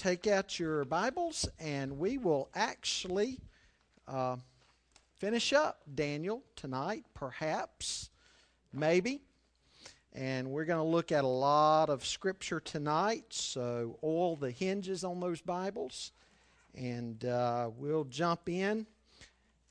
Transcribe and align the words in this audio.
take 0.00 0.26
out 0.26 0.58
your 0.58 0.82
Bibles 0.86 1.46
and 1.58 1.98
we 1.98 2.16
will 2.16 2.48
actually 2.54 3.38
uh, 4.08 4.36
finish 5.18 5.52
up 5.52 5.82
Daniel 5.94 6.42
tonight, 6.56 7.04
perhaps, 7.12 8.08
maybe. 8.72 9.20
And 10.14 10.50
we're 10.50 10.64
going 10.64 10.82
to 10.82 10.90
look 10.90 11.12
at 11.12 11.24
a 11.24 11.28
lot 11.28 11.90
of 11.90 12.06
scripture 12.06 12.60
tonight, 12.60 13.26
so 13.28 13.98
oil 14.02 14.36
the 14.36 14.50
hinges 14.50 15.04
on 15.04 15.20
those 15.20 15.42
Bibles. 15.42 16.12
And 16.74 17.22
uh, 17.26 17.68
we'll 17.76 18.04
jump 18.04 18.48
in 18.48 18.86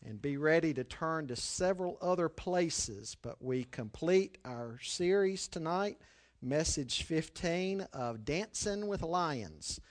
and 0.05 0.21
be 0.21 0.37
ready 0.37 0.75
to 0.75 0.83
turn 0.83 1.25
to 1.29 1.35
several 1.35 1.97
other 2.03 2.29
places. 2.29 3.17
But 3.19 3.43
we 3.43 3.63
complete 3.63 4.37
our 4.45 4.77
series 4.83 5.47
tonight, 5.47 5.97
message 6.39 7.01
15 7.01 7.87
of 7.93 8.25
Dancing 8.25 8.85
with 8.85 9.01
Lions. 9.01 9.81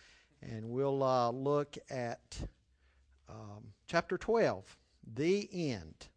And 0.42 0.70
we'll 0.70 1.02
uh, 1.02 1.30
look 1.30 1.76
at 1.90 2.38
um, 3.28 3.72
chapter 3.86 4.16
12, 4.16 4.64
the 5.14 5.48
end. 5.52 6.08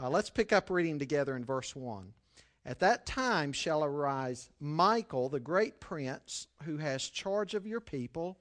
Uh, 0.00 0.10
let's 0.10 0.30
pick 0.30 0.52
up 0.52 0.70
reading 0.70 0.98
together 0.98 1.36
in 1.36 1.44
verse 1.44 1.74
1. 1.74 2.12
At 2.64 2.80
that 2.80 3.06
time 3.06 3.52
shall 3.52 3.82
arise 3.82 4.50
Michael, 4.60 5.28
the 5.28 5.40
great 5.40 5.80
prince, 5.80 6.48
who 6.64 6.76
has 6.76 7.08
charge 7.08 7.54
of 7.54 7.66
your 7.66 7.80
people, 7.80 8.38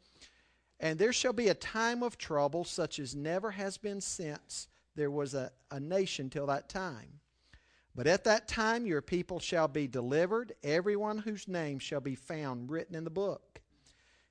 and 0.80 1.00
there 1.00 1.14
shall 1.14 1.34
be 1.34 1.48
a 1.48 1.55
time 1.55 2.03
of 2.03 2.17
trouble 2.17 2.64
such 2.64 3.00
as 3.00 3.16
never 3.16 3.52
has 3.52 3.77
been 3.77 4.02
since 4.02 4.67
there 4.95 5.09
was 5.09 5.34
a, 5.34 5.52
a 5.72 5.80
nation 5.80 6.30
till 6.30 6.48
that 6.48 6.70
time. 6.70 7.20
But 7.95 8.05
at 8.05 8.25
that 8.25 8.48
time 8.48 8.86
your 8.86 9.02
people 9.02 9.39
shall 9.39 9.67
be 9.67 9.88
delivered, 9.88 10.53
everyone 10.61 11.20
whose 11.20 11.48
name 11.48 11.80
shall 11.80 12.02
be 12.02 12.16
found 12.16 12.70
written 12.70 12.95
in 12.95 13.03
the 13.03 13.09
book. 13.09 13.61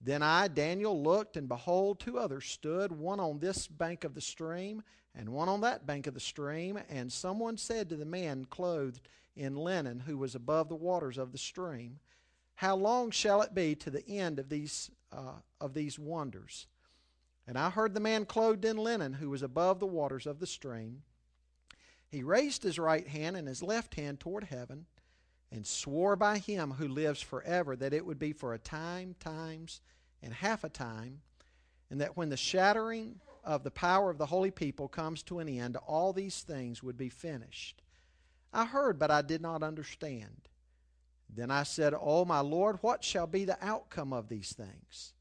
Then 0.00 0.22
I, 0.22 0.48
Daniel, 0.48 1.02
looked, 1.02 1.36
and 1.36 1.48
behold, 1.48 1.98
two 1.98 2.18
others 2.18 2.46
stood, 2.46 2.92
one 2.92 3.18
on 3.18 3.40
this 3.40 3.66
bank 3.66 4.04
of 4.04 4.14
the 4.14 4.20
stream, 4.20 4.82
and 5.14 5.30
one 5.30 5.48
on 5.48 5.60
that 5.62 5.86
bank 5.86 6.06
of 6.06 6.14
the 6.14 6.20
stream. 6.20 6.78
And 6.88 7.12
someone 7.12 7.56
said 7.56 7.88
to 7.88 7.96
the 7.96 8.04
man 8.04 8.46
clothed 8.48 9.08
in 9.34 9.56
linen 9.56 10.00
who 10.00 10.16
was 10.16 10.34
above 10.34 10.68
the 10.68 10.76
waters 10.76 11.18
of 11.18 11.32
the 11.32 11.38
stream. 11.38 11.98
How 12.54 12.76
long 12.76 13.10
shall 13.10 13.42
it 13.42 13.54
be 13.54 13.74
to 13.76 13.90
the 13.90 14.08
end 14.08 14.38
of 14.38 14.48
these, 14.48 14.90
uh, 15.12 15.40
of 15.60 15.74
these 15.74 15.98
wonders? 15.98 16.66
And 17.46 17.58
I 17.58 17.70
heard 17.70 17.94
the 17.94 18.00
man 18.00 18.24
clothed 18.24 18.64
in 18.64 18.76
linen 18.76 19.14
who 19.14 19.30
was 19.30 19.42
above 19.42 19.80
the 19.80 19.86
waters 19.86 20.26
of 20.26 20.38
the 20.38 20.46
stream. 20.46 21.02
He 22.08 22.22
raised 22.22 22.62
his 22.62 22.78
right 22.78 23.06
hand 23.06 23.36
and 23.36 23.48
his 23.48 23.62
left 23.62 23.94
hand 23.94 24.20
toward 24.20 24.44
heaven 24.44 24.86
and 25.50 25.66
swore 25.66 26.16
by 26.16 26.38
him 26.38 26.72
who 26.72 26.88
lives 26.88 27.20
forever 27.20 27.74
that 27.76 27.92
it 27.92 28.04
would 28.04 28.18
be 28.18 28.32
for 28.32 28.54
a 28.54 28.58
time, 28.58 29.14
times, 29.18 29.80
and 30.22 30.32
half 30.32 30.64
a 30.64 30.68
time, 30.68 31.20
and 31.90 32.00
that 32.00 32.16
when 32.16 32.28
the 32.28 32.36
shattering 32.36 33.20
of 33.44 33.62
the 33.62 33.70
power 33.70 34.10
of 34.10 34.18
the 34.18 34.26
holy 34.26 34.50
people 34.50 34.88
comes 34.88 35.22
to 35.22 35.38
an 35.38 35.48
end, 35.48 35.76
all 35.86 36.12
these 36.12 36.42
things 36.42 36.82
would 36.82 36.98
be 36.98 37.08
finished. 37.08 37.82
I 38.52 38.66
heard, 38.66 38.98
but 38.98 39.10
I 39.10 39.22
did 39.22 39.40
not 39.40 39.62
understand. 39.62 40.48
Then 41.34 41.50
I 41.50 41.62
said, 41.62 41.94
Oh, 41.98 42.24
my 42.24 42.40
Lord, 42.40 42.78
what 42.80 43.04
shall 43.04 43.26
be 43.26 43.44
the 43.44 43.58
outcome 43.64 44.12
of 44.12 44.28
these 44.28 44.52
things? 44.52 45.12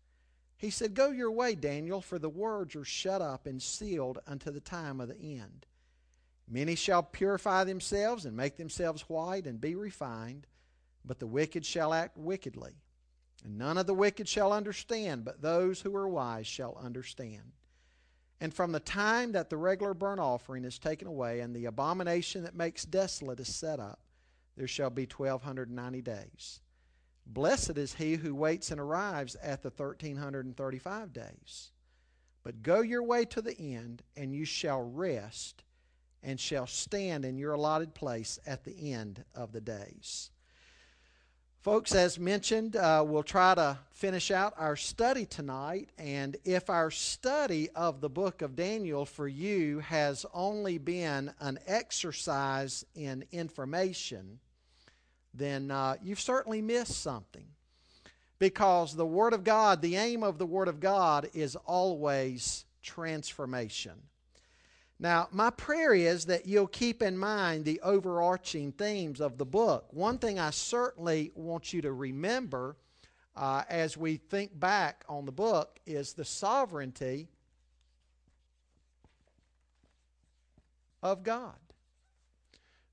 He 0.58 0.72
said, 0.72 0.96
Go 0.96 1.12
your 1.12 1.32
way, 1.32 1.54
Daniel, 1.54 2.02
for 2.02 2.18
the 2.18 2.30
words 2.30 2.76
are 2.76 2.86
shut 2.86 3.22
up 3.22 3.46
and 3.46 3.62
sealed 3.62 4.20
unto 4.26 4.50
the 4.50 4.60
time 4.60 5.00
of 5.00 5.10
the 5.10 5.40
end. 5.40 5.67
Many 6.50 6.76
shall 6.76 7.04
purify 7.04 7.66
themselves 7.66 8.26
and 8.26 8.36
make 8.36 8.56
themselves 8.56 9.02
white 9.04 9.46
and 9.46 9.60
be 9.60 9.76
refined, 9.76 10.48
but 11.04 11.20
the 11.20 11.28
wicked 11.28 11.66
shall 11.66 11.94
act 11.94 12.18
wickedly. 12.18 12.72
And 13.44 13.58
none 13.58 13.78
of 13.78 13.86
the 13.86 13.94
wicked 13.94 14.28
shall 14.28 14.54
understand, 14.54 15.26
but 15.26 15.42
those 15.42 15.82
who 15.82 15.96
are 15.96 16.08
wise 16.08 16.48
shall 16.48 16.80
understand. 16.82 17.52
And 18.40 18.54
from 18.54 18.72
the 18.72 18.80
time 18.80 19.34
that 19.34 19.50
the 19.50 19.58
regular 19.58 19.94
burnt 19.94 20.20
offering 20.20 20.64
is 20.64 20.80
taken 20.80 21.08
away 21.08 21.42
and 21.42 21.56
the 21.56 21.66
abomination 21.66 22.44
that 22.44 22.56
makes 22.56 22.86
desolate 22.86 23.40
is 23.40 23.54
set 23.54 23.80
up, 23.80 24.00
there 24.56 24.68
shall 24.68 24.90
be 24.90 25.04
1290 25.04 26.02
days. 26.02 26.62
Blessed 27.26 27.78
is 27.78 27.96
he 27.96 28.16
who 28.16 28.34
waits 28.34 28.72
and 28.72 28.80
arrives 28.80 29.36
at 29.36 29.64
the 29.64 29.70
1335 29.70 31.12
days. 31.12 31.72
But 32.44 32.64
go 32.64 32.80
your 32.82 33.04
way 33.04 33.26
to 33.26 33.42
the 33.42 33.60
end, 33.60 34.04
and 34.16 34.34
you 34.34 34.46
shall 34.46 34.82
rest 34.82 35.64
and 36.24 36.40
shall 36.40 36.68
stand 36.68 37.26
in 37.26 37.38
your 37.38 37.54
allotted 37.54 37.94
place 37.94 38.40
at 38.46 38.64
the 38.64 38.94
end 38.94 39.24
of 39.36 39.52
the 39.52 39.62
days. 39.62 40.32
Folks, 41.62 41.94
as 41.94 42.18
mentioned, 42.18 42.78
uh, 42.78 43.04
we'll 43.06 43.24
try 43.24 43.54
to 43.54 43.78
finish 43.92 44.32
out 44.32 44.54
our 44.58 44.78
study 44.78 45.26
tonight. 45.26 45.90
And 45.98 46.38
if 46.46 46.70
our 46.70 46.90
study 46.90 47.70
of 47.76 48.00
the 48.00 48.10
book 48.10 48.42
of 48.42 48.56
Daniel 48.56 49.06
for 49.06 49.28
you 49.28 49.80
has 49.80 50.26
only 50.34 50.78
been 50.78 51.34
an 51.42 51.60
exercise 51.68 52.86
in 52.96 53.26
information, 53.34 54.40
then 55.34 55.70
uh, 55.70 55.96
you've 56.02 56.22
certainly 56.22 56.62
missed 56.62 57.02
something. 57.02 57.48
Because 58.40 58.96
the 58.96 59.06
Word 59.06 59.34
of 59.34 59.44
God, 59.44 59.82
the 59.82 59.98
aim 59.98 60.24
of 60.24 60.38
the 60.38 60.46
Word 60.46 60.70
of 60.70 60.80
God 60.80 61.28
is 61.34 61.58
always 61.66 62.64
transformation. 62.82 63.94
Now, 65.00 65.28
my 65.32 65.52
prayer 65.52 65.94
is 65.94 66.26
that 66.26 66.48
you'll 66.48 66.68
keep 66.68 67.04
in 67.04 67.18
mind 67.18 67.66
the 67.66 67.80
overarching 67.82 68.72
themes 68.72 69.22
of 69.22 69.38
the 69.38 69.46
book. 69.46 69.88
One 69.92 70.18
thing 70.18 70.40
I 70.40 70.50
certainly 70.50 71.32
want 71.36 71.72
you 71.72 71.82
to 71.84 71.92
remember 71.92 72.76
uh, 73.36 73.64
as 73.70 73.96
we 73.96 74.18
think 74.18 74.60
back 74.60 75.06
on 75.08 75.26
the 75.26 75.32
book 75.32 75.80
is 75.86 76.14
the 76.14 76.26
sovereignty 76.26 77.28
of 81.04 81.22
God. 81.22 81.54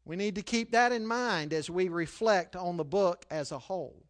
We 0.04 0.16
need 0.16 0.34
to 0.34 0.42
keep 0.42 0.72
that 0.72 0.92
in 0.92 1.06
mind 1.06 1.54
as 1.54 1.70
we 1.70 1.88
reflect 1.88 2.54
on 2.54 2.76
the 2.76 2.84
book 2.84 3.24
as 3.30 3.50
a 3.50 3.58
whole. 3.58 4.02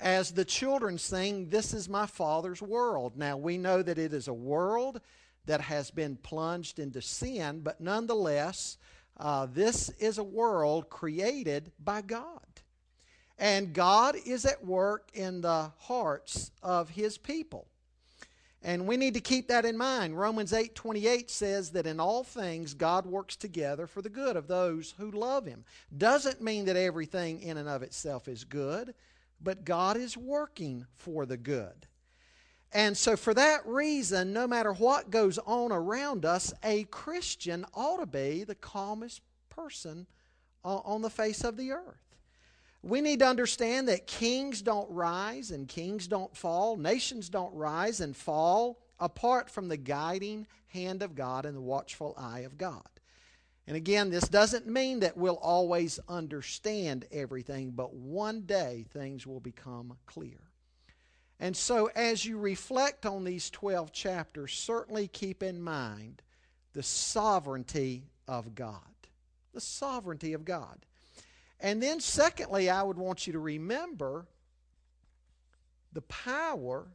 As 0.00 0.32
the 0.32 0.44
children 0.44 0.98
sing, 0.98 1.50
This 1.50 1.72
is 1.72 1.88
my 1.88 2.06
Father's 2.06 2.60
world. 2.60 3.16
Now, 3.16 3.36
we 3.36 3.56
know 3.56 3.82
that 3.82 3.98
it 3.98 4.12
is 4.12 4.26
a 4.26 4.34
world 4.34 5.00
that 5.46 5.60
has 5.60 5.90
been 5.90 6.16
plunged 6.16 6.78
into 6.78 7.02
sin, 7.02 7.60
but 7.60 7.80
nonetheless, 7.80 8.78
uh, 9.16 9.46
this 9.46 9.90
is 9.98 10.18
a 10.18 10.24
world 10.24 10.88
created 10.88 11.72
by 11.82 12.02
God. 12.02 12.40
And 13.38 13.72
God 13.72 14.16
is 14.24 14.44
at 14.44 14.64
work 14.64 15.10
in 15.14 15.40
the 15.40 15.72
hearts 15.78 16.50
of 16.62 16.90
his 16.90 17.18
people. 17.18 17.66
And 18.64 18.86
we 18.86 18.96
need 18.96 19.14
to 19.14 19.20
keep 19.20 19.48
that 19.48 19.64
in 19.64 19.76
mind. 19.76 20.16
Romans 20.16 20.52
8:28 20.52 21.30
says 21.30 21.70
that 21.72 21.86
in 21.86 21.98
all 21.98 22.22
things 22.22 22.74
God 22.74 23.04
works 23.06 23.34
together 23.34 23.88
for 23.88 24.02
the 24.02 24.08
good 24.08 24.36
of 24.36 24.46
those 24.46 24.94
who 24.98 25.10
love 25.10 25.46
him. 25.46 25.64
Doesn't 25.96 26.40
mean 26.40 26.66
that 26.66 26.76
everything 26.76 27.40
in 27.42 27.56
and 27.56 27.68
of 27.68 27.82
itself 27.82 28.28
is 28.28 28.44
good, 28.44 28.94
but 29.40 29.64
God 29.64 29.96
is 29.96 30.16
working 30.16 30.86
for 30.94 31.26
the 31.26 31.36
good. 31.36 31.88
And 32.74 32.96
so, 32.96 33.16
for 33.16 33.34
that 33.34 33.66
reason, 33.66 34.32
no 34.32 34.46
matter 34.46 34.72
what 34.72 35.10
goes 35.10 35.38
on 35.38 35.72
around 35.72 36.24
us, 36.24 36.54
a 36.62 36.84
Christian 36.84 37.66
ought 37.74 37.98
to 37.98 38.06
be 38.06 38.44
the 38.44 38.54
calmest 38.54 39.20
person 39.50 40.06
uh, 40.64 40.78
on 40.78 41.02
the 41.02 41.10
face 41.10 41.44
of 41.44 41.56
the 41.56 41.72
earth. 41.72 42.16
We 42.82 43.00
need 43.00 43.20
to 43.20 43.26
understand 43.26 43.88
that 43.88 44.06
kings 44.06 44.62
don't 44.62 44.90
rise 44.90 45.50
and 45.50 45.68
kings 45.68 46.08
don't 46.08 46.34
fall, 46.36 46.76
nations 46.76 47.28
don't 47.28 47.54
rise 47.54 48.00
and 48.00 48.16
fall 48.16 48.78
apart 48.98 49.50
from 49.50 49.68
the 49.68 49.76
guiding 49.76 50.46
hand 50.68 51.02
of 51.02 51.14
God 51.14 51.44
and 51.44 51.56
the 51.56 51.60
watchful 51.60 52.14
eye 52.16 52.40
of 52.40 52.56
God. 52.56 52.82
And 53.66 53.76
again, 53.76 54.10
this 54.10 54.28
doesn't 54.28 54.66
mean 54.66 55.00
that 55.00 55.16
we'll 55.16 55.36
always 55.36 56.00
understand 56.08 57.04
everything, 57.12 57.70
but 57.70 57.94
one 57.94 58.40
day 58.42 58.86
things 58.92 59.26
will 59.26 59.40
become 59.40 59.96
clear. 60.06 60.51
And 61.42 61.56
so, 61.56 61.90
as 61.96 62.24
you 62.24 62.38
reflect 62.38 63.04
on 63.04 63.24
these 63.24 63.50
12 63.50 63.92
chapters, 63.92 64.52
certainly 64.52 65.08
keep 65.08 65.42
in 65.42 65.60
mind 65.60 66.22
the 66.72 66.84
sovereignty 66.84 68.04
of 68.28 68.54
God. 68.54 68.78
The 69.52 69.60
sovereignty 69.60 70.34
of 70.34 70.44
God. 70.44 70.86
And 71.58 71.82
then, 71.82 71.98
secondly, 71.98 72.70
I 72.70 72.84
would 72.84 72.96
want 72.96 73.26
you 73.26 73.32
to 73.32 73.40
remember 73.40 74.26
the 75.92 76.02
power 76.02 76.86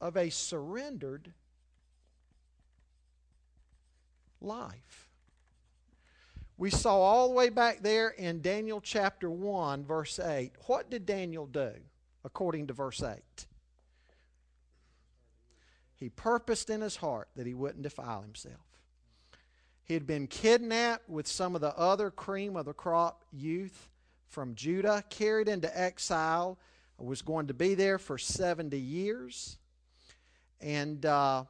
of 0.00 0.16
a 0.16 0.30
surrendered 0.30 1.32
life. 4.40 5.08
We 6.58 6.70
saw 6.70 6.98
all 6.98 7.28
the 7.28 7.34
way 7.34 7.50
back 7.50 7.82
there 7.82 8.08
in 8.08 8.40
Daniel 8.40 8.80
chapter 8.80 9.30
1, 9.30 9.84
verse 9.84 10.18
8. 10.18 10.52
What 10.66 10.90
did 10.90 11.04
Daniel 11.04 11.46
do 11.46 11.72
according 12.24 12.68
to 12.68 12.72
verse 12.72 13.02
8? 13.02 13.46
He 15.94 16.08
purposed 16.08 16.70
in 16.70 16.80
his 16.80 16.96
heart 16.96 17.28
that 17.36 17.46
he 17.46 17.54
wouldn't 17.54 17.82
defile 17.82 18.22
himself. 18.22 18.60
He 19.84 19.94
had 19.94 20.06
been 20.06 20.26
kidnapped 20.26 21.08
with 21.08 21.26
some 21.26 21.54
of 21.54 21.60
the 21.60 21.76
other 21.76 22.10
cream 22.10 22.56
of 22.56 22.64
the 22.64 22.72
crop 22.72 23.24
youth 23.32 23.88
from 24.28 24.54
Judah, 24.54 25.04
carried 25.08 25.48
into 25.48 25.78
exile, 25.78 26.58
was 26.98 27.22
going 27.22 27.46
to 27.46 27.54
be 27.54 27.74
there 27.74 27.98
for 27.98 28.18
70 28.18 28.78
years. 28.78 29.58
And 30.60 31.04
uh, 31.04 31.44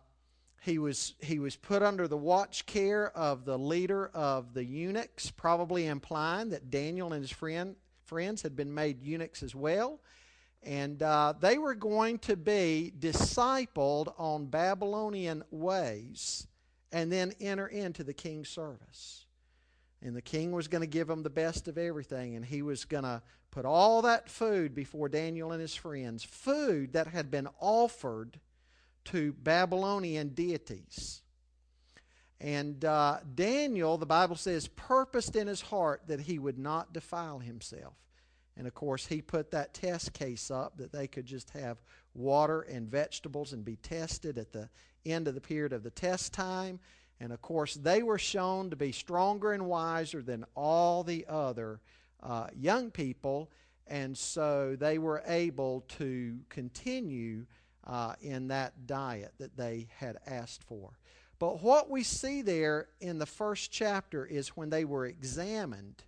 he 0.62 0.78
was, 0.78 1.14
he 1.20 1.38
was 1.38 1.56
put 1.56 1.82
under 1.82 2.08
the 2.08 2.16
watch 2.16 2.66
care 2.66 3.16
of 3.16 3.44
the 3.44 3.58
leader 3.58 4.10
of 4.14 4.54
the 4.54 4.64
eunuchs, 4.64 5.30
probably 5.30 5.86
implying 5.86 6.50
that 6.50 6.70
Daniel 6.70 7.12
and 7.12 7.22
his 7.22 7.30
friend, 7.30 7.76
friends 8.04 8.42
had 8.42 8.56
been 8.56 8.74
made 8.74 9.02
eunuchs 9.02 9.42
as 9.42 9.54
well. 9.54 10.00
And 10.62 11.00
uh, 11.02 11.34
they 11.40 11.58
were 11.58 11.74
going 11.74 12.18
to 12.20 12.36
be 12.36 12.92
discipled 12.98 14.12
on 14.18 14.46
Babylonian 14.46 15.44
ways 15.50 16.46
and 16.90 17.12
then 17.12 17.32
enter 17.40 17.66
into 17.66 18.02
the 18.02 18.14
king's 18.14 18.48
service. 18.48 19.26
And 20.02 20.16
the 20.16 20.22
king 20.22 20.52
was 20.52 20.68
going 20.68 20.82
to 20.82 20.88
give 20.88 21.06
them 21.06 21.22
the 21.22 21.30
best 21.30 21.68
of 21.68 21.78
everything, 21.78 22.36
and 22.36 22.44
he 22.44 22.62
was 22.62 22.84
going 22.84 23.04
to 23.04 23.22
put 23.50 23.64
all 23.64 24.02
that 24.02 24.28
food 24.28 24.74
before 24.74 25.08
Daniel 25.08 25.52
and 25.52 25.60
his 25.60 25.74
friends, 25.74 26.24
food 26.24 26.92
that 26.92 27.06
had 27.06 27.30
been 27.30 27.48
offered 27.60 28.38
to 29.06 29.32
Babylonian 29.32 30.30
deities. 30.30 31.22
And 32.40 32.84
uh, 32.84 33.18
Daniel, 33.34 33.96
the 33.96 34.06
Bible 34.06 34.36
says, 34.36 34.68
purposed 34.68 35.36
in 35.36 35.46
his 35.46 35.62
heart 35.62 36.02
that 36.06 36.20
he 36.20 36.38
would 36.38 36.58
not 36.58 36.92
defile 36.92 37.38
himself. 37.38 37.94
And 38.56 38.66
of 38.66 38.74
course, 38.74 39.06
he 39.06 39.20
put 39.22 39.50
that 39.50 39.74
test 39.74 40.12
case 40.12 40.50
up 40.50 40.76
that 40.78 40.92
they 40.92 41.06
could 41.06 41.26
just 41.26 41.50
have 41.50 41.78
water 42.14 42.62
and 42.62 42.90
vegetables 42.90 43.52
and 43.52 43.64
be 43.64 43.76
tested 43.76 44.38
at 44.38 44.52
the 44.52 44.68
end 45.04 45.28
of 45.28 45.34
the 45.34 45.40
period 45.40 45.72
of 45.72 45.82
the 45.82 45.90
test 45.90 46.32
time. 46.32 46.80
And 47.20 47.32
of 47.32 47.40
course, 47.40 47.74
they 47.74 48.02
were 48.02 48.18
shown 48.18 48.70
to 48.70 48.76
be 48.76 48.92
stronger 48.92 49.52
and 49.52 49.66
wiser 49.66 50.22
than 50.22 50.44
all 50.54 51.04
the 51.04 51.26
other 51.28 51.80
uh, 52.22 52.48
young 52.54 52.90
people. 52.90 53.50
And 53.86 54.16
so 54.16 54.76
they 54.78 54.98
were 54.98 55.22
able 55.26 55.82
to 55.98 56.38
continue 56.48 57.46
uh, 57.86 58.14
in 58.20 58.48
that 58.48 58.86
diet 58.86 59.32
that 59.38 59.56
they 59.56 59.88
had 59.96 60.16
asked 60.26 60.64
for. 60.64 60.98
But 61.38 61.62
what 61.62 61.90
we 61.90 62.02
see 62.02 62.42
there 62.42 62.88
in 63.00 63.18
the 63.18 63.26
first 63.26 63.70
chapter 63.70 64.24
is 64.24 64.56
when 64.56 64.70
they 64.70 64.84
were 64.84 65.06
examined, 65.06 66.02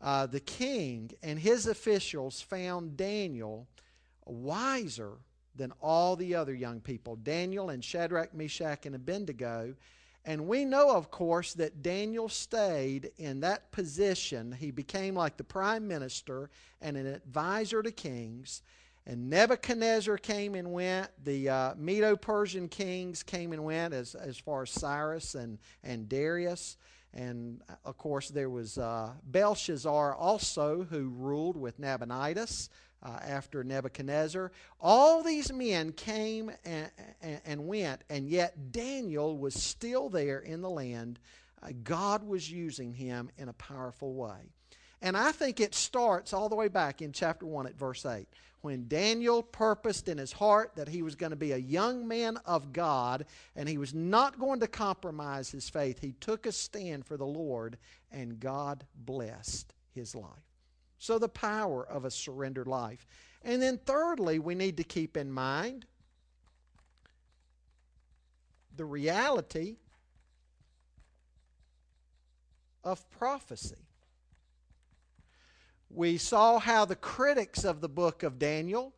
uh, 0.00 0.26
the 0.26 0.40
king 0.40 1.10
and 1.22 1.38
his 1.38 1.66
officials 1.66 2.40
found 2.40 2.96
Daniel 2.96 3.66
wiser 4.24 5.14
than 5.56 5.72
all 5.80 6.16
the 6.16 6.34
other 6.34 6.54
young 6.54 6.80
people 6.80 7.16
Daniel 7.16 7.70
and 7.70 7.84
Shadrach, 7.84 8.34
Meshach, 8.34 8.86
and 8.86 8.94
Abednego. 8.94 9.74
And 10.24 10.48
we 10.48 10.64
know, 10.64 10.90
of 10.90 11.10
course, 11.10 11.54
that 11.54 11.82
Daniel 11.82 12.28
stayed 12.28 13.12
in 13.16 13.40
that 13.40 13.70
position. 13.70 14.50
He 14.50 14.72
became 14.72 15.14
like 15.14 15.36
the 15.36 15.44
prime 15.44 15.86
minister 15.86 16.50
and 16.80 16.96
an 16.96 17.06
advisor 17.06 17.80
to 17.80 17.92
kings. 17.92 18.62
And 19.06 19.30
Nebuchadnezzar 19.30 20.18
came 20.18 20.56
and 20.56 20.72
went. 20.72 21.08
The 21.24 21.48
uh, 21.48 21.74
Medo 21.76 22.16
Persian 22.16 22.68
kings 22.68 23.22
came 23.22 23.52
and 23.52 23.64
went, 23.64 23.94
as, 23.94 24.16
as 24.16 24.36
far 24.36 24.62
as 24.62 24.70
Cyrus 24.70 25.36
and, 25.36 25.58
and 25.84 26.08
Darius. 26.08 26.76
And 27.14 27.62
of 27.84 27.96
course, 27.96 28.28
there 28.28 28.50
was 28.50 28.78
uh, 28.78 29.12
Belshazzar 29.24 30.14
also, 30.14 30.86
who 30.90 31.08
ruled 31.08 31.56
with 31.56 31.78
Nabonidus 31.78 32.68
uh, 33.02 33.18
after 33.22 33.62
Nebuchadnezzar. 33.62 34.50
All 34.80 35.22
these 35.22 35.52
men 35.52 35.92
came 35.92 36.50
and, 36.64 36.90
and, 37.22 37.40
and, 37.44 37.66
went, 37.66 38.02
and 38.10 38.28
yet 38.28 38.72
Daniel 38.72 39.38
was 39.38 39.54
still 39.54 40.08
there 40.08 40.40
in 40.40 40.60
the 40.60 40.70
land. 40.70 41.20
Uh, 41.62 41.68
God 41.84 42.24
was 42.24 42.50
using 42.50 42.92
him 42.92 43.30
in 43.38 43.48
a 43.48 43.54
powerful 43.54 44.14
way. 44.14 44.52
And 45.02 45.16
I 45.16 45.32
think 45.32 45.60
it 45.60 45.74
starts 45.74 46.32
all 46.32 46.48
the 46.48 46.56
way 46.56 46.68
back 46.68 47.02
in 47.02 47.12
chapter 47.12 47.46
1 47.46 47.66
at 47.66 47.78
verse 47.78 48.04
8 48.04 48.26
when 48.66 48.88
Daniel 48.88 49.44
purposed 49.44 50.08
in 50.08 50.18
his 50.18 50.32
heart 50.32 50.72
that 50.74 50.88
he 50.88 51.00
was 51.00 51.14
going 51.14 51.30
to 51.30 51.36
be 51.36 51.52
a 51.52 51.56
young 51.56 52.08
man 52.08 52.36
of 52.44 52.72
God 52.72 53.24
and 53.54 53.68
he 53.68 53.78
was 53.78 53.94
not 53.94 54.40
going 54.40 54.58
to 54.58 54.66
compromise 54.66 55.52
his 55.52 55.68
faith, 55.68 56.00
he 56.00 56.10
took 56.18 56.46
a 56.46 56.50
stand 56.50 57.06
for 57.06 57.16
the 57.16 57.24
Lord 57.24 57.78
and 58.10 58.40
God 58.40 58.84
blessed 58.96 59.72
his 59.92 60.16
life. 60.16 60.32
So, 60.98 61.16
the 61.20 61.28
power 61.28 61.86
of 61.86 62.04
a 62.04 62.10
surrendered 62.10 62.66
life. 62.66 63.06
And 63.44 63.62
then, 63.62 63.78
thirdly, 63.78 64.40
we 64.40 64.56
need 64.56 64.78
to 64.78 64.84
keep 64.84 65.16
in 65.16 65.30
mind 65.30 65.86
the 68.74 68.84
reality 68.84 69.76
of 72.82 73.08
prophecy 73.10 73.85
we 75.90 76.18
saw 76.18 76.58
how 76.58 76.84
the 76.84 76.96
critics 76.96 77.64
of 77.64 77.80
the 77.80 77.88
book 77.88 78.22
of 78.22 78.38
Daniel, 78.38 78.92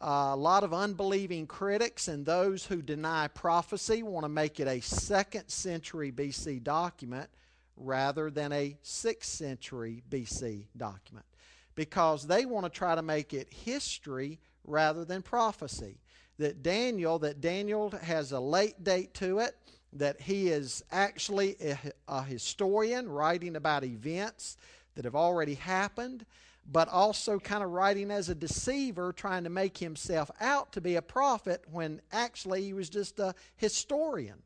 uh, 0.00 0.30
a 0.32 0.36
lot 0.36 0.64
of 0.64 0.72
unbelieving 0.72 1.46
critics 1.46 2.08
and 2.08 2.24
those 2.24 2.64
who 2.64 2.80
deny 2.80 3.28
prophecy, 3.28 4.02
want 4.02 4.24
to 4.24 4.28
make 4.28 4.60
it 4.60 4.68
a 4.68 4.80
second 4.80 5.48
century 5.48 6.12
BC 6.12 6.62
document 6.62 7.28
rather 7.76 8.30
than 8.30 8.52
a 8.52 8.76
sixth 8.82 9.30
century 9.30 10.02
BC 10.10 10.66
document 10.76 11.26
because 11.74 12.26
they 12.26 12.44
want 12.44 12.64
to 12.64 12.70
try 12.70 12.94
to 12.94 13.02
make 13.02 13.32
it 13.32 13.48
history 13.52 14.38
rather 14.64 15.04
than 15.04 15.22
prophecy. 15.22 15.98
That 16.38 16.62
Daniel, 16.62 17.18
that 17.18 17.40
Daniel 17.40 17.90
has 18.02 18.32
a 18.32 18.40
late 18.40 18.82
date 18.82 19.12
to 19.14 19.40
it, 19.40 19.56
that 19.92 20.20
he 20.20 20.48
is 20.48 20.82
actually 20.90 21.56
a, 21.60 21.78
a 22.08 22.22
historian 22.22 23.08
writing 23.08 23.56
about 23.56 23.84
events 23.84 24.56
that 25.00 25.06
have 25.06 25.16
already 25.16 25.54
happened, 25.54 26.26
but 26.70 26.86
also 26.88 27.38
kind 27.38 27.64
of 27.64 27.70
writing 27.70 28.10
as 28.10 28.28
a 28.28 28.34
deceiver, 28.34 29.14
trying 29.14 29.44
to 29.44 29.48
make 29.48 29.78
himself 29.78 30.30
out 30.42 30.72
to 30.72 30.80
be 30.82 30.96
a 30.96 31.00
prophet 31.00 31.64
when 31.72 32.02
actually 32.12 32.64
he 32.64 32.74
was 32.74 32.90
just 32.90 33.18
a 33.18 33.34
historian. 33.56 34.42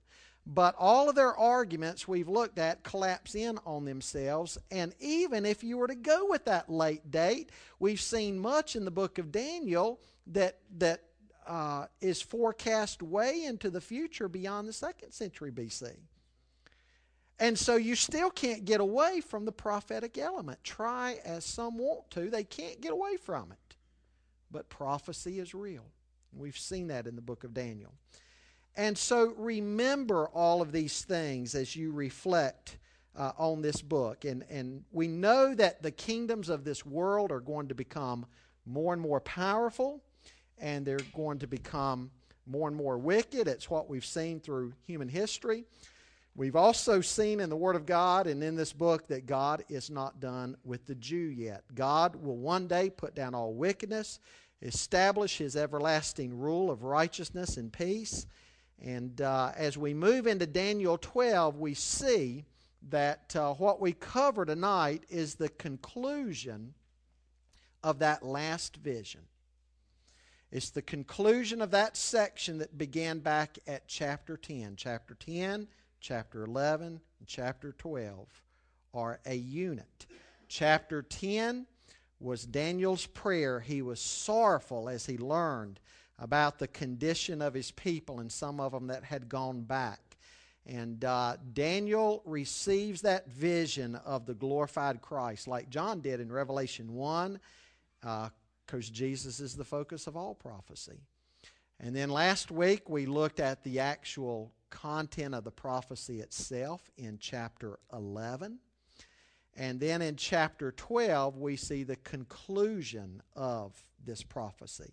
But 0.47 0.77
all 0.79 1.09
of 1.09 1.17
their 1.17 1.37
arguments 1.37 2.07
we've 2.07 2.29
looked 2.29 2.61
at 2.61 2.85
collapse 2.85 3.35
in 3.35 3.59
on 3.67 3.85
themselves. 3.85 4.57
And 4.71 4.95
even 5.01 5.45
if 5.45 5.65
you 5.65 5.77
were 5.77 5.89
to 5.89 5.97
go 5.97 6.29
with 6.29 6.45
that 6.45 6.71
late 6.71 7.11
date, 7.11 7.51
we've 7.81 8.01
seen 8.01 8.39
much 8.39 8.77
in 8.77 8.85
the 8.85 8.93
book 8.93 9.19
of 9.19 9.33
Daniel 9.33 9.99
that, 10.29 10.59
that 10.79 11.01
uh, 11.49 11.87
is 12.01 12.23
forecast 12.23 13.03
way 13.03 13.43
into 13.45 13.71
the 13.71 13.81
future 13.81 14.29
beyond 14.29 14.69
the 14.69 14.73
second 14.73 15.11
century 15.11 15.51
BC. 15.51 15.97
And 17.39 17.59
so 17.59 17.77
you 17.77 17.97
still 17.97 18.31
can't 18.31 18.65
get 18.65 18.81
away 18.81 19.21
from 19.21 19.45
the 19.45 19.53
prophetic 19.53 20.19
element. 20.19 20.63
Try 20.63 21.19
as 21.25 21.45
some 21.45 21.79
want 21.79 22.11
to, 22.11 22.31
they 22.31 22.45
can't 22.45 22.81
get 22.81 22.93
away 22.93 23.17
from 23.17 23.51
it. 23.51 23.77
But 24.51 24.69
prophecy 24.69 25.41
is 25.41 25.55
real. 25.55 25.85
We've 26.33 26.59
seen 26.59 26.89
that 26.89 27.07
in 27.07 27.17
the 27.17 27.23
book 27.23 27.45
of 27.45 27.55
Daniel. 27.55 27.93
And 28.77 28.97
so 28.97 29.35
remember 29.37 30.29
all 30.29 30.63
of 30.63 30.73
these 30.73 31.03
things 31.03 31.55
as 31.55 31.77
you 31.77 31.93
reflect 31.93 32.79
uh, 33.17 33.33
on 33.39 33.63
this 33.63 33.81
book. 33.83 34.25
And, 34.25 34.45
and 34.51 34.85
we 34.93 35.07
know 35.07 35.55
that 35.55 35.83
the 35.83 35.91
kingdoms 35.91 36.49
of 36.49 36.65
this 36.65 36.85
world 36.85 37.31
are 37.31 37.41
going 37.41 37.69
to 37.69 37.75
become 37.75 38.27
more 38.67 38.93
and 38.93 39.03
more 39.03 39.21
powerful, 39.21 40.03
and 40.59 40.85
they're 40.87 40.99
going 41.15 41.39
to 41.41 41.47
become 41.47 42.11
more 42.47 42.69
and 42.69 42.77
more 42.77 42.99
wicked. 42.99 43.47
It's 43.47 43.71
what 43.71 43.89
we've 43.89 44.05
seen 44.05 44.41
through 44.41 44.73
human 44.87 45.09
history. 45.09 45.65
We've 46.37 46.57
also 46.57 47.01
seen 47.01 47.39
in 47.39 47.49
the 47.49 47.57
Word 47.57 47.77
of 47.77 47.87
God 47.87 48.27
and 48.27 48.43
in 48.43 48.57
this 48.57 48.73
book 48.73 49.07
that 49.07 49.27
God 49.27 49.65
is 49.69 49.89
not 49.89 50.19
done 50.19 50.57
with 50.65 50.85
the 50.85 50.97
Jew 50.97 51.17
yet. 51.17 51.63
God 51.77 52.17
will 52.17 52.37
one 52.37 52.67
day 52.67 52.91
put 52.91 53.15
down 53.15 53.37
all 53.37 53.55
wickedness, 53.55 54.19
establish 54.61 55.39
His 55.39 55.55
everlasting 55.55 56.37
rule 56.37 56.73
of 56.73 56.83
righteousness 56.83 57.57
and 57.57 57.73
peace. 57.73 58.27
And 58.83 59.21
uh, 59.21 59.53
as 59.57 59.79
we 59.79 59.95
move 59.95 60.27
into 60.27 60.47
Daniel 60.47 60.99
12, 60.99 61.61
we 61.61 61.75
see 61.75 62.47
that 62.91 63.37
uh, 63.37 63.55
what 63.55 63.81
we 63.81 63.93
cover 63.93 64.45
tonight 64.45 65.05
is 65.09 65.37
the 65.37 65.51
conclusion 65.51 66.75
of 67.85 68.01
that 68.01 68.25
last 68.25 68.79
vision. 68.79 69.21
It's 70.51 70.71
the 70.71 70.83
conclusion 70.83 71.63
of 71.63 71.71
that 71.71 71.97
section 71.97 72.59
that 72.59 72.77
began 72.77 73.21
back 73.21 73.57
at 73.69 73.87
chapter 73.87 74.37
10. 74.37 74.75
Chapter 74.77 75.15
10 75.15 75.69
chapter 76.05 76.45
11, 76.45 76.87
and 76.87 77.01
chapter 77.27 77.73
12 77.79 78.29
are 78.93 79.21
a 79.25 79.35
unit. 79.35 80.05
Chapter 80.49 81.01
10 81.01 81.65
was 82.21 82.45
Daniel's 82.45 83.07
prayer. 83.07 83.59
He 83.59 83.81
was 83.81 84.01
sorrowful 84.01 84.91
as 84.91 85.07
he 85.07 85.17
learned 85.17 85.81
about 86.19 86.59
the 86.59 86.69
condition 86.69 87.41
of 87.41 87.55
his 87.55 87.71
people 87.71 88.21
and 88.21 88.31
some 88.31 88.61
of 88.61 88.73
them 88.73 88.89
that 88.89 89.03
had 89.03 89.31
gone 89.31 89.63
back. 89.63 90.19
And 90.67 91.03
uh, 91.07 91.39
Daniel 91.55 92.21
receives 92.27 93.01
that 93.01 93.31
vision 93.31 93.97
of 94.05 94.27
the 94.27 94.35
glorified 94.35 95.01
Christ, 95.01 95.49
like 95.49 95.71
John 95.71 96.03
did 96.03 96.21
in 96.21 96.31
Revelation 96.31 96.93
1, 96.93 97.41
because 98.03 98.31
uh, 98.71 98.93
Jesus 98.93 99.41
is 99.41 99.57
the 99.57 99.65
focus 99.65 100.07
of 100.07 100.19
all 100.19 100.35
prophecy. 100.35 101.01
And 101.81 101.97
then 101.97 102.11
last 102.11 102.51
week 102.51 102.91
we 102.91 103.07
looked 103.07 103.41
at 103.41 103.65
the 103.65 103.81
actual 103.81 104.53
content 104.75 105.35
of 105.35 105.45
the 105.45 105.51
prophecy 105.53 106.21
itself 106.21 106.91
in 106.99 107.17
chapter 107.21 107.79
11. 107.93 108.59
And 109.57 109.79
then 109.79 110.03
in 110.03 110.17
chapter 110.17 110.73
12, 110.73 111.39
we 111.39 111.55
see 111.57 111.85
the 111.85 111.97
conclusion 111.97 113.23
of 113.37 113.73
this 114.05 114.25
prophecy. 114.25 114.93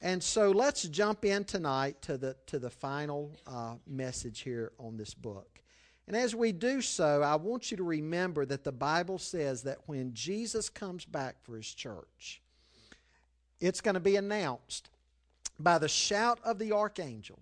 And 0.00 0.22
so 0.22 0.52
let's 0.52 0.84
jump 0.84 1.24
in 1.24 1.44
tonight 1.44 2.00
to 2.02 2.16
the, 2.16 2.36
to 2.46 2.60
the 2.60 2.70
final 2.70 3.36
uh, 3.44 3.74
message 3.88 4.40
here 4.40 4.70
on 4.78 4.96
this 4.96 5.14
book. 5.14 5.60
And 6.06 6.16
as 6.16 6.36
we 6.36 6.52
do 6.52 6.80
so, 6.80 7.20
I 7.22 7.34
want 7.34 7.72
you 7.72 7.76
to 7.76 7.84
remember 7.84 8.46
that 8.46 8.62
the 8.62 8.72
Bible 8.72 9.18
says 9.18 9.64
that 9.64 9.78
when 9.86 10.14
Jesus 10.14 10.68
comes 10.68 11.04
back 11.04 11.42
for 11.42 11.56
his 11.56 11.74
church, 11.74 12.40
it's 13.60 13.80
going 13.80 13.94
to 13.94 14.00
be 14.00 14.14
announced 14.14 14.90
by 15.58 15.78
the 15.78 15.88
shout 15.88 16.38
of 16.44 16.60
the 16.60 16.70
archangel. 16.70 17.40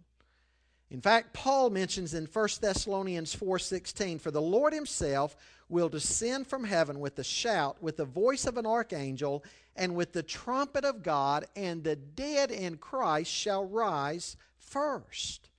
In 0.90 1.00
fact, 1.00 1.32
Paul 1.32 1.70
mentions 1.70 2.14
in 2.14 2.26
1 2.26 2.60
Thessalonians 2.60 3.34
4:16, 3.34 4.18
"For 4.20 4.30
the 4.30 4.40
Lord 4.40 4.72
himself 4.72 5.36
will 5.68 5.88
descend 5.88 6.46
from 6.46 6.64
heaven 6.64 7.00
with 7.00 7.18
a 7.18 7.24
shout, 7.24 7.82
with 7.82 7.96
the 7.96 8.04
voice 8.04 8.46
of 8.46 8.56
an 8.56 8.66
archangel, 8.66 9.42
and 9.74 9.96
with 9.96 10.12
the 10.12 10.22
trumpet 10.22 10.84
of 10.84 11.02
God, 11.02 11.48
and 11.56 11.82
the 11.82 11.96
dead 11.96 12.52
in 12.52 12.78
Christ 12.78 13.30
shall 13.30 13.64
rise 13.64 14.36
first." 14.58 15.50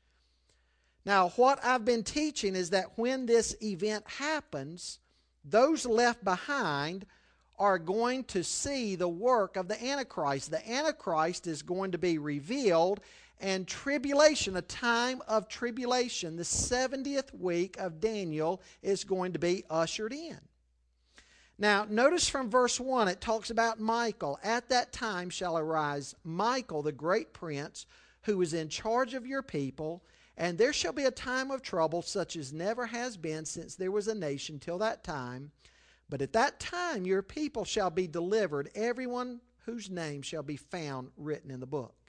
Now, 1.06 1.30
what 1.30 1.64
I've 1.64 1.86
been 1.86 2.04
teaching 2.04 2.56
is 2.56 2.70
that 2.70 2.98
when 2.98 3.26
this 3.26 3.56
event 3.62 4.08
happens, 4.08 5.00
those 5.44 5.86
left 5.86 6.24
behind 6.24 7.06
are 7.60 7.80
going 7.80 8.24
to 8.26 8.44
see 8.44 8.96
the 8.96 9.10
work 9.10 9.56
of 9.56 9.68
the 9.68 9.84
Antichrist. 9.84 10.52
The 10.52 10.70
Antichrist 10.70 11.48
is 11.48 11.64
going 11.64 11.92
to 11.92 11.98
be 11.98 12.18
revealed, 12.18 13.02
and 13.40 13.68
tribulation, 13.68 14.58
a 14.58 14.62
time 14.62 15.22
of 15.28 15.48
tribulation, 15.48 16.36
the 16.36 16.44
70th 16.44 17.34
week 17.34 17.78
of 17.78 18.00
Daniel, 18.00 18.62
is 18.82 19.04
going 19.04 19.34
to 19.34 19.40
be 19.40 19.64
ushered 19.70 20.14
in. 20.14 20.40
Now, 21.60 21.86
notice 21.90 22.30
from 22.30 22.50
verse 22.50 22.80
1, 22.80 23.08
it 23.08 23.22
talks 23.22 23.50
about 23.50 23.80
Michael. 23.80 24.40
At 24.44 24.70
that 24.70 24.92
time 24.92 25.30
shall 25.30 25.58
arise 25.58 26.14
Michael, 26.24 26.84
the 26.84 26.92
great 26.92 27.34
prince, 27.34 27.86
who 28.24 28.42
is 28.42 28.54
in 28.54 28.70
charge 28.70 29.14
of 29.14 29.26
your 29.26 29.42
people, 29.42 30.04
and 30.36 30.58
there 30.58 30.74
shall 30.74 30.94
be 30.94 31.06
a 31.06 31.12
time 31.12 31.50
of 31.50 31.62
trouble 31.62 32.02
such 32.02 32.36
as 32.36 32.54
never 32.54 32.86
has 32.86 33.18
been 33.18 33.46
since 33.46 33.76
there 33.76 33.92
was 33.92 34.08
a 34.08 34.14
nation 34.14 34.60
till 34.60 34.78
that 34.78 35.04
time 35.04 35.52
but 36.10 36.22
at 36.22 36.34
that 36.34 36.60
time 36.60 37.06
your 37.06 37.22
people 37.22 37.66
shall 37.66 37.90
be 37.90 38.08
delivered, 38.08 38.70
everyone 38.76 39.42
whose 39.66 39.90
name 39.90 40.22
shall 40.22 40.44
be 40.44 40.56
found 40.56 41.12
written 41.18 41.52
in 41.52 41.60
the 41.60 41.66
book. 41.66 42.07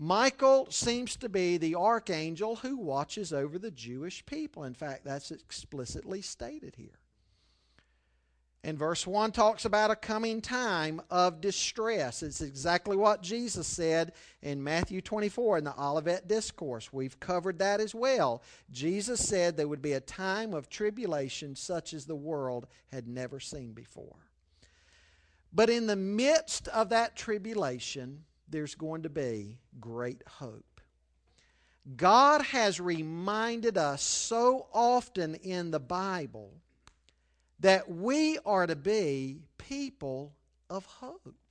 Michael 0.00 0.68
seems 0.70 1.16
to 1.16 1.28
be 1.28 1.58
the 1.58 1.74
archangel 1.74 2.54
who 2.54 2.76
watches 2.76 3.32
over 3.32 3.58
the 3.58 3.72
Jewish 3.72 4.24
people. 4.24 4.62
In 4.62 4.74
fact, 4.74 5.04
that's 5.04 5.32
explicitly 5.32 6.22
stated 6.22 6.76
here. 6.76 7.00
And 8.62 8.78
verse 8.78 9.06
1 9.08 9.32
talks 9.32 9.64
about 9.64 9.90
a 9.90 9.96
coming 9.96 10.40
time 10.40 11.00
of 11.10 11.40
distress. 11.40 12.22
It's 12.22 12.40
exactly 12.40 12.96
what 12.96 13.22
Jesus 13.22 13.66
said 13.66 14.12
in 14.40 14.62
Matthew 14.62 15.00
24 15.00 15.58
in 15.58 15.64
the 15.64 15.80
Olivet 15.80 16.28
Discourse. 16.28 16.92
We've 16.92 17.18
covered 17.18 17.58
that 17.58 17.80
as 17.80 17.92
well. 17.92 18.42
Jesus 18.70 19.26
said 19.26 19.56
there 19.56 19.66
would 19.66 19.82
be 19.82 19.94
a 19.94 20.00
time 20.00 20.54
of 20.54 20.68
tribulation 20.68 21.56
such 21.56 21.92
as 21.92 22.04
the 22.04 22.14
world 22.14 22.68
had 22.92 23.08
never 23.08 23.40
seen 23.40 23.72
before. 23.72 24.16
But 25.52 25.70
in 25.70 25.86
the 25.86 25.96
midst 25.96 26.68
of 26.68 26.90
that 26.90 27.16
tribulation, 27.16 28.24
there's 28.50 28.74
going 28.74 29.02
to 29.02 29.08
be 29.08 29.58
great 29.80 30.22
hope. 30.26 30.80
God 31.96 32.42
has 32.42 32.80
reminded 32.80 33.78
us 33.78 34.02
so 34.02 34.66
often 34.72 35.34
in 35.36 35.70
the 35.70 35.80
Bible 35.80 36.52
that 37.60 37.90
we 37.90 38.38
are 38.44 38.66
to 38.66 38.76
be 38.76 39.40
people 39.56 40.34
of 40.68 40.84
hope. 40.84 41.47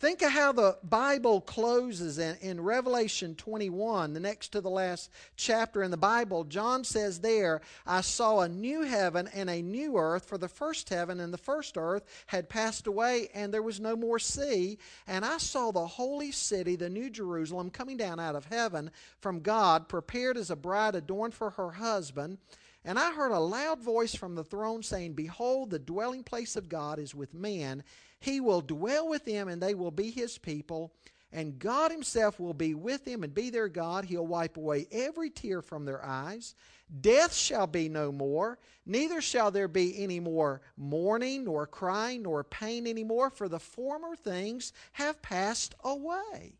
Think 0.00 0.22
of 0.22 0.32
how 0.32 0.52
the 0.52 0.78
Bible 0.82 1.42
closes 1.42 2.18
in, 2.18 2.34
in, 2.40 2.58
Revelation 2.58 3.34
21, 3.34 4.14
the 4.14 4.20
next 4.20 4.48
to 4.52 4.62
the 4.62 4.70
last 4.70 5.10
chapter 5.36 5.82
in 5.82 5.90
the 5.90 5.98
Bible. 5.98 6.44
John 6.44 6.84
says 6.84 7.20
there, 7.20 7.60
I 7.86 8.00
saw 8.00 8.40
a 8.40 8.48
new 8.48 8.80
heaven 8.80 9.28
and 9.34 9.50
a 9.50 9.60
new 9.60 9.98
earth, 9.98 10.24
for 10.24 10.38
the 10.38 10.48
first 10.48 10.88
heaven 10.88 11.20
and 11.20 11.34
the 11.34 11.38
first 11.38 11.76
earth 11.76 12.04
had 12.28 12.48
passed 12.48 12.86
away, 12.86 13.28
and 13.34 13.52
there 13.52 13.62
was 13.62 13.78
no 13.78 13.94
more 13.94 14.18
sea. 14.18 14.78
And 15.06 15.22
I 15.22 15.36
saw 15.36 15.70
the 15.70 15.86
holy 15.86 16.32
city, 16.32 16.76
the 16.76 16.88
new 16.88 17.10
Jerusalem, 17.10 17.68
coming 17.68 17.98
down 17.98 18.18
out 18.18 18.36
of 18.36 18.46
heaven 18.46 18.90
from 19.18 19.40
God, 19.40 19.86
prepared 19.86 20.38
as 20.38 20.50
a 20.50 20.56
bride 20.56 20.94
adorned 20.94 21.34
for 21.34 21.50
her 21.50 21.72
husband. 21.72 22.38
And 22.86 22.98
I 22.98 23.12
heard 23.12 23.32
a 23.32 23.38
loud 23.38 23.82
voice 23.82 24.14
from 24.14 24.34
the 24.34 24.44
throne 24.44 24.82
saying, 24.82 25.12
Behold, 25.12 25.68
the 25.68 25.78
dwelling 25.78 26.24
place 26.24 26.56
of 26.56 26.70
God 26.70 26.98
is 26.98 27.14
with 27.14 27.34
men. 27.34 27.84
He 28.20 28.40
will 28.40 28.60
dwell 28.60 29.08
with 29.08 29.24
them, 29.24 29.48
and 29.48 29.62
they 29.62 29.74
will 29.74 29.90
be 29.90 30.10
his 30.10 30.38
people. 30.38 30.92
And 31.32 31.58
God 31.58 31.90
himself 31.92 32.40
will 32.40 32.54
be 32.54 32.74
with 32.74 33.04
them 33.04 33.22
and 33.22 33.32
be 33.32 33.50
their 33.50 33.68
God. 33.68 34.04
He'll 34.04 34.26
wipe 34.26 34.56
away 34.56 34.88
every 34.90 35.30
tear 35.30 35.62
from 35.62 35.84
their 35.84 36.04
eyes. 36.04 36.54
Death 37.00 37.32
shall 37.32 37.68
be 37.68 37.88
no 37.88 38.10
more, 38.10 38.58
neither 38.84 39.20
shall 39.20 39.52
there 39.52 39.68
be 39.68 40.02
any 40.02 40.18
more 40.18 40.60
mourning, 40.76 41.44
nor 41.44 41.64
crying, 41.64 42.22
nor 42.22 42.42
pain 42.42 42.86
any 42.86 43.04
more, 43.04 43.30
for 43.30 43.48
the 43.48 43.60
former 43.60 44.16
things 44.16 44.72
have 44.92 45.22
passed 45.22 45.74
away. 45.84 46.54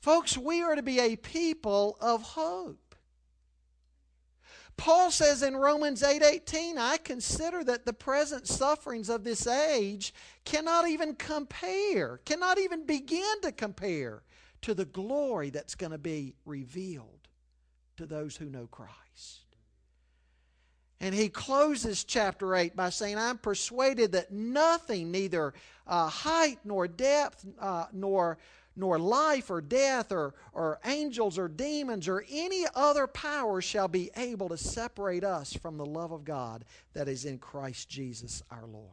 Folks, 0.00 0.36
we 0.36 0.60
are 0.60 0.74
to 0.74 0.82
be 0.82 0.98
a 0.98 1.14
people 1.14 1.96
of 2.00 2.22
hope. 2.22 2.89
Paul 4.80 5.10
says 5.10 5.42
in 5.42 5.58
Romans 5.58 6.00
8:18, 6.02 6.72
8, 6.72 6.78
I 6.78 6.96
consider 6.96 7.62
that 7.64 7.84
the 7.84 7.92
present 7.92 8.48
sufferings 8.48 9.10
of 9.10 9.24
this 9.24 9.46
age 9.46 10.14
cannot 10.46 10.88
even 10.88 11.16
compare, 11.16 12.16
cannot 12.24 12.58
even 12.58 12.86
begin 12.86 13.42
to 13.42 13.52
compare 13.52 14.22
to 14.62 14.72
the 14.72 14.86
glory 14.86 15.50
that's 15.50 15.74
going 15.74 15.92
to 15.92 15.98
be 15.98 16.34
revealed 16.46 17.28
to 17.98 18.06
those 18.06 18.38
who 18.38 18.46
know 18.46 18.66
Christ. 18.68 19.44
And 20.98 21.14
he 21.14 21.28
closes 21.28 22.02
chapter 22.02 22.56
8 22.56 22.74
by 22.74 22.88
saying, 22.88 23.18
I'm 23.18 23.36
persuaded 23.36 24.12
that 24.12 24.32
nothing, 24.32 25.10
neither 25.10 25.52
uh, 25.86 26.08
height 26.08 26.58
nor 26.64 26.88
depth, 26.88 27.44
uh, 27.60 27.84
nor 27.92 28.38
nor 28.76 28.98
life 28.98 29.50
or 29.50 29.60
death 29.60 30.12
or, 30.12 30.34
or 30.52 30.80
angels 30.84 31.38
or 31.38 31.48
demons 31.48 32.08
or 32.08 32.24
any 32.30 32.64
other 32.74 33.06
power 33.06 33.60
shall 33.60 33.88
be 33.88 34.10
able 34.16 34.48
to 34.48 34.56
separate 34.56 35.24
us 35.24 35.52
from 35.52 35.76
the 35.76 35.86
love 35.86 36.12
of 36.12 36.24
God 36.24 36.64
that 36.92 37.08
is 37.08 37.24
in 37.24 37.38
Christ 37.38 37.88
Jesus 37.88 38.42
our 38.50 38.66
Lord. 38.66 38.86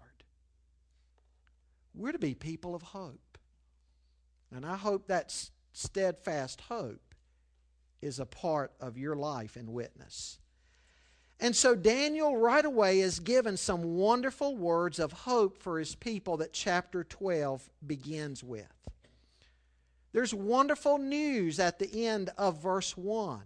We're 1.93 2.11
to 2.11 2.19
be 2.19 2.35
people 2.35 2.75
of 2.75 2.81
hope. 2.81 3.37
And 4.55 4.65
I 4.65 4.77
hope 4.77 5.07
that 5.07 5.33
steadfast 5.73 6.61
hope 6.61 7.13
is 8.01 8.19
a 8.19 8.25
part 8.25 8.71
of 8.79 8.97
your 8.97 9.15
life 9.15 9.55
and 9.55 9.69
witness. 9.69 10.39
And 11.39 11.55
so 11.55 11.75
Daniel 11.75 12.35
right 12.35 12.65
away 12.65 12.99
is 12.99 13.19
given 13.19 13.57
some 13.57 13.83
wonderful 13.97 14.55
words 14.55 14.99
of 14.99 15.11
hope 15.11 15.57
for 15.61 15.77
his 15.77 15.93
people 15.95 16.37
that 16.37 16.53
chapter 16.53 17.03
12 17.03 17.69
begins 17.85 18.43
with. 18.43 18.76
There's 20.13 20.33
wonderful 20.33 20.97
news 20.97 21.59
at 21.59 21.79
the 21.79 22.07
end 22.07 22.31
of 22.37 22.61
verse 22.61 22.95
1. 22.95 23.41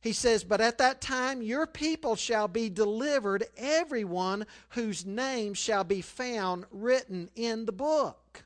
He 0.00 0.12
says, 0.12 0.44
But 0.44 0.60
at 0.60 0.78
that 0.78 1.00
time 1.00 1.40
your 1.40 1.66
people 1.66 2.14
shall 2.16 2.46
be 2.46 2.68
delivered, 2.68 3.46
everyone 3.56 4.46
whose 4.70 5.06
name 5.06 5.54
shall 5.54 5.84
be 5.84 6.02
found 6.02 6.66
written 6.70 7.30
in 7.34 7.64
the 7.64 7.72
book. 7.72 8.44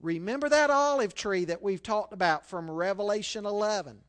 Remember 0.00 0.48
that 0.48 0.70
olive 0.70 1.14
tree 1.14 1.44
that 1.44 1.62
we've 1.62 1.82
talked 1.82 2.12
about 2.12 2.46
from 2.46 2.70
Revelation 2.70 3.46
11. 3.46 4.00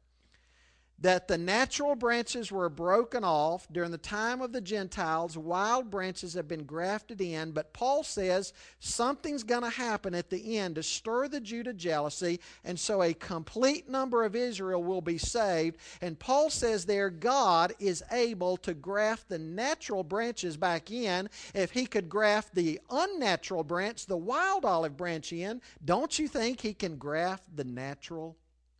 That 1.01 1.27
the 1.27 1.37
natural 1.37 1.95
branches 1.95 2.51
were 2.51 2.69
broken 2.69 3.23
off 3.23 3.67
during 3.71 3.89
the 3.89 3.97
time 3.97 4.39
of 4.39 4.51
the 4.51 4.61
Gentiles. 4.61 5.35
Wild 5.35 5.89
branches 5.89 6.35
have 6.35 6.47
been 6.47 6.63
grafted 6.63 7.19
in. 7.19 7.51
But 7.51 7.73
Paul 7.73 8.03
says 8.03 8.53
something's 8.79 9.43
going 9.43 9.63
to 9.63 9.69
happen 9.69 10.13
at 10.13 10.29
the 10.29 10.59
end 10.59 10.75
to 10.75 10.83
stir 10.83 11.27
the 11.27 11.41
Jew 11.41 11.63
to 11.63 11.73
jealousy, 11.73 12.39
and 12.63 12.79
so 12.79 13.01
a 13.01 13.13
complete 13.13 13.89
number 13.89 14.23
of 14.23 14.35
Israel 14.35 14.83
will 14.83 15.01
be 15.01 15.17
saved. 15.17 15.77
And 16.01 16.19
Paul 16.19 16.49
says 16.51 16.85
there 16.85 17.09
God 17.09 17.73
is 17.79 18.03
able 18.11 18.57
to 18.57 18.73
graft 18.75 19.27
the 19.27 19.39
natural 19.39 20.03
branches 20.03 20.55
back 20.55 20.91
in. 20.91 21.29
If 21.55 21.71
he 21.71 21.87
could 21.87 22.09
graft 22.09 22.53
the 22.53 22.79
unnatural 22.91 23.63
branch, 23.63 24.05
the 24.05 24.17
wild 24.17 24.65
olive 24.65 24.97
branch 24.97 25.33
in, 25.33 25.61
don't 25.83 26.19
you 26.19 26.27
think 26.27 26.61
he 26.61 26.73
can 26.75 26.97
graft 26.97 27.43
the 27.55 27.63
natural 27.63 28.37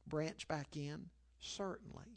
branch 0.07 0.47
back 0.47 0.75
in? 0.75 1.05
Certainly. 1.39 2.10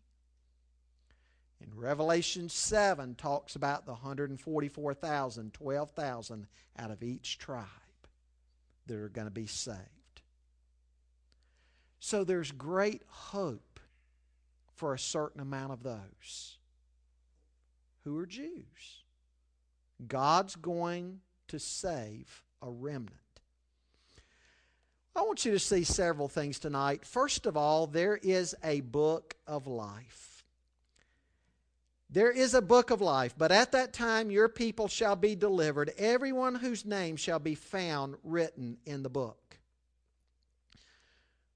In 1.60 1.74
Revelation 1.74 2.48
7 2.48 3.14
talks 3.14 3.56
about 3.56 3.86
the 3.86 3.92
144,000, 3.92 5.52
12,000 5.52 6.46
out 6.78 6.90
of 6.90 7.02
each 7.02 7.38
tribe 7.38 7.66
that 8.86 8.96
are 8.96 9.08
going 9.08 9.26
to 9.26 9.30
be 9.30 9.46
saved. 9.46 9.78
So 12.00 12.22
there's 12.22 12.52
great 12.52 13.02
hope 13.06 13.80
for 14.74 14.92
a 14.92 14.98
certain 14.98 15.40
amount 15.40 15.72
of 15.72 15.82
those 15.82 16.58
who 18.04 18.18
are 18.18 18.26
Jews. 18.26 19.04
God's 20.06 20.56
going 20.56 21.20
to 21.48 21.58
save 21.58 22.42
a 22.60 22.68
remnant. 22.68 23.14
I 25.16 25.22
want 25.22 25.44
you 25.44 25.52
to 25.52 25.58
see 25.58 25.84
several 25.84 26.28
things 26.28 26.58
tonight. 26.58 27.06
First 27.06 27.46
of 27.46 27.56
all, 27.56 27.86
there 27.86 28.16
is 28.16 28.54
a 28.64 28.80
book 28.80 29.36
of 29.46 29.66
life. 29.66 30.33
There 32.14 32.30
is 32.30 32.54
a 32.54 32.62
book 32.62 32.92
of 32.92 33.00
life, 33.00 33.34
but 33.36 33.50
at 33.50 33.72
that 33.72 33.92
time 33.92 34.30
your 34.30 34.48
people 34.48 34.86
shall 34.86 35.16
be 35.16 35.34
delivered, 35.34 35.92
everyone 35.98 36.54
whose 36.54 36.84
name 36.84 37.16
shall 37.16 37.40
be 37.40 37.56
found 37.56 38.14
written 38.22 38.76
in 38.86 39.02
the 39.02 39.08
book. 39.08 39.58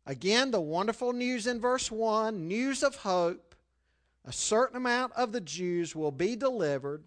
Again, 0.05 0.51
the 0.51 0.61
wonderful 0.61 1.13
news 1.13 1.47
in 1.47 1.61
verse 1.61 1.93
1 1.93 2.49
news 2.49 2.83
of 2.83 2.97
hope. 2.97 3.55
A 4.25 4.33
certain 4.33 4.77
amount 4.77 5.13
of 5.13 5.31
the 5.31 5.41
Jews 5.41 5.95
will 5.95 6.11
be 6.11 6.35
delivered, 6.35 7.05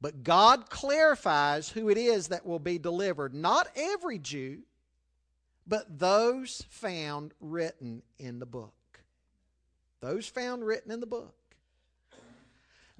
but 0.00 0.24
God 0.24 0.70
clarifies 0.70 1.68
who 1.68 1.88
it 1.88 1.96
is 1.96 2.28
that 2.28 2.44
will 2.44 2.58
be 2.58 2.80
delivered. 2.80 3.32
Not 3.32 3.68
every 3.76 4.18
Jew, 4.18 4.62
but 5.68 6.00
those 6.00 6.64
found 6.68 7.32
written 7.40 8.02
in 8.18 8.40
the 8.40 8.46
book. 8.46 8.74
Those 10.00 10.26
found 10.26 10.66
written 10.66 10.90
in 10.90 10.98
the 10.98 11.06
book. 11.06 11.36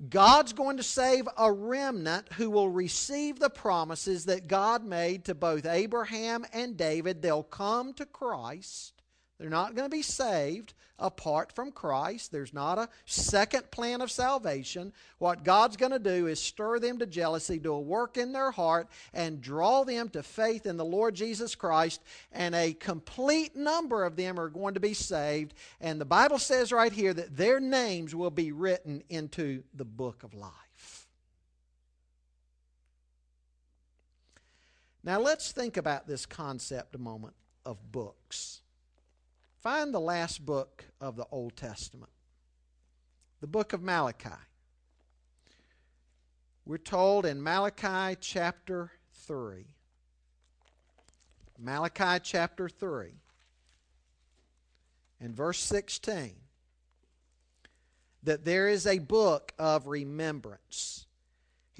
God's 0.09 0.54
going 0.54 0.78
to 0.78 0.83
save 0.83 1.28
a 1.37 1.52
remnant 1.52 2.33
who 2.35 2.50
will 2.50 2.71
receive 2.71 3.38
the 3.38 3.50
promises 3.50 4.25
that 4.25 4.49
God 4.49 4.83
made 4.85 5.26
to 5.26 5.35
both 5.35 5.66
Abraham 5.66 6.47
and 6.54 6.76
David. 6.76 7.21
They'll 7.21 7.42
come 7.42 7.92
to 7.95 8.07
Christ. 8.07 9.00
They're 9.41 9.49
not 9.49 9.75
going 9.75 9.89
to 9.89 9.97
be 9.97 10.03
saved 10.03 10.75
apart 10.99 11.51
from 11.53 11.73
Christ. 11.73 12.31
There's 12.31 12.53
not 12.53 12.77
a 12.77 12.91
second 13.07 13.71
plan 13.71 14.03
of 14.03 14.11
salvation. 14.11 14.93
What 15.17 15.45
God's 15.45 15.79
going 15.79 15.93
to 15.93 15.99
do 15.99 16.27
is 16.27 16.39
stir 16.39 16.79
them 16.79 16.99
to 16.99 17.07
jealousy, 17.07 17.59
do 17.59 17.73
a 17.73 17.81
work 17.81 18.19
in 18.19 18.35
their 18.35 18.51
heart, 18.51 18.89
and 19.15 19.41
draw 19.41 19.85
them 19.85 20.11
to 20.11 20.23
faith 20.23 20.67
in 20.67 20.77
the 20.77 20.85
Lord 20.85 21.15
Jesus 21.15 21.55
Christ. 21.55 22.03
And 22.33 22.55
a 22.55 22.75
complete 22.75 23.57
number 23.57 24.05
of 24.05 24.15
them 24.15 24.39
are 24.39 24.51
going 24.51 24.75
to 24.75 24.81
be 24.81 24.93
saved. 24.93 25.55
And 25.81 25.99
the 25.99 26.05
Bible 26.05 26.39
says 26.39 26.71
right 26.71 26.93
here 26.93 27.15
that 27.15 27.35
their 27.35 27.61
names 27.61 28.15
will 28.15 28.31
be 28.31 28.53
written 28.53 29.03
into 29.09 29.63
the 29.73 29.87
book 29.87 30.23
of 30.23 30.35
life. 30.35 31.07
Now 35.03 35.19
let's 35.19 35.51
think 35.51 35.79
about 35.79 36.07
this 36.07 36.27
concept 36.27 36.95
a 36.95 36.99
moment 36.99 37.33
of 37.65 37.91
books. 37.91 38.50
Find 39.61 39.93
the 39.93 40.00
last 40.00 40.47
book 40.47 40.87
of 41.02 41.17
the 41.17 41.26
Old 41.31 41.55
Testament, 41.55 42.11
the 43.43 43.47
book 43.47 43.75
of 43.75 43.83
Malachi. 43.83 44.31
We're 46.64 46.79
told 46.79 47.26
in 47.26 47.43
Malachi 47.43 48.17
chapter 48.21 48.93
3. 49.26 49.67
Malachi 51.59 52.21
chapter 52.23 52.71
3 52.71 53.11
and 55.21 55.37
verse 55.37 55.58
16 55.58 56.37
that 58.23 58.47
there 58.47 58.67
is 58.67 58.87
a 58.87 58.99
book 58.99 59.52
of 59.58 59.87
remembrance 59.87 61.04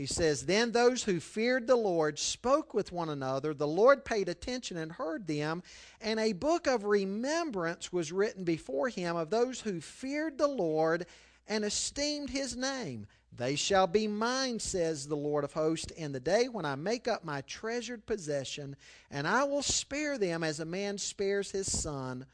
he 0.01 0.07
says, 0.07 0.47
Then 0.47 0.73
those 0.73 1.03
who 1.03 1.21
feared 1.21 1.67
the 1.67 1.77
Lord 1.77 2.19
spoke 2.19 2.73
with 2.73 2.91
one 2.91 3.11
another. 3.11 3.53
The 3.53 3.67
Lord 3.67 4.03
paid 4.03 4.31
attention 4.31 4.79
and 4.79 4.91
heard 4.91 5.27
them, 5.27 5.63
and 6.01 6.19
a 6.19 6.33
book 6.33 6.67
of 6.67 6.85
remembrance 6.85 7.93
was 7.93 8.11
written 8.11 8.43
before 8.43 8.89
him 8.89 9.15
of 9.15 9.29
those 9.29 9.61
who 9.61 9.83
feared 9.83 10.39
the 10.39 10.49
Lord 10.49 11.05
and 11.47 11.67
esteemed 11.67 12.31
his 12.31 12.57
name. 12.57 13.09
They 13.31 13.57
shall 13.57 13.87
be 13.87 14.09
mine, 14.09 14.59
says 14.59 15.07
the 15.07 15.17
Lord 15.17 15.45
of 15.45 15.53
hosts, 15.53 15.93
in 15.93 16.13
the 16.13 16.19
day 16.19 16.49
when 16.49 16.65
I 16.65 16.77
make 16.77 17.07
up 17.07 17.23
my 17.23 17.43
treasured 17.43 18.07
possession, 18.07 18.77
and 19.11 19.29
I 19.29 19.45
will 19.45 19.63
spare 19.63 20.17
them 20.17 20.43
as 20.43 20.61
a 20.61 20.65
man 20.65 20.97
spares 20.97 21.51
his 21.51 21.71
son 21.71 22.25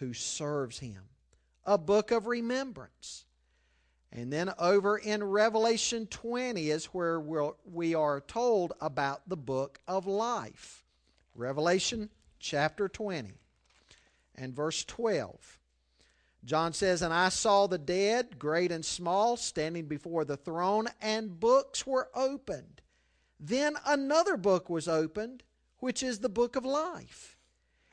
who 0.00 0.12
serves 0.12 0.80
him. 0.80 1.04
A 1.64 1.78
book 1.78 2.10
of 2.10 2.26
remembrance. 2.26 3.26
And 4.14 4.30
then 4.30 4.52
over 4.58 4.98
in 4.98 5.24
Revelation 5.24 6.06
20 6.06 6.68
is 6.68 6.86
where 6.86 7.18
we'll, 7.18 7.56
we 7.64 7.94
are 7.94 8.20
told 8.20 8.74
about 8.80 9.26
the 9.26 9.36
book 9.36 9.80
of 9.88 10.06
life. 10.06 10.84
Revelation 11.34 12.10
chapter 12.38 12.88
20 12.88 13.32
and 14.34 14.54
verse 14.54 14.84
12. 14.84 15.58
John 16.44 16.74
says, 16.74 17.00
And 17.00 17.14
I 17.14 17.30
saw 17.30 17.66
the 17.66 17.78
dead, 17.78 18.38
great 18.38 18.70
and 18.70 18.84
small, 18.84 19.38
standing 19.38 19.86
before 19.86 20.24
the 20.26 20.36
throne, 20.36 20.88
and 21.00 21.40
books 21.40 21.86
were 21.86 22.10
opened. 22.14 22.82
Then 23.40 23.76
another 23.86 24.36
book 24.36 24.68
was 24.68 24.88
opened, 24.88 25.42
which 25.78 26.02
is 26.02 26.18
the 26.18 26.28
book 26.28 26.54
of 26.54 26.64
life. 26.64 27.38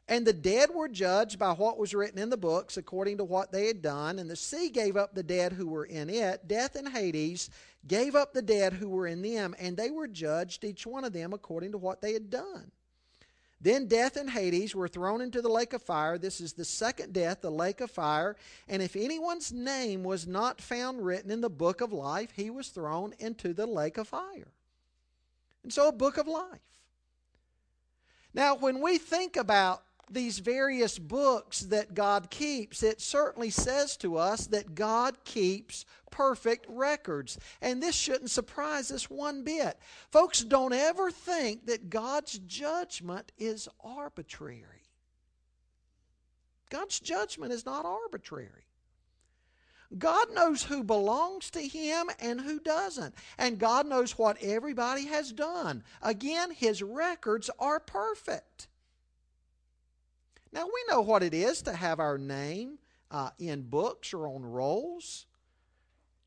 And 0.10 0.26
the 0.26 0.34
dead 0.34 0.72
were 0.74 0.90
judged 0.90 1.38
by 1.38 1.52
what 1.54 1.78
was 1.78 1.94
written 1.94 2.18
in 2.18 2.32
the 2.32 2.36
books 2.36 2.78
according 2.78 3.18
to 3.18 3.24
what 3.24 3.52
they 3.52 3.68
had 3.68 3.84
done. 3.84 4.18
And 4.18 4.28
the 4.28 4.36
sea 4.36 4.70
gave 4.70 4.98
up 4.98 5.14
the 5.14 5.22
dead 5.22 5.54
who 5.54 5.68
were 5.68 5.86
in 5.86 6.10
it. 6.10 6.48
Death 6.48 6.76
and 6.76 6.90
Hades 6.90 7.52
gave 7.88 8.16
up 8.16 8.34
the 8.34 8.42
dead 8.42 8.74
who 8.74 8.90
were 8.90 9.06
in 9.06 9.22
them. 9.22 9.54
And 9.60 9.78
they 9.78 9.92
were 9.92 10.08
judged, 10.08 10.64
each 10.64 10.88
one 10.88 11.06
of 11.06 11.14
them, 11.14 11.32
according 11.32 11.74
to 11.74 11.78
what 11.78 12.02
they 12.02 12.14
had 12.14 12.32
done. 12.32 12.72
Then 13.62 13.86
death 13.86 14.16
and 14.16 14.32
Hades 14.32 14.74
were 14.74 14.88
thrown 14.88 15.22
into 15.22 15.44
the 15.44 15.50
lake 15.50 15.74
of 15.74 15.84
fire. 15.84 16.18
This 16.18 16.42
is 16.42 16.54
the 16.54 16.66
second 16.66 17.14
death, 17.14 17.42
the 17.42 17.52
lake 17.52 17.80
of 17.80 17.92
fire. 17.92 18.36
And 18.68 18.82
if 18.82 18.96
anyone's 18.96 19.52
name 19.52 20.04
was 20.04 20.26
not 20.26 20.60
found 20.60 21.06
written 21.06 21.30
in 21.30 21.42
the 21.42 21.52
book 21.52 21.82
of 21.82 21.94
life, 21.94 22.32
he 22.36 22.50
was 22.50 22.70
thrown 22.70 23.14
into 23.20 23.54
the 23.54 23.68
lake 23.68 24.00
of 24.00 24.08
fire. 24.08 24.48
And 25.62 25.72
so, 25.72 25.90
a 25.90 25.92
book 25.92 26.18
of 26.18 26.28
life. 26.28 26.62
Now, 28.34 28.56
when 28.56 28.82
we 28.82 28.98
think 28.98 29.38
about 29.38 29.84
these 30.14 30.40
various 30.40 30.98
books 31.00 31.62
that 31.62 31.94
God 31.94 32.30
keeps, 32.30 32.84
it 32.84 33.02
certainly 33.02 33.50
says 33.50 33.98
to 33.98 34.18
us 34.18 34.48
that 34.48 34.76
God 34.76 35.24
keeps 35.24 35.86
perfect 36.12 36.66
records. 36.70 37.38
And 37.62 37.82
this 37.82 37.96
shouldn't 37.96 38.32
surprise 38.32 38.92
us 38.92 39.10
one 39.10 39.44
bit. 39.44 39.78
Folks, 40.12 40.44
don't 40.44 40.74
ever 40.74 41.12
think 41.12 41.66
that 41.68 41.90
God's 41.90 42.40
judgment 42.40 43.32
is 43.38 43.68
arbitrary. 43.84 44.64
God's 46.70 47.00
judgment 47.00 47.52
is 47.52 47.66
not 47.66 47.86
arbitrary. 47.86 48.66
God 49.98 50.32
knows 50.34 50.64
who 50.64 50.84
belongs 50.84 51.50
to 51.52 51.62
Him 51.62 52.12
and 52.20 52.40
who 52.40 52.60
doesn't. 52.60 53.16
And 53.38 53.58
God 53.58 53.88
knows 53.88 54.18
what 54.18 54.38
everybody 54.42 55.08
has 55.08 55.32
done. 55.32 55.84
Again, 56.02 56.52
His 56.52 56.84
records 56.84 57.50
are 57.60 57.80
perfect. 57.80 58.68
Now, 60.52 60.66
we 60.66 60.84
know 60.90 61.02
what 61.02 61.24
it 61.24 61.34
is 61.34 61.62
to 61.64 61.74
have 61.74 62.00
our 62.00 62.18
name 62.18 62.80
uh, 63.12 63.30
in 63.40 63.62
books 63.62 64.14
or 64.14 64.28
on 64.28 64.44
rolls. 64.44 65.26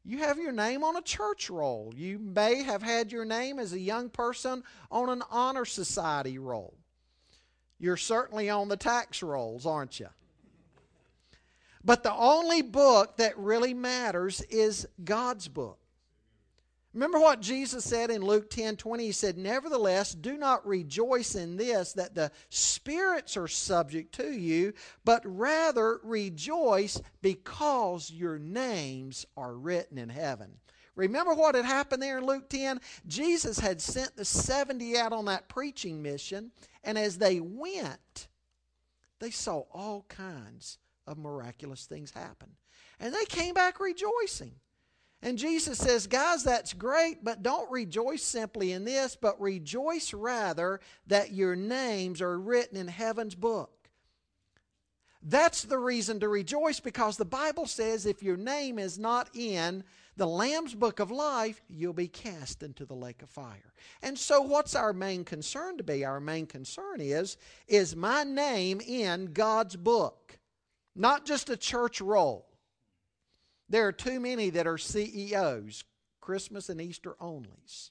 You 0.05 0.19
have 0.19 0.39
your 0.39 0.53
name 0.53 0.83
on 0.83 0.97
a 0.97 1.03
church 1.03 1.49
roll. 1.49 1.93
You 1.97 2.19
may 2.19 2.63
have 2.63 2.83
had 2.83 3.13
your 3.13 3.25
name 3.25 3.59
as 3.59 3.73
a 3.73 3.79
young 3.79 4.09
person 4.11 4.65
on 4.91 5.09
an 5.09 5.23
honor 5.31 5.65
society 5.65 6.39
roll. 6.39 6.75
You're 7.79 7.97
certainly 7.97 8.49
on 8.49 8.69
the 8.69 8.77
tax 8.77 9.23
rolls, 9.23 9.67
aren't 9.67 10.01
you? 10.01 10.09
But 11.85 12.05
the 12.05 12.15
only 12.15 12.63
book 12.63 13.17
that 13.17 13.37
really 13.37 13.75
matters 13.75 14.41
is 14.43 14.87
God's 15.03 15.49
book. 15.49 15.82
Remember 16.95 17.19
what 17.19 17.41
Jesus 17.41 17.85
said 17.85 18.11
in 18.11 18.23
Luke 18.23 18.51
10 18.51 18.77
20? 18.77 19.07
He 19.07 19.13
said, 19.13 19.39
Nevertheless, 19.39 20.15
do 20.15 20.37
not 20.37 20.67
rejoice 20.67 21.35
in 21.35 21.57
this, 21.57 21.95
that 21.95 22.15
the 22.15 22.31
spirits 22.51 23.37
are 23.37 23.49
subject 23.49 24.15
to 24.17 24.31
you, 24.33 24.75
but 25.05 25.23
rather 25.25 26.01
rejoice 26.03 27.01
because 27.23 28.11
your 28.11 28.39
names 28.39 29.25
are 29.37 29.55
written 29.55 29.97
in 29.97 30.11
heaven. 30.11 30.59
Remember 30.95 31.33
what 31.33 31.55
had 31.55 31.65
happened 31.65 32.03
there 32.03 32.19
in 32.19 32.27
Luke 32.27 32.51
10? 32.51 32.79
Jesus 33.07 33.59
had 33.59 33.81
sent 33.81 34.15
the 34.15 34.27
70 34.27 34.99
out 34.99 35.15
on 35.15 35.25
that 35.25 35.49
preaching 35.49 36.03
mission, 36.03 36.53
and 36.85 36.99
as 36.99 37.17
they 37.17 37.41
went, 37.41 38.29
they 39.19 39.31
saw 39.31 39.61
all 39.73 40.05
kinds 40.09 40.79
of 41.07 41.17
miraculous 41.17 41.87
things 41.87 42.11
happen. 42.11 42.51
And 43.01 43.15
they 43.15 43.25
came 43.25 43.55
back 43.55 43.81
rejoicing. 43.81 44.57
And 45.23 45.39
Jesus 45.39 45.79
says, 45.79 46.07
Guys, 46.09 46.43
that's 46.43 46.73
great, 46.73 47.23
but 47.23 47.43
don't 47.43 47.71
rejoice 47.71 48.23
simply 48.23 48.73
in 48.73 48.85
this, 48.85 49.17
but 49.17 49.41
rejoice 49.41 50.13
rather 50.13 50.81
that 51.07 51.33
your 51.33 51.55
names 51.55 52.21
are 52.21 52.39
written 52.39 52.77
in 52.77 52.89
heaven's 52.89 53.37
book. 53.37 53.71
That's 55.23 55.63
the 55.63 55.79
reason 55.79 56.19
to 56.21 56.29
rejoice 56.29 56.81
because 56.81 57.17
the 57.17 57.25
Bible 57.25 57.67
says 57.67 58.07
if 58.07 58.23
your 58.23 58.37
name 58.37 58.79
is 58.81 58.99
not 58.99 59.31
in 59.35 59.85
the 60.17 60.27
Lamb's 60.27 60.75
book 60.75 60.99
of 60.99 61.13
life, 61.13 61.63
you'll 61.69 61.93
be 61.93 62.09
cast 62.09 62.65
into 62.65 62.85
the 62.85 62.95
lake 62.95 63.23
of 63.23 63.31
fire. 63.31 63.73
And 64.03 64.19
so 64.19 64.43
what's 64.43 64.75
our 64.75 64.93
main 64.93 65.25
concern 65.25 65.79
to 65.79 65.85
be? 65.85 66.05
Our 66.05 66.19
main 66.21 66.47
concern 66.47 67.01
is 67.01 67.37
is 67.69 67.95
my 67.95 68.25
name 68.25 68.81
in 68.81 69.27
God's 69.33 69.77
book? 69.77 70.39
Not 70.97 71.25
just 71.25 71.49
a 71.49 71.57
church 71.57 72.01
roll. 72.01 72.52
There 73.69 73.87
are 73.87 73.93
too 73.93 74.21
many 74.21 74.51
that 74.51 74.67
are 74.67 74.79
CEOs, 74.79 75.85
Christmas 76.21 76.69
and 76.69 76.81
Easter 76.81 77.15
onlys, 77.21 77.91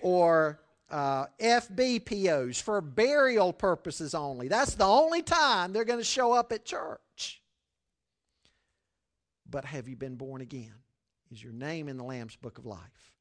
or 0.00 0.60
uh, 0.90 1.26
FBPOs 1.40 2.60
for 2.62 2.80
burial 2.80 3.52
purposes 3.52 4.14
only. 4.14 4.48
That's 4.48 4.74
the 4.74 4.86
only 4.86 5.22
time 5.22 5.72
they're 5.72 5.84
going 5.84 5.98
to 5.98 6.04
show 6.04 6.32
up 6.32 6.52
at 6.52 6.64
church. 6.64 7.42
But 9.48 9.64
have 9.64 9.88
you 9.88 9.96
been 9.96 10.16
born 10.16 10.40
again? 10.40 10.74
Is 11.30 11.42
your 11.42 11.52
name 11.52 11.88
in 11.88 11.96
the 11.96 12.04
Lamb's 12.04 12.36
book 12.36 12.58
of 12.58 12.66
life? 12.66 13.13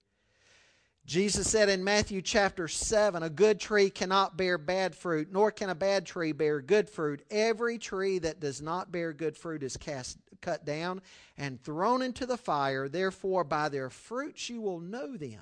Jesus 1.06 1.50
said 1.50 1.68
in 1.68 1.84
Matthew 1.84 2.22
chapter 2.22 2.68
7 2.68 3.24
A 3.24 3.30
good 3.30 3.60
tree 3.60 3.89
cannot 3.89 4.38
bear 4.38 4.58
bad 4.58 4.96
fruit, 4.96 5.30
nor 5.32 5.52
can 5.52 5.70
a 5.70 5.76
bad 5.76 6.06
tree 6.06 6.32
bear 6.32 6.62
good 6.62 6.89
fruit. 6.89 7.26
Every 7.30 7.78
tree 7.78 8.20
that 8.20 8.39
does 8.39 8.62
not 8.62 8.92
bear 8.92 9.12
good 9.12 9.36
fruit 9.36 9.63
is 9.63 9.76
cast, 9.76 10.18
cut 10.42 10.66
down 10.66 11.02
and 11.38 11.62
thrown 11.62 12.02
into 12.02 12.26
the 12.26 12.38
fire. 12.38 12.88
Therefore, 12.88 13.44
by 13.44 13.68
their 13.68 13.89
fruits 13.89 14.50
you 14.50 14.62
will 14.62 14.80
know 14.80 15.18
them. 15.18 15.42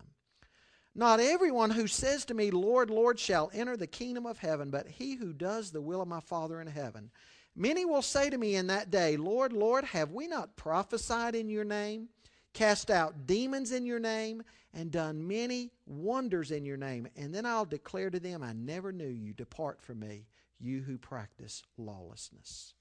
Not 0.95 1.19
everyone 1.19 1.69
who 1.69 1.88
says 1.88 2.26
to 2.26 2.34
me, 2.34 2.52
Lord, 2.52 2.89
Lord, 2.89 3.19
shall 3.19 3.52
enter 3.54 3.78
the 3.78 3.88
kingdom 3.88 4.26
of 4.26 4.39
heaven, 4.39 4.71
but 4.71 4.88
he 4.88 5.15
who 5.15 5.32
does 5.32 5.71
the 5.71 5.82
will 5.82 6.02
of 6.02 6.08
my 6.08 6.19
Father 6.19 6.60
in 6.60 6.67
heaven. 6.67 7.12
Many 7.56 7.86
will 7.86 8.02
say 8.02 8.30
to 8.30 8.38
me 8.38 8.56
in 8.56 8.67
that 8.67 8.91
day, 8.91 9.15
Lord, 9.15 9.54
Lord, 9.54 9.84
have 9.86 10.12
we 10.12 10.28
not 10.28 10.56
prophesied 10.56 11.36
in 11.36 11.50
your 11.50 11.63
name, 11.63 12.10
cast 12.54 12.92
out 12.92 13.28
demons 13.28 13.72
in 13.72 13.86
your 13.86 14.00
name? 14.00 14.44
and 14.74 14.92
done 14.92 15.28
many 15.28 15.72
wonders 15.86 16.52
in 16.52 16.66
your 16.66 16.78
name. 16.78 17.08
And 17.16 17.34
then 17.34 17.46
I'll 17.46 17.66
declare 17.66 18.10
to 18.10 18.20
them, 18.20 18.44
I 18.44 18.54
never 18.54 18.92
knew 18.92 19.08
you. 19.08 19.34
Depart 19.34 19.82
from 19.82 20.00
me, 20.00 20.28
you 20.60 20.82
who 20.82 20.98
practice 20.98 21.64
lawlessness. 21.78 22.74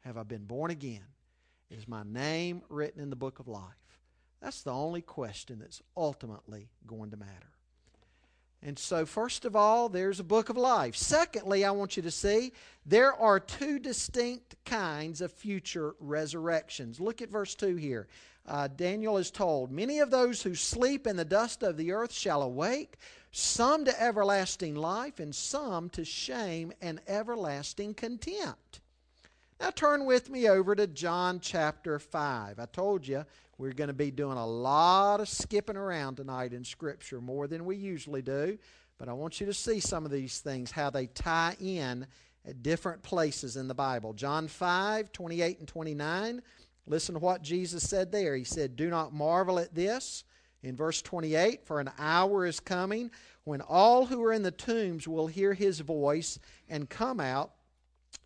Have 0.00 0.16
I 0.16 0.22
been 0.22 0.44
born 0.44 0.70
again? 0.70 1.06
Is 1.70 1.88
my 1.88 2.02
name 2.04 2.62
written 2.68 3.00
in 3.00 3.10
the 3.10 3.16
book 3.16 3.38
of 3.38 3.48
life? 3.48 3.62
That's 4.40 4.62
the 4.62 4.72
only 4.72 5.00
question 5.00 5.58
that's 5.60 5.80
ultimately 5.96 6.68
going 6.86 7.10
to 7.10 7.16
matter. 7.16 7.30
And 8.62 8.78
so, 8.78 9.04
first 9.04 9.44
of 9.44 9.54
all, 9.54 9.90
there's 9.90 10.20
a 10.20 10.24
book 10.24 10.48
of 10.48 10.56
life. 10.56 10.96
Secondly, 10.96 11.64
I 11.64 11.70
want 11.70 11.96
you 11.96 12.02
to 12.02 12.10
see 12.10 12.52
there 12.86 13.12
are 13.12 13.38
two 13.38 13.78
distinct 13.78 14.56
kinds 14.64 15.20
of 15.20 15.32
future 15.32 15.94
resurrections. 16.00 16.98
Look 16.98 17.20
at 17.20 17.30
verse 17.30 17.54
2 17.54 17.76
here 17.76 18.08
uh, 18.46 18.68
Daniel 18.68 19.16
is 19.16 19.30
told, 19.30 19.70
Many 19.70 20.00
of 20.00 20.10
those 20.10 20.42
who 20.42 20.54
sleep 20.54 21.06
in 21.06 21.16
the 21.16 21.24
dust 21.24 21.62
of 21.62 21.76
the 21.76 21.92
earth 21.92 22.12
shall 22.12 22.42
awake, 22.42 22.98
some 23.30 23.84
to 23.84 24.02
everlasting 24.02 24.74
life, 24.74 25.18
and 25.18 25.34
some 25.34 25.88
to 25.90 26.04
shame 26.04 26.72
and 26.82 27.00
everlasting 27.06 27.94
contempt. 27.94 28.80
Now 29.60 29.70
turn 29.70 30.04
with 30.04 30.28
me 30.30 30.48
over 30.48 30.74
to 30.74 30.86
John 30.86 31.40
chapter 31.40 31.98
5. 31.98 32.58
I 32.58 32.66
told 32.66 33.06
you 33.06 33.24
we're 33.56 33.72
going 33.72 33.88
to 33.88 33.94
be 33.94 34.10
doing 34.10 34.36
a 34.36 34.46
lot 34.46 35.20
of 35.20 35.28
skipping 35.28 35.76
around 35.76 36.16
tonight 36.16 36.52
in 36.52 36.64
Scripture, 36.64 37.20
more 37.20 37.46
than 37.46 37.64
we 37.64 37.76
usually 37.76 38.22
do. 38.22 38.58
But 38.98 39.08
I 39.08 39.12
want 39.12 39.40
you 39.40 39.46
to 39.46 39.54
see 39.54 39.80
some 39.80 40.04
of 40.04 40.10
these 40.10 40.40
things, 40.40 40.70
how 40.70 40.90
they 40.90 41.06
tie 41.06 41.56
in 41.60 42.06
at 42.46 42.62
different 42.62 43.02
places 43.02 43.56
in 43.56 43.68
the 43.68 43.74
Bible. 43.74 44.12
John 44.12 44.48
5, 44.48 45.12
28 45.12 45.58
and 45.60 45.68
29. 45.68 46.42
Listen 46.86 47.14
to 47.14 47.18
what 47.18 47.42
Jesus 47.42 47.88
said 47.88 48.12
there. 48.12 48.36
He 48.36 48.44
said, 48.44 48.76
Do 48.76 48.90
not 48.90 49.12
marvel 49.12 49.58
at 49.58 49.74
this. 49.74 50.24
In 50.62 50.76
verse 50.76 51.02
28, 51.02 51.66
for 51.66 51.78
an 51.78 51.90
hour 51.98 52.46
is 52.46 52.58
coming 52.58 53.10
when 53.44 53.60
all 53.60 54.06
who 54.06 54.22
are 54.24 54.32
in 54.32 54.42
the 54.42 54.50
tombs 54.50 55.06
will 55.06 55.26
hear 55.26 55.52
his 55.52 55.80
voice 55.80 56.38
and 56.68 56.88
come 56.88 57.20
out. 57.20 57.52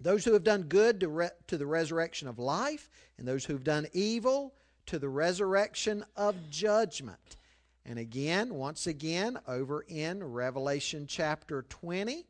Those 0.01 0.25
who 0.25 0.33
have 0.35 0.45
done 0.45 0.63
good 0.63 1.01
to, 1.01 1.09
re- 1.09 1.31
to 1.49 1.59
the 1.59 1.67
resurrection 1.67 2.29
of 2.29 2.39
life, 2.39 2.89
and 3.19 3.27
those 3.27 3.45
who 3.45 3.55
have 3.55 3.65
done 3.65 3.89
evil 3.93 4.55
to 4.87 4.99
the 4.99 5.09
resurrection 5.09 6.05
of 6.17 6.37
judgment. 6.51 7.37
And 7.85 7.99
again, 7.99 8.55
once 8.55 8.87
again, 8.87 9.39
over 9.49 9.85
in 9.89 10.23
Revelation 10.23 11.07
chapter 11.09 11.63
20, 11.69 12.25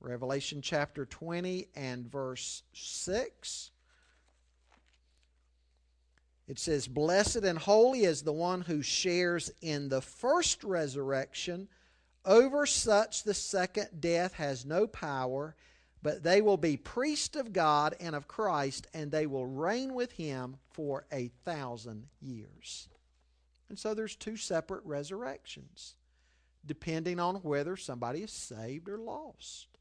Revelation 0.00 0.60
chapter 0.60 1.06
20 1.06 1.68
and 1.74 2.10
verse 2.10 2.62
6. 2.72 3.70
It 6.48 6.58
says, 6.58 6.88
Blessed 6.88 7.44
and 7.44 7.58
holy 7.58 8.04
is 8.04 8.22
the 8.22 8.32
one 8.32 8.62
who 8.62 8.80
shares 8.80 9.52
in 9.60 9.90
the 9.90 10.00
first 10.00 10.64
resurrection. 10.64 11.68
Over 12.24 12.64
such 12.64 13.22
the 13.22 13.34
second 13.34 14.00
death 14.00 14.34
has 14.34 14.64
no 14.64 14.86
power, 14.86 15.54
but 16.02 16.22
they 16.22 16.40
will 16.40 16.56
be 16.56 16.76
priests 16.76 17.36
of 17.36 17.52
God 17.52 17.94
and 18.00 18.14
of 18.14 18.26
Christ, 18.28 18.86
and 18.94 19.10
they 19.10 19.26
will 19.26 19.46
reign 19.46 19.94
with 19.94 20.12
him 20.12 20.56
for 20.70 21.04
a 21.12 21.28
thousand 21.44 22.06
years. 22.20 22.88
And 23.68 23.78
so 23.78 23.92
there's 23.92 24.16
two 24.16 24.36
separate 24.36 24.84
resurrections, 24.84 25.96
depending 26.64 27.20
on 27.20 27.36
whether 27.36 27.76
somebody 27.76 28.22
is 28.22 28.32
saved 28.32 28.88
or 28.88 28.98
lost. 28.98 29.77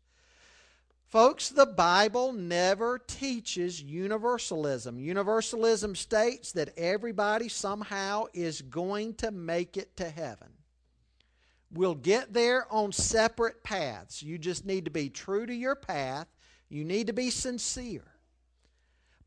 Folks, 1.08 1.48
the 1.50 1.66
Bible 1.66 2.34
never 2.34 3.00
teaches 3.00 3.82
universalism. 3.82 5.00
Universalism 5.00 5.96
states 5.96 6.52
that 6.52 6.78
everybody 6.78 7.48
somehow 7.48 8.26
is 8.34 8.62
going 8.62 9.14
to 9.16 9.32
make 9.32 9.78
it 9.78 9.96
to 9.96 10.10
heaven. 10.10 10.50
We'll 11.72 11.96
get 11.96 12.34
there 12.34 12.66
on 12.70 12.92
separate 12.92 13.64
paths. 13.64 14.22
You 14.22 14.38
just 14.38 14.66
need 14.66 14.84
to 14.84 14.92
be 14.92 15.10
true 15.10 15.46
to 15.46 15.54
your 15.54 15.76
path. 15.76 16.28
You 16.68 16.84
need 16.84 17.08
to 17.08 17.14
be 17.14 17.30
sincere. 17.30 18.04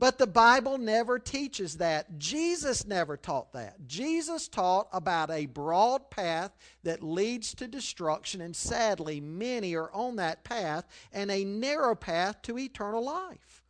But 0.00 0.16
the 0.16 0.26
Bible 0.26 0.78
never 0.78 1.18
teaches 1.18 1.76
that. 1.76 2.18
Jesus 2.18 2.86
never 2.86 3.18
taught 3.18 3.52
that. 3.52 3.86
Jesus 3.86 4.48
taught 4.48 4.88
about 4.94 5.30
a 5.30 5.44
broad 5.44 6.08
path 6.08 6.56
that 6.84 7.02
leads 7.02 7.54
to 7.56 7.68
destruction, 7.68 8.40
and 8.40 8.56
sadly, 8.56 9.20
many 9.20 9.74
are 9.74 9.92
on 9.92 10.16
that 10.16 10.42
path, 10.42 10.86
and 11.12 11.30
a 11.30 11.44
narrow 11.44 11.94
path 11.94 12.40
to 12.42 12.58
eternal 12.58 13.04
life. 13.04 13.62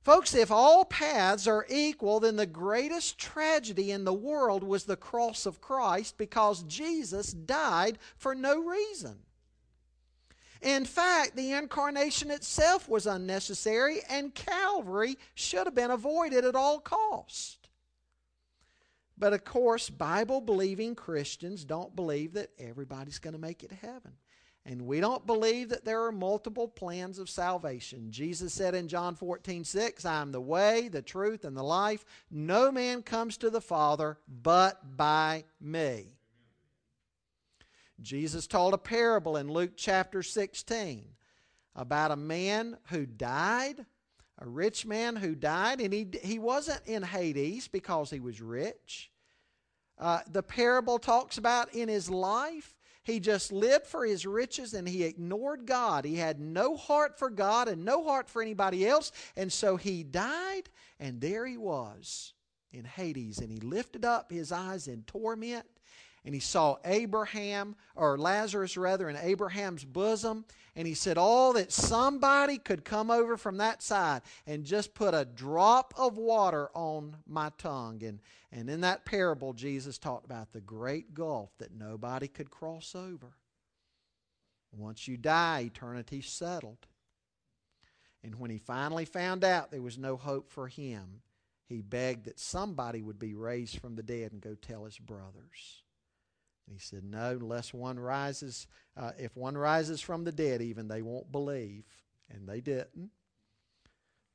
Folks, 0.00 0.32
if 0.32 0.52
all 0.52 0.84
paths 0.84 1.48
are 1.48 1.66
equal, 1.68 2.20
then 2.20 2.36
the 2.36 2.46
greatest 2.46 3.18
tragedy 3.18 3.90
in 3.90 4.04
the 4.04 4.14
world 4.14 4.62
was 4.62 4.84
the 4.84 4.96
cross 4.96 5.44
of 5.44 5.60
Christ 5.60 6.16
because 6.16 6.62
Jesus 6.62 7.32
died 7.32 7.98
for 8.16 8.36
no 8.36 8.62
reason. 8.62 9.24
In 10.64 10.86
fact, 10.86 11.36
the 11.36 11.52
incarnation 11.52 12.30
itself 12.30 12.88
was 12.88 13.06
unnecessary, 13.06 14.00
and 14.08 14.34
Calvary 14.34 15.18
should 15.34 15.66
have 15.66 15.74
been 15.74 15.90
avoided 15.90 16.46
at 16.46 16.56
all 16.56 16.80
cost. 16.80 17.68
But 19.18 19.34
of 19.34 19.44
course, 19.44 19.90
Bible 19.90 20.40
believing 20.40 20.94
Christians 20.94 21.66
don't 21.66 21.94
believe 21.94 22.32
that 22.32 22.50
everybody's 22.58 23.18
going 23.18 23.34
to 23.34 23.40
make 23.40 23.62
it 23.62 23.68
to 23.68 23.74
heaven. 23.74 24.12
And 24.64 24.86
we 24.86 25.00
don't 25.00 25.26
believe 25.26 25.68
that 25.68 25.84
there 25.84 26.04
are 26.04 26.12
multiple 26.12 26.66
plans 26.66 27.18
of 27.18 27.28
salvation. 27.28 28.10
Jesus 28.10 28.54
said 28.54 28.74
in 28.74 28.88
John 28.88 29.14
14, 29.14 29.62
6, 29.64 30.06
I 30.06 30.22
am 30.22 30.32
the 30.32 30.40
way, 30.40 30.88
the 30.88 31.02
truth, 31.02 31.44
and 31.44 31.54
the 31.54 31.62
life. 31.62 32.06
No 32.30 32.72
man 32.72 33.02
comes 33.02 33.36
to 33.36 33.50
the 33.50 33.60
Father 33.60 34.16
but 34.26 34.96
by 34.96 35.44
me. 35.60 36.13
Jesus 38.00 38.46
told 38.46 38.74
a 38.74 38.78
parable 38.78 39.36
in 39.36 39.48
Luke 39.50 39.72
chapter 39.76 40.22
16 40.22 41.06
about 41.76 42.10
a 42.10 42.16
man 42.16 42.76
who 42.90 43.06
died, 43.06 43.86
a 44.38 44.48
rich 44.48 44.84
man 44.84 45.16
who 45.16 45.34
died, 45.34 45.80
and 45.80 45.92
he, 45.92 46.08
he 46.22 46.38
wasn't 46.38 46.80
in 46.86 47.02
Hades 47.02 47.68
because 47.68 48.10
he 48.10 48.20
was 48.20 48.40
rich. 48.40 49.10
uh, 49.98 50.20
the 50.30 50.42
parable 50.42 50.98
talks 50.98 51.38
about 51.38 51.72
in 51.74 51.88
his 51.88 52.10
life. 52.10 52.74
He 53.04 53.20
just 53.20 53.52
lived 53.52 53.86
for 53.86 54.04
his 54.04 54.26
riches 54.26 54.72
and 54.74 54.88
he 54.88 55.04
ignored 55.04 55.66
God. 55.66 56.04
He 56.04 56.16
had 56.16 56.40
no 56.40 56.76
heart 56.76 57.18
for 57.18 57.30
God 57.30 57.68
and 57.68 57.84
no 57.84 58.02
heart 58.02 58.28
for 58.28 58.40
anybody 58.42 58.86
else. 58.86 59.12
And 59.36 59.52
so 59.52 59.76
he 59.76 60.02
died, 60.02 60.70
and 60.98 61.20
there 61.20 61.46
he 61.46 61.58
was 61.58 62.32
in 62.72 62.84
Hades. 62.84 63.38
And 63.38 63.50
he 63.52 63.60
lifted 63.60 64.04
up 64.04 64.32
his 64.32 64.50
eyes 64.50 64.88
in 64.88 65.02
torment 65.02 65.66
and 66.24 66.34
he 66.34 66.40
saw 66.40 66.76
Abraham, 66.84 67.76
or 67.94 68.16
Lazarus 68.16 68.76
rather, 68.76 69.10
in 69.10 69.16
Abraham's 69.16 69.84
bosom. 69.84 70.44
And 70.74 70.88
he 70.88 70.94
said, 70.94 71.16
Oh, 71.20 71.52
that 71.52 71.70
somebody 71.70 72.56
could 72.58 72.84
come 72.84 73.10
over 73.10 73.36
from 73.36 73.58
that 73.58 73.82
side 73.82 74.22
and 74.46 74.64
just 74.64 74.94
put 74.94 75.14
a 75.14 75.26
drop 75.26 75.92
of 75.96 76.16
water 76.16 76.70
on 76.74 77.16
my 77.26 77.50
tongue. 77.58 78.02
And, 78.02 78.20
and 78.50 78.70
in 78.70 78.80
that 78.80 79.04
parable, 79.04 79.52
Jesus 79.52 79.98
talked 79.98 80.24
about 80.24 80.52
the 80.52 80.60
great 80.60 81.12
gulf 81.14 81.50
that 81.58 81.74
nobody 81.74 82.26
could 82.26 82.50
cross 82.50 82.94
over. 82.94 83.36
Once 84.72 85.06
you 85.06 85.16
die, 85.16 85.64
eternity's 85.66 86.26
settled. 86.26 86.86
And 88.24 88.40
when 88.40 88.50
he 88.50 88.58
finally 88.58 89.04
found 89.04 89.44
out 89.44 89.70
there 89.70 89.82
was 89.82 89.98
no 89.98 90.16
hope 90.16 90.50
for 90.50 90.68
him, 90.68 91.20
he 91.68 91.82
begged 91.82 92.24
that 92.24 92.40
somebody 92.40 93.02
would 93.02 93.18
be 93.18 93.34
raised 93.34 93.78
from 93.78 93.94
the 93.94 94.02
dead 94.02 94.32
and 94.32 94.40
go 94.40 94.54
tell 94.54 94.84
his 94.84 94.98
brothers. 94.98 95.83
He 96.70 96.78
said, 96.78 97.04
No, 97.04 97.30
unless 97.30 97.74
one 97.74 97.98
rises, 97.98 98.66
uh, 98.96 99.12
if 99.18 99.36
one 99.36 99.56
rises 99.56 100.00
from 100.00 100.24
the 100.24 100.32
dead, 100.32 100.62
even 100.62 100.88
they 100.88 101.02
won't 101.02 101.30
believe. 101.30 101.84
And 102.30 102.48
they 102.48 102.60
didn't. 102.60 103.10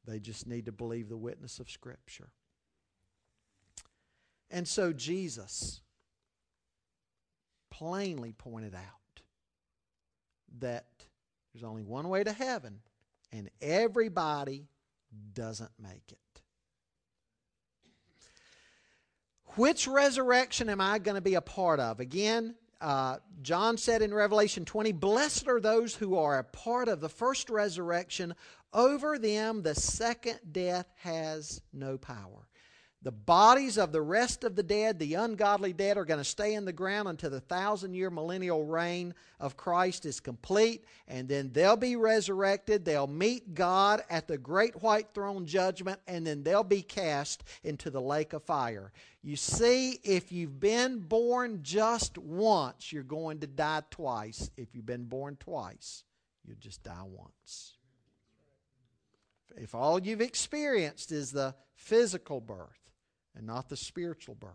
They 0.05 0.19
just 0.19 0.47
need 0.47 0.65
to 0.65 0.71
believe 0.71 1.09
the 1.09 1.17
witness 1.17 1.59
of 1.59 1.69
Scripture. 1.69 2.29
And 4.49 4.67
so 4.67 4.93
Jesus 4.93 5.81
plainly 7.69 8.33
pointed 8.33 8.73
out 8.73 9.21
that 10.59 10.85
there's 11.53 11.63
only 11.63 11.83
one 11.83 12.09
way 12.09 12.23
to 12.23 12.31
heaven, 12.31 12.79
and 13.31 13.49
everybody 13.61 14.67
doesn't 15.33 15.71
make 15.79 16.11
it. 16.11 16.28
Which 19.55 19.87
resurrection 19.87 20.69
am 20.69 20.81
I 20.81 20.99
going 20.99 21.15
to 21.15 21.21
be 21.21 21.35
a 21.35 21.41
part 21.41 21.79
of? 21.79 21.99
Again, 21.99 22.55
uh, 22.81 23.17
John 23.41 23.77
said 23.77 24.01
in 24.01 24.13
Revelation 24.13 24.65
20, 24.65 24.91
Blessed 24.93 25.47
are 25.47 25.59
those 25.59 25.95
who 25.95 26.17
are 26.17 26.39
a 26.39 26.43
part 26.43 26.87
of 26.87 27.01
the 27.01 27.09
first 27.09 27.49
resurrection. 27.49 28.35
Over 28.73 29.17
them, 29.17 29.63
the 29.63 29.75
second 29.75 30.39
death 30.51 30.87
has 30.97 31.61
no 31.73 31.97
power. 31.97 32.48
The 33.01 33.11
bodies 33.13 33.77
of 33.77 33.93
the 33.93 34.01
rest 34.01 34.43
of 34.43 34.57
the 34.57 34.63
dead, 34.63 34.99
the 34.99 35.13
ungodly 35.13 35.71
dead, 35.71 35.95
are 35.95 36.03
going 36.03 36.19
to 36.19 36.25
stay 36.25 36.53
in 36.53 36.65
the 36.65 36.73
ground 36.73 37.07
until 37.07 37.29
the 37.29 37.39
thousand 37.39 37.93
year 37.93 38.09
millennial 38.09 38.65
reign 38.65 39.13
of 39.39 39.55
Christ 39.55 40.05
is 40.05 40.19
complete, 40.19 40.83
and 41.07 41.29
then 41.29 41.51
they'll 41.53 41.77
be 41.77 41.95
resurrected. 41.95 42.83
They'll 42.83 43.07
meet 43.07 43.53
God 43.53 44.03
at 44.09 44.27
the 44.27 44.37
great 44.37 44.81
white 44.83 45.13
throne 45.13 45.45
judgment, 45.45 46.01
and 46.07 46.27
then 46.27 46.43
they'll 46.43 46.61
be 46.61 46.81
cast 46.81 47.45
into 47.63 47.89
the 47.89 48.01
lake 48.01 48.33
of 48.33 48.43
fire. 48.43 48.91
You 49.21 49.37
see, 49.37 49.99
if 50.03 50.33
you've 50.33 50.59
been 50.59 50.99
born 50.99 51.59
just 51.63 52.17
once, 52.17 52.91
you're 52.91 53.03
going 53.03 53.39
to 53.39 53.47
die 53.47 53.83
twice. 53.91 54.49
If 54.57 54.75
you've 54.75 54.85
been 54.85 55.05
born 55.05 55.37
twice, 55.39 56.03
you'll 56.45 56.57
just 56.59 56.83
die 56.83 57.03
once. 57.05 57.77
If 59.55 59.73
all 59.73 60.01
you've 60.01 60.19
experienced 60.19 61.13
is 61.13 61.31
the 61.31 61.55
physical 61.75 62.41
birth, 62.41 62.78
and 63.39 63.47
not 63.47 63.69
the 63.69 63.77
spiritual 63.77 64.35
birth. 64.35 64.51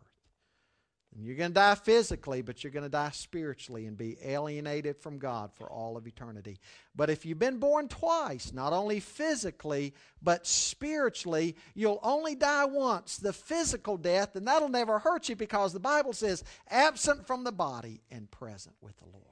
And 1.16 1.25
you're 1.25 1.37
going 1.37 1.51
to 1.51 1.55
die 1.55 1.77
physically, 1.77 2.42
but 2.42 2.62
you're 2.62 2.73
going 2.73 2.85
to 2.85 2.88
die 2.88 3.11
spiritually 3.12 3.87
and 3.87 3.97
be 3.97 4.16
alienated 4.23 4.99
from 4.99 5.18
God 5.18 5.53
for 5.55 5.70
all 5.70 5.97
of 5.97 6.07
eternity. 6.07 6.59
But 6.94 7.09
if 7.09 7.25
you've 7.25 7.38
been 7.38 7.59
born 7.59 7.88
twice, 7.88 8.53
not 8.53 8.73
only 8.73 8.99
physically, 9.01 9.94
but 10.20 10.44
spiritually, 10.47 11.57
you'll 11.75 12.01
only 12.03 12.35
die 12.35 12.64
once, 12.64 13.16
the 13.16 13.33
physical 13.33 13.97
death, 13.97 14.35
and 14.35 14.47
that'll 14.47 14.68
never 14.68 14.99
hurt 14.99 15.29
you 15.29 15.37
because 15.37 15.73
the 15.73 15.81
Bible 15.81 16.12
says, 16.12 16.42
absent 16.68 17.27
from 17.27 17.44
the 17.44 17.53
body 17.53 18.03
and 18.11 18.31
present 18.31 18.75
with 18.81 18.97
the 18.97 19.07
Lord. 19.07 19.25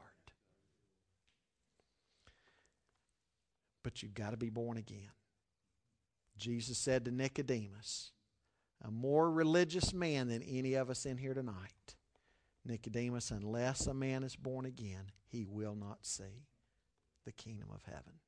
But 3.82 4.02
you've 4.02 4.14
got 4.14 4.30
to 4.30 4.36
be 4.36 4.50
born 4.50 4.76
again. 4.76 5.10
Jesus 6.38 6.78
said 6.78 7.04
to 7.04 7.10
Nicodemus, 7.10 8.12
a 8.84 8.90
more 8.90 9.30
religious 9.30 9.92
man 9.92 10.28
than 10.28 10.42
any 10.42 10.74
of 10.74 10.90
us 10.90 11.06
in 11.06 11.16
here 11.16 11.34
tonight. 11.34 11.94
Nicodemus, 12.64 13.30
unless 13.30 13.86
a 13.86 13.94
man 13.94 14.22
is 14.22 14.36
born 14.36 14.66
again, 14.66 15.10
he 15.28 15.44
will 15.44 15.74
not 15.74 15.98
see 16.06 16.46
the 17.24 17.32
kingdom 17.32 17.68
of 17.72 17.82
heaven. 17.84 18.20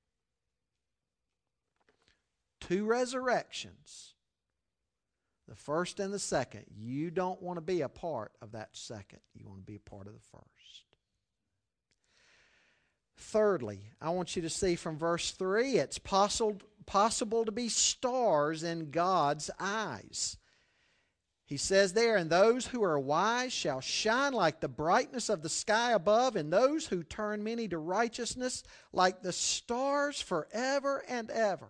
Two 2.61 2.87
resurrections, 2.87 4.15
the 5.47 5.55
first 5.55 6.01
and 6.01 6.13
the 6.13 6.19
second. 6.19 6.65
You 6.75 7.11
don't 7.11 7.43
want 7.43 7.59
to 7.59 7.61
be 7.61 7.83
a 7.83 7.89
part 7.89 8.33
of 8.41 8.53
that 8.53 8.71
second, 8.73 9.21
you 9.35 9.47
want 9.47 9.61
to 9.61 9.67
be 9.67 9.77
a 9.77 9.91
part 9.91 10.07
of 10.07 10.15
the 10.15 10.21
first. 10.33 10.85
Thirdly, 13.17 13.91
I 14.01 14.11
want 14.11 14.35
you 14.35 14.43
to 14.43 14.51
see 14.51 14.75
from 14.75 14.99
verse 14.99 15.31
3 15.33 15.79
it's 15.79 15.99
possible, 15.99 16.59
possible 16.87 17.45
to 17.45 17.53
be 17.53 17.69
stars 17.69 18.63
in 18.63 18.91
God's 18.91 19.51
eyes. 19.61 20.37
He 21.47 21.57
says 21.59 21.93
there, 21.93 22.17
And 22.17 22.31
those 22.31 22.67
who 22.67 22.83
are 22.83 22.99
wise 22.99 23.53
shall 23.53 23.81
shine 23.81 24.33
like 24.33 24.61
the 24.61 24.69
brightness 24.69 25.29
of 25.29 25.43
the 25.43 25.49
sky 25.49 25.93
above, 25.93 26.37
and 26.37 26.53
those 26.53 26.87
who 26.87 27.03
turn 27.03 27.45
many 27.45 27.69
to 27.69 27.79
righteousness 27.79 28.63
like 28.93 29.23
the 29.23 29.33
stars 29.33 30.21
forever 30.21 31.05
and 31.09 31.31
ever. 31.31 31.69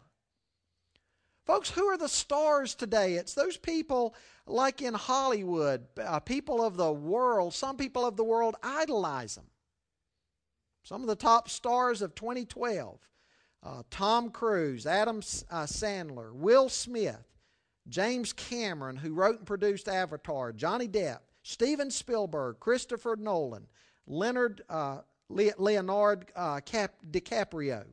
Folks, 1.45 1.71
who 1.71 1.87
are 1.87 1.99
the 1.99 2.09
stars 2.09 2.75
today? 2.75 3.15
It's 3.15 3.35
those 3.35 3.57
people 3.57 4.15
like 4.47 4.81
in 4.81 4.95
Hollywood, 4.95 5.87
uh, 6.01 6.21
people 6.21 6.65
of 6.65 6.77
the 6.77 6.93
world. 6.93 7.53
Some 7.53 7.77
people 7.77 8.07
of 8.07 8.17
the 8.17 8.25
world 8.25 8.57
idolize 8.63 9.35
them. 9.35 9.47
Some 10.85 11.03
of 11.03 11.09
the 11.09 11.17
top 11.17 11.49
stars 11.49 12.03
of 12.03 12.15
2012 12.15 12.99
uh, 13.65 13.83
Tom 13.91 14.31
Cruise, 14.31 14.87
Adam 14.87 15.19
uh, 15.51 15.65
Sandler, 15.65 16.33
Will 16.33 16.69
Smith, 16.69 17.34
James 17.89 18.33
Cameron, 18.33 18.97
who 18.97 19.13
wrote 19.13 19.39
and 19.39 19.47
produced 19.47 19.89
Avatar, 19.89 20.53
Johnny 20.53 20.89
Depp, 20.89 21.19
Steven 21.43 21.91
Spielberg, 21.91 22.59
Christopher 22.61 23.17
Nolan, 23.17 23.67
Leonard 24.07 24.63
uh, 24.69 24.99
Leonard 25.29 26.27
uh, 26.37 26.61
Cap- 26.61 26.95
DiCaprio. 27.11 27.85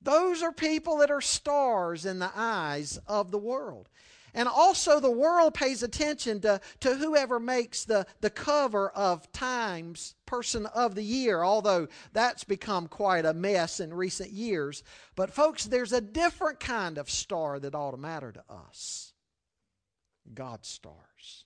Those 0.00 0.42
are 0.42 0.52
people 0.52 0.98
that 0.98 1.10
are 1.10 1.20
stars 1.20 2.06
in 2.06 2.18
the 2.18 2.30
eyes 2.34 2.98
of 3.06 3.30
the 3.30 3.38
world. 3.38 3.88
And 4.38 4.48
also, 4.48 5.00
the 5.00 5.10
world 5.10 5.52
pays 5.52 5.82
attention 5.82 6.40
to, 6.42 6.60
to 6.78 6.94
whoever 6.94 7.40
makes 7.40 7.84
the, 7.84 8.06
the 8.20 8.30
cover 8.30 8.90
of 8.90 9.32
Times 9.32 10.14
Person 10.26 10.66
of 10.66 10.94
the 10.94 11.02
Year, 11.02 11.42
although 11.42 11.88
that's 12.12 12.44
become 12.44 12.86
quite 12.86 13.24
a 13.24 13.34
mess 13.34 13.80
in 13.80 13.92
recent 13.92 14.30
years. 14.30 14.84
But, 15.16 15.32
folks, 15.32 15.64
there's 15.64 15.92
a 15.92 16.00
different 16.00 16.60
kind 16.60 16.98
of 16.98 17.10
star 17.10 17.58
that 17.58 17.74
ought 17.74 17.90
to 17.90 17.96
matter 17.96 18.30
to 18.30 18.44
us 18.48 19.12
God's 20.32 20.68
stars. 20.68 21.44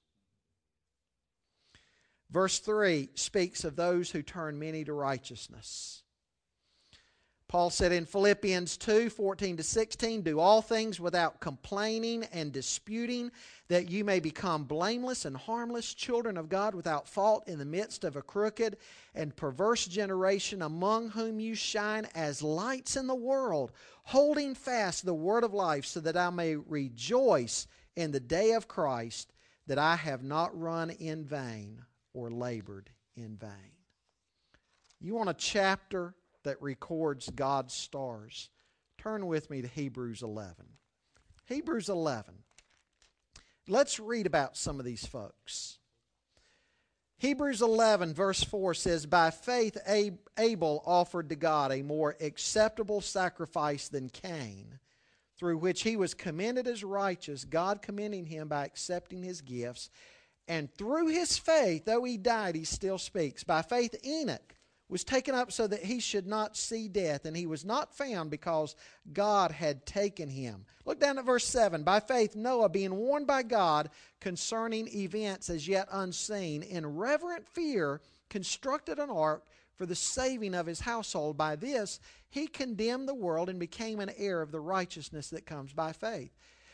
Verse 2.31 2.59
3 2.59 3.09
speaks 3.15 3.65
of 3.65 3.75
those 3.75 4.11
who 4.11 4.21
turn 4.21 4.59
many 4.59 4.85
to 4.85 4.93
righteousness. 4.93 6.02
Paul 7.53 7.69
said 7.69 7.93
in 7.93 8.07
Philippians 8.07 8.79
2 8.79 9.11
14 9.11 9.59
to 9.59 9.63
16, 9.63 10.23
Do 10.23 10.41
all 10.41 10.63
things 10.63 10.99
without 10.99 11.39
complaining 11.39 12.25
and 12.33 12.51
disputing, 12.51 13.31
that 13.69 13.91
you 13.91 14.07
may 14.07 14.21
become 14.21 14.65
blameless 14.65 15.27
and 15.27 15.37
harmless, 15.37 15.93
children 15.93 16.39
of 16.39 16.49
God 16.49 16.75
without 16.75 17.07
fault 17.07 17.47
in 17.47 17.59
the 17.59 17.67
midst 17.67 18.05
of 18.05 18.17
a 18.17 18.23
crooked 18.23 18.79
and 19.15 19.37
perverse 19.37 19.85
generation, 19.85 20.63
among 20.63 21.11
whom 21.11 21.39
you 21.39 21.55
shine 21.55 22.09
as 22.15 22.43
lights 22.43 22.97
in 22.97 23.07
the 23.07 23.15
world, 23.15 23.73
holding 24.05 24.55
fast 24.55 25.05
the 25.05 25.13
word 25.13 25.45
of 25.45 25.53
life, 25.53 25.85
so 25.85 26.01
that 26.01 26.17
I 26.17 26.31
may 26.31 26.57
rejoice 26.57 27.67
in 27.97 28.13
the 28.13 28.21
day 28.21 28.53
of 28.53 28.67
Christ, 28.67 29.31
that 29.67 29.79
I 29.79 29.97
have 29.97 30.23
not 30.23 30.59
run 30.59 30.89
in 30.89 31.27
vain 31.27 31.83
or 32.15 32.31
labored 32.31 32.89
in 33.15 33.37
vain. 33.37 33.77
You 35.03 35.15
want 35.15 35.29
a 35.29 35.35
chapter 35.35 36.15
that 36.45 36.61
records 36.63 37.31
God's 37.31 37.75
stars. 37.75 38.51
Turn 38.99 39.27
with 39.27 39.51
me 39.51 39.63
to 39.63 39.69
Hebrews 39.69 40.23
11. 40.23 40.55
Hebrews 41.47 41.89
11. 41.89 42.35
Let's 43.69 44.01
read 44.01 44.27
about 44.27 44.57
some 44.57 44.79
of 44.79 44.85
these 44.85 45.07
folks. 45.07 45.79
Hebrews 47.19 47.63
11, 47.63 48.15
verse 48.15 48.43
4 48.43 48.75
says, 48.75 49.07
By 49.07 49.31
faith 49.31 49.79
Abel 50.37 50.83
offered 50.85 51.29
to 51.29 51.37
God 51.37 51.71
a 51.71 51.83
more 51.83 52.17
acceptable 52.21 53.01
sacrifice 53.01 53.89
than 53.89 54.09
Cain, 54.09 54.81
through 55.39 55.59
which 55.59 55.83
he 55.83 55.97
was 55.97 56.15
commended 56.15 56.67
as 56.67 56.83
righteous, 56.83 57.45
God 57.45 57.81
commending 57.81 58.27
him 58.27 58.49
by 58.49 58.65
accepting 58.65 59.23
his 59.23 59.41
gifts. 59.41 59.89
And 60.49 60.73
through 60.75 61.09
his 61.09 61.39
faith, 61.39 61.85
though 61.85 62.03
he 62.03 62.17
died, 62.17 62.57
he 62.57 62.65
still 62.65 62.99
speaks. 62.99 63.45
By 63.45 63.63
faith, 63.63 63.95
Enoch 64.05 64.57
was 64.89 65.05
taken 65.05 65.35
up 65.35 65.51
so 65.51 65.67
that 65.67 65.85
he 65.85 66.01
should 66.01 66.27
not 66.27 66.57
see 66.57 66.89
death, 66.89 67.25
and 67.25 67.37
he 67.37 67.47
was 67.47 67.65
not 67.65 67.95
found 67.95 68.31
because 68.31 68.77
God 69.13 69.51
had 69.51 69.87
taken 69.87 70.29
him. 70.29 70.67
Look 70.85 71.01
down 71.01 71.19
at 71.19 71.25
verse 71.25 71.47
7. 71.47 71.83
By 71.83 72.01
faith, 72.01 72.37
Noah, 72.37 72.69
being 72.69 72.95
warned 72.95 73.27
by 73.27 73.43
God 73.43 73.91
concerning 74.21 74.89
events 74.89 75.49
as 75.49 75.67
yet 75.67 75.89
unseen, 75.91 76.63
in 76.63 76.97
reverent 76.97 77.49
fear, 77.49 78.01
constructed 78.29 78.99
an 78.99 79.11
ark 79.11 79.47
for 79.75 79.87
the 79.87 79.95
saving 79.95 80.55
of 80.55 80.67
his 80.67 80.81
household. 80.81 81.37
By 81.37 81.57
this, 81.57 81.99
he 82.29 82.47
condemned 82.47 83.09
the 83.09 83.15
world 83.15 83.49
and 83.49 83.59
became 83.59 84.01
an 84.01 84.11
heir 84.17 84.43
of 84.43 84.53
the 84.53 84.61
righteousness 84.61 85.31
that 85.31 85.47
comes 85.47 85.73
by 85.73 85.93
faith. 85.93 86.33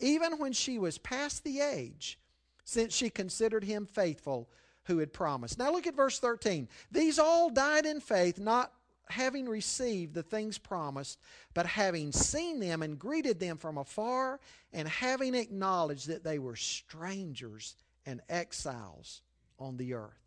even 0.00 0.38
when 0.38 0.52
she 0.52 0.78
was 0.78 0.98
past 0.98 1.44
the 1.44 1.60
age, 1.60 2.18
since 2.64 2.94
she 2.94 3.10
considered 3.10 3.64
him 3.64 3.86
faithful 3.86 4.48
who 4.84 4.98
had 4.98 5.12
promised. 5.12 5.58
Now 5.58 5.70
look 5.72 5.86
at 5.86 5.94
verse 5.94 6.18
13. 6.18 6.68
These 6.90 7.18
all 7.18 7.50
died 7.50 7.86
in 7.86 8.00
faith, 8.00 8.38
not 8.38 8.72
having 9.08 9.48
received 9.48 10.14
the 10.14 10.22
things 10.22 10.58
promised, 10.58 11.18
but 11.54 11.66
having 11.66 12.12
seen 12.12 12.60
them 12.60 12.82
and 12.82 12.98
greeted 12.98 13.40
them 13.40 13.56
from 13.56 13.76
afar, 13.76 14.40
and 14.72 14.88
having 14.88 15.34
acknowledged 15.34 16.08
that 16.08 16.24
they 16.24 16.38
were 16.38 16.56
strangers 16.56 17.76
and 18.06 18.20
exiles 18.28 19.22
on 19.58 19.76
the 19.76 19.94
earth. 19.94 20.20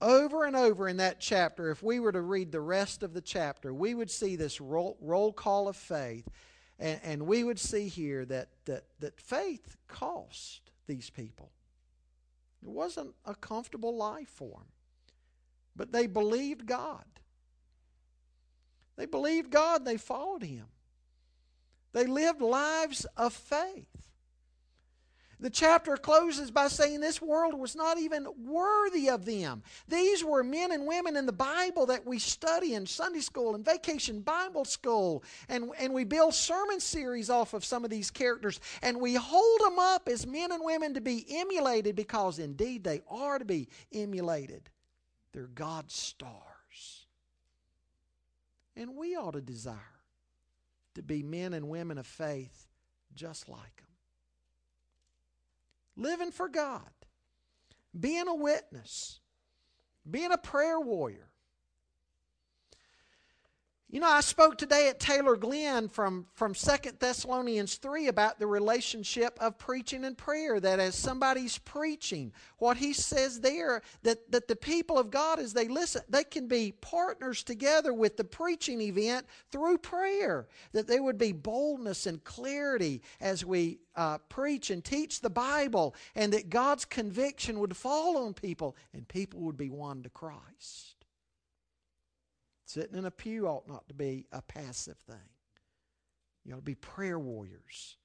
Over 0.00 0.44
and 0.44 0.56
over 0.56 0.88
in 0.88 0.96
that 0.96 1.20
chapter, 1.20 1.70
if 1.70 1.82
we 1.82 2.00
were 2.00 2.12
to 2.12 2.22
read 2.22 2.52
the 2.52 2.60
rest 2.60 3.02
of 3.02 3.12
the 3.12 3.20
chapter, 3.20 3.72
we 3.74 3.94
would 3.94 4.10
see 4.10 4.34
this 4.34 4.60
roll, 4.60 4.96
roll 5.00 5.32
call 5.32 5.68
of 5.68 5.76
faith, 5.76 6.26
and, 6.80 7.00
and 7.04 7.26
we 7.26 7.44
would 7.44 7.60
see 7.60 7.88
here 7.88 8.24
that, 8.24 8.48
that, 8.64 8.84
that 9.00 9.20
faith 9.20 9.76
cost 9.86 10.62
these 10.86 11.10
people. 11.10 11.50
It 12.62 12.68
wasn't 12.68 13.14
a 13.26 13.34
comfortable 13.34 13.96
life 13.96 14.28
for 14.28 14.48
them. 14.48 14.68
But 15.76 15.92
they 15.92 16.06
believed 16.06 16.66
God. 16.66 17.04
They 18.96 19.06
believed 19.06 19.50
God, 19.50 19.84
they 19.84 19.96
followed 19.96 20.42
Him. 20.42 20.66
They 21.92 22.06
lived 22.06 22.40
lives 22.40 23.06
of 23.16 23.32
faith. 23.32 24.09
The 25.40 25.48
chapter 25.48 25.96
closes 25.96 26.50
by 26.50 26.68
saying 26.68 27.00
this 27.00 27.22
world 27.22 27.58
was 27.58 27.74
not 27.74 27.98
even 27.98 28.26
worthy 28.44 29.08
of 29.08 29.24
them. 29.24 29.62
These 29.88 30.22
were 30.22 30.44
men 30.44 30.70
and 30.70 30.86
women 30.86 31.16
in 31.16 31.24
the 31.24 31.32
Bible 31.32 31.86
that 31.86 32.04
we 32.06 32.18
study 32.18 32.74
in 32.74 32.84
Sunday 32.84 33.20
school 33.20 33.54
and 33.54 33.64
vacation 33.64 34.20
Bible 34.20 34.66
school. 34.66 35.24
And, 35.48 35.70
and 35.78 35.94
we 35.94 36.04
build 36.04 36.34
sermon 36.34 36.78
series 36.78 37.30
off 37.30 37.54
of 37.54 37.64
some 37.64 37.84
of 37.84 37.90
these 37.90 38.10
characters. 38.10 38.60
And 38.82 39.00
we 39.00 39.14
hold 39.14 39.60
them 39.62 39.78
up 39.78 40.08
as 40.08 40.26
men 40.26 40.52
and 40.52 40.62
women 40.62 40.92
to 40.94 41.00
be 41.00 41.24
emulated 41.30 41.96
because 41.96 42.38
indeed 42.38 42.84
they 42.84 43.00
are 43.08 43.38
to 43.38 43.44
be 43.46 43.68
emulated. 43.94 44.68
They're 45.32 45.46
God's 45.46 45.94
stars. 45.94 47.06
And 48.76 48.94
we 48.94 49.16
ought 49.16 49.32
to 49.32 49.40
desire 49.40 49.76
to 50.96 51.02
be 51.02 51.22
men 51.22 51.54
and 51.54 51.70
women 51.70 51.96
of 51.96 52.06
faith 52.06 52.66
just 53.14 53.48
like 53.48 53.76
them 53.76 53.89
living 56.00 56.32
for 56.32 56.48
God, 56.48 56.90
being 57.98 58.26
a 58.26 58.34
witness, 58.34 59.20
being 60.10 60.32
a 60.32 60.38
prayer 60.38 60.80
warrior. 60.80 61.29
You 63.92 63.98
know, 63.98 64.06
I 64.06 64.20
spoke 64.20 64.56
today 64.56 64.88
at 64.88 65.00
Taylor 65.00 65.34
Glen 65.34 65.88
from, 65.88 66.26
from 66.34 66.54
2 66.54 66.92
Thessalonians 67.00 67.74
3 67.74 68.06
about 68.06 68.38
the 68.38 68.46
relationship 68.46 69.36
of 69.40 69.58
preaching 69.58 70.04
and 70.04 70.16
prayer. 70.16 70.60
That 70.60 70.78
as 70.78 70.94
somebody's 70.94 71.58
preaching, 71.58 72.32
what 72.58 72.76
he 72.76 72.92
says 72.92 73.40
there, 73.40 73.82
that, 74.04 74.30
that 74.30 74.46
the 74.46 74.54
people 74.54 74.96
of 74.96 75.10
God, 75.10 75.40
as 75.40 75.52
they 75.52 75.66
listen, 75.66 76.02
they 76.08 76.22
can 76.22 76.46
be 76.46 76.70
partners 76.80 77.42
together 77.42 77.92
with 77.92 78.16
the 78.16 78.22
preaching 78.22 78.80
event 78.80 79.26
through 79.50 79.78
prayer. 79.78 80.46
That 80.70 80.86
there 80.86 81.02
would 81.02 81.18
be 81.18 81.32
boldness 81.32 82.06
and 82.06 82.22
clarity 82.22 83.02
as 83.20 83.44
we 83.44 83.80
uh, 83.96 84.18
preach 84.28 84.70
and 84.70 84.84
teach 84.84 85.20
the 85.20 85.30
Bible, 85.30 85.96
and 86.14 86.32
that 86.32 86.48
God's 86.48 86.84
conviction 86.84 87.58
would 87.58 87.76
fall 87.76 88.18
on 88.18 88.34
people, 88.34 88.76
and 88.94 89.08
people 89.08 89.40
would 89.40 89.56
be 89.56 89.68
won 89.68 90.04
to 90.04 90.10
Christ. 90.10 90.99
Sitting 92.72 92.96
in 92.96 93.04
a 93.04 93.10
pew 93.10 93.48
ought 93.48 93.66
not 93.66 93.88
to 93.88 93.94
be 93.94 94.26
a 94.30 94.40
passive 94.40 94.96
thing. 94.98 95.16
You 96.44 96.52
ought 96.52 96.58
to 96.58 96.62
be 96.62 96.76
prayer 96.76 97.18
warriors 97.18 97.96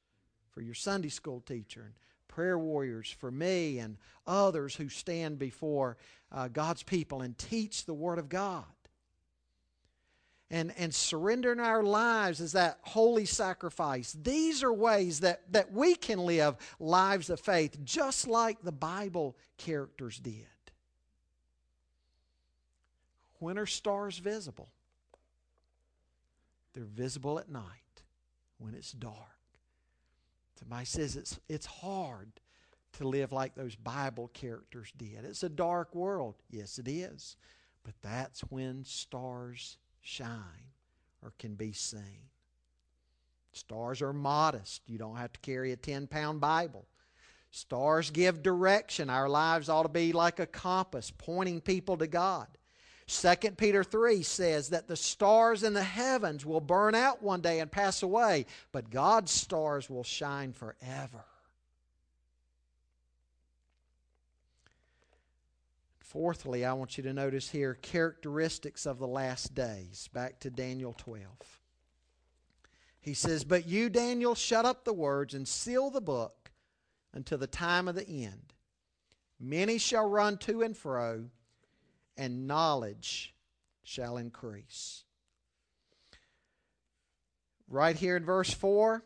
for 0.49 0.61
your 0.61 0.73
Sunday 0.73 1.09
school 1.09 1.39
teacher 1.41 1.83
and 1.83 1.93
prayer 2.27 2.57
warriors 2.57 3.11
for 3.11 3.29
me 3.29 3.77
and 3.77 3.97
others 4.25 4.75
who 4.75 4.89
stand 4.89 5.37
before 5.37 5.97
uh, 6.31 6.47
God's 6.47 6.81
people 6.81 7.21
and 7.21 7.37
teach 7.37 7.85
the 7.85 7.93
Word 7.93 8.17
of 8.17 8.27
God. 8.27 8.65
And, 10.49 10.73
and 10.79 10.91
surrendering 10.91 11.59
our 11.59 11.83
lives 11.83 12.41
as 12.41 12.53
that 12.53 12.79
holy 12.81 13.25
sacrifice. 13.25 14.17
These 14.19 14.63
are 14.63 14.73
ways 14.73 15.19
that, 15.19 15.41
that 15.51 15.73
we 15.73 15.93
can 15.93 16.17
live 16.17 16.55
lives 16.79 17.29
of 17.29 17.39
faith 17.39 17.77
just 17.83 18.27
like 18.27 18.63
the 18.63 18.71
Bible 18.71 19.37
characters 19.57 20.17
did. 20.17 20.47
When 23.39 23.57
are 23.57 23.65
stars 23.65 24.17
visible? 24.17 24.69
They're 26.73 26.83
visible 26.83 27.39
at 27.39 27.49
night 27.49 27.63
when 28.57 28.73
it's 28.73 28.91
dark. 28.91 29.15
Somebody 30.59 30.85
says 30.85 31.15
it's, 31.15 31.39
it's 31.49 31.65
hard 31.65 32.31
to 32.93 33.07
live 33.07 33.31
like 33.31 33.55
those 33.55 33.75
Bible 33.75 34.29
characters 34.33 34.91
did. 34.95 35.25
It's 35.25 35.43
a 35.43 35.49
dark 35.49 35.93
world. 35.93 36.35
Yes, 36.49 36.77
it 36.79 36.87
is. 36.87 37.35
But 37.83 37.93
that's 38.01 38.41
when 38.41 38.83
stars 38.83 39.77
shine 40.01 40.71
or 41.21 41.33
can 41.37 41.55
be 41.55 41.73
seen. 41.73 42.29
Stars 43.51 44.01
are 44.01 44.13
modest. 44.13 44.81
You 44.87 44.97
don't 44.97 45.17
have 45.17 45.33
to 45.33 45.39
carry 45.39 45.71
a 45.71 45.77
10 45.77 46.07
pound 46.07 46.41
Bible. 46.41 46.85
Stars 47.51 48.09
give 48.09 48.43
direction. 48.43 49.09
Our 49.09 49.29
lives 49.29 49.69
ought 49.69 49.83
to 49.83 49.89
be 49.89 50.11
like 50.11 50.39
a 50.39 50.45
compass 50.45 51.11
pointing 51.17 51.61
people 51.61 51.97
to 51.97 52.07
God. 52.07 52.47
2 53.07 53.35
Peter 53.51 53.83
3 53.83 54.23
says 54.23 54.69
that 54.69 54.87
the 54.87 54.95
stars 54.95 55.63
in 55.63 55.73
the 55.73 55.83
heavens 55.83 56.45
will 56.45 56.61
burn 56.61 56.95
out 56.95 57.21
one 57.21 57.41
day 57.41 57.59
and 57.59 57.71
pass 57.71 58.01
away, 58.01 58.47
but 58.71 58.89
God's 58.89 59.31
stars 59.31 59.89
will 59.89 60.03
shine 60.03 60.53
forever. 60.53 61.25
Fourthly, 65.99 66.65
I 66.65 66.73
want 66.73 66.97
you 66.97 67.03
to 67.03 67.13
notice 67.13 67.49
here 67.49 67.75
characteristics 67.75 68.85
of 68.85 68.99
the 68.99 69.07
last 69.07 69.53
days. 69.53 70.09
Back 70.13 70.39
to 70.39 70.49
Daniel 70.49 70.95
12. 70.97 71.25
He 73.01 73.13
says, 73.13 73.43
But 73.43 73.67
you, 73.67 73.89
Daniel, 73.89 74.33
shut 74.33 74.65
up 74.65 74.83
the 74.83 74.93
words 74.93 75.35
and 75.35 75.47
seal 75.47 75.91
the 75.91 76.01
book 76.01 76.51
until 77.13 77.37
the 77.37 77.47
time 77.47 77.87
of 77.87 77.95
the 77.95 78.07
end. 78.07 78.53
Many 79.39 79.77
shall 79.77 80.09
run 80.09 80.37
to 80.39 80.63
and 80.63 80.75
fro 80.75 81.25
and 82.17 82.47
knowledge 82.47 83.33
shall 83.83 84.17
increase. 84.17 85.03
Right 87.67 87.95
here 87.95 88.15
in 88.17 88.25
verse 88.25 88.53
4, 88.53 89.03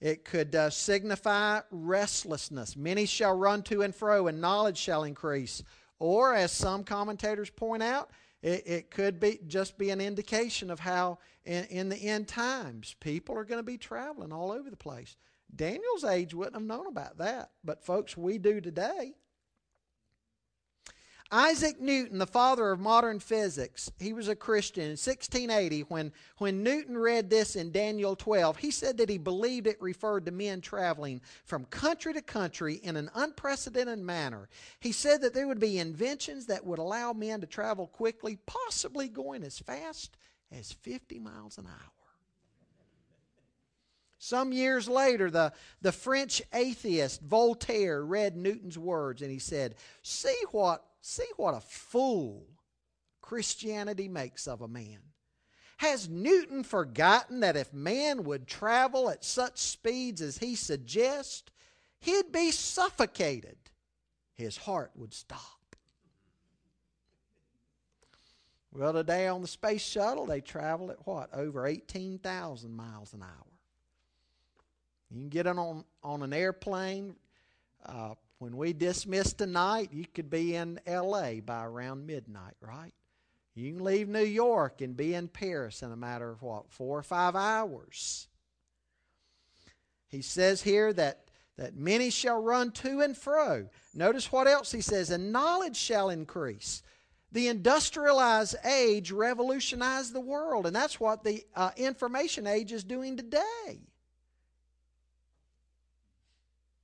it 0.00 0.24
could 0.24 0.54
uh, 0.54 0.70
signify 0.70 1.60
restlessness. 1.70 2.76
Many 2.76 3.06
shall 3.06 3.36
run 3.36 3.62
to 3.64 3.82
and 3.82 3.94
fro, 3.94 4.26
and 4.26 4.40
knowledge 4.40 4.78
shall 4.78 5.04
increase. 5.04 5.62
Or, 5.98 6.34
as 6.34 6.50
some 6.50 6.82
commentators 6.82 7.50
point 7.50 7.82
out, 7.82 8.10
it, 8.42 8.62
it 8.66 8.90
could 8.90 9.20
be 9.20 9.38
just 9.46 9.78
be 9.78 9.90
an 9.90 10.00
indication 10.00 10.70
of 10.70 10.80
how 10.80 11.18
in, 11.44 11.64
in 11.66 11.88
the 11.88 11.96
end 11.96 12.26
times 12.26 12.96
people 12.98 13.36
are 13.38 13.44
going 13.44 13.60
to 13.60 13.62
be 13.62 13.78
traveling 13.78 14.32
all 14.32 14.50
over 14.50 14.68
the 14.68 14.76
place. 14.76 15.16
Daniel's 15.54 16.04
age 16.04 16.34
wouldn't 16.34 16.56
have 16.56 16.64
known 16.64 16.86
about 16.86 17.18
that, 17.18 17.50
but 17.62 17.84
folks, 17.84 18.16
we 18.16 18.38
do 18.38 18.60
today. 18.60 19.14
Isaac 21.34 21.80
Newton, 21.80 22.18
the 22.18 22.26
father 22.26 22.70
of 22.70 22.78
modern 22.78 23.18
physics, 23.18 23.90
he 23.98 24.12
was 24.12 24.28
a 24.28 24.36
Christian 24.36 24.84
in 24.84 24.90
1680. 24.90 25.80
When, 25.88 26.12
when 26.36 26.62
Newton 26.62 26.98
read 26.98 27.30
this 27.30 27.56
in 27.56 27.72
Daniel 27.72 28.14
12, 28.14 28.58
he 28.58 28.70
said 28.70 28.98
that 28.98 29.08
he 29.08 29.16
believed 29.16 29.66
it 29.66 29.80
referred 29.80 30.26
to 30.26 30.30
men 30.30 30.60
traveling 30.60 31.22
from 31.46 31.64
country 31.64 32.12
to 32.12 32.20
country 32.20 32.74
in 32.74 32.96
an 32.96 33.10
unprecedented 33.14 33.98
manner. 33.98 34.50
He 34.80 34.92
said 34.92 35.22
that 35.22 35.32
there 35.32 35.48
would 35.48 35.58
be 35.58 35.78
inventions 35.78 36.44
that 36.46 36.66
would 36.66 36.78
allow 36.78 37.14
men 37.14 37.40
to 37.40 37.46
travel 37.46 37.86
quickly, 37.86 38.36
possibly 38.44 39.08
going 39.08 39.42
as 39.42 39.58
fast 39.58 40.18
as 40.50 40.70
50 40.70 41.18
miles 41.18 41.56
an 41.56 41.66
hour. 41.66 41.92
Some 44.18 44.52
years 44.52 44.86
later, 44.86 45.30
the, 45.30 45.54
the 45.80 45.92
French 45.92 46.42
atheist 46.52 47.22
Voltaire 47.22 48.04
read 48.04 48.36
Newton's 48.36 48.78
words 48.78 49.22
and 49.22 49.30
he 49.32 49.38
said, 49.38 49.74
See 50.02 50.36
what 50.50 50.84
See 51.02 51.26
what 51.36 51.54
a 51.54 51.60
fool 51.60 52.46
Christianity 53.20 54.08
makes 54.08 54.46
of 54.46 54.62
a 54.62 54.68
man. 54.68 55.00
Has 55.78 56.08
Newton 56.08 56.62
forgotten 56.62 57.40
that 57.40 57.56
if 57.56 57.74
man 57.74 58.22
would 58.22 58.46
travel 58.46 59.10
at 59.10 59.24
such 59.24 59.58
speeds 59.58 60.22
as 60.22 60.38
he 60.38 60.54
suggests, 60.54 61.50
he'd 61.98 62.30
be 62.30 62.52
suffocated? 62.52 63.56
His 64.34 64.56
heart 64.56 64.92
would 64.94 65.12
stop. 65.12 65.40
Well, 68.72 68.92
today 68.92 69.26
on 69.26 69.42
the 69.42 69.48
space 69.48 69.82
shuttle, 69.82 70.24
they 70.24 70.40
travel 70.40 70.92
at 70.92 71.04
what? 71.04 71.30
Over 71.34 71.66
18,000 71.66 72.72
miles 72.72 73.12
an 73.12 73.22
hour. 73.22 73.52
You 75.10 75.20
can 75.20 75.28
get 75.28 75.48
on, 75.48 75.84
on 76.04 76.22
an 76.22 76.32
airplane 76.32 77.16
uh, 77.84 78.14
when 78.42 78.56
we 78.56 78.72
dismiss 78.72 79.32
tonight, 79.32 79.90
you 79.92 80.04
could 80.04 80.28
be 80.28 80.56
in 80.56 80.80
LA 80.84 81.34
by 81.34 81.64
around 81.64 82.08
midnight, 82.08 82.56
right? 82.60 82.92
You 83.54 83.72
can 83.72 83.84
leave 83.84 84.08
New 84.08 84.24
York 84.24 84.80
and 84.80 84.96
be 84.96 85.14
in 85.14 85.28
Paris 85.28 85.80
in 85.80 85.92
a 85.92 85.96
matter 85.96 86.28
of 86.28 86.42
what, 86.42 86.68
four 86.68 86.98
or 86.98 87.04
five 87.04 87.36
hours. 87.36 88.26
He 90.08 90.22
says 90.22 90.60
here 90.60 90.92
that, 90.92 91.28
that 91.56 91.76
many 91.76 92.10
shall 92.10 92.42
run 92.42 92.72
to 92.72 93.00
and 93.00 93.16
fro. 93.16 93.68
Notice 93.94 94.32
what 94.32 94.48
else 94.48 94.72
he 94.72 94.80
says, 94.80 95.10
and 95.10 95.32
knowledge 95.32 95.76
shall 95.76 96.10
increase. 96.10 96.82
The 97.30 97.46
industrialized 97.46 98.56
age 98.64 99.12
revolutionized 99.12 100.12
the 100.12 100.20
world, 100.20 100.66
and 100.66 100.74
that's 100.74 100.98
what 100.98 101.22
the 101.22 101.44
uh, 101.54 101.70
information 101.76 102.48
age 102.48 102.72
is 102.72 102.82
doing 102.82 103.16
today. 103.16 103.86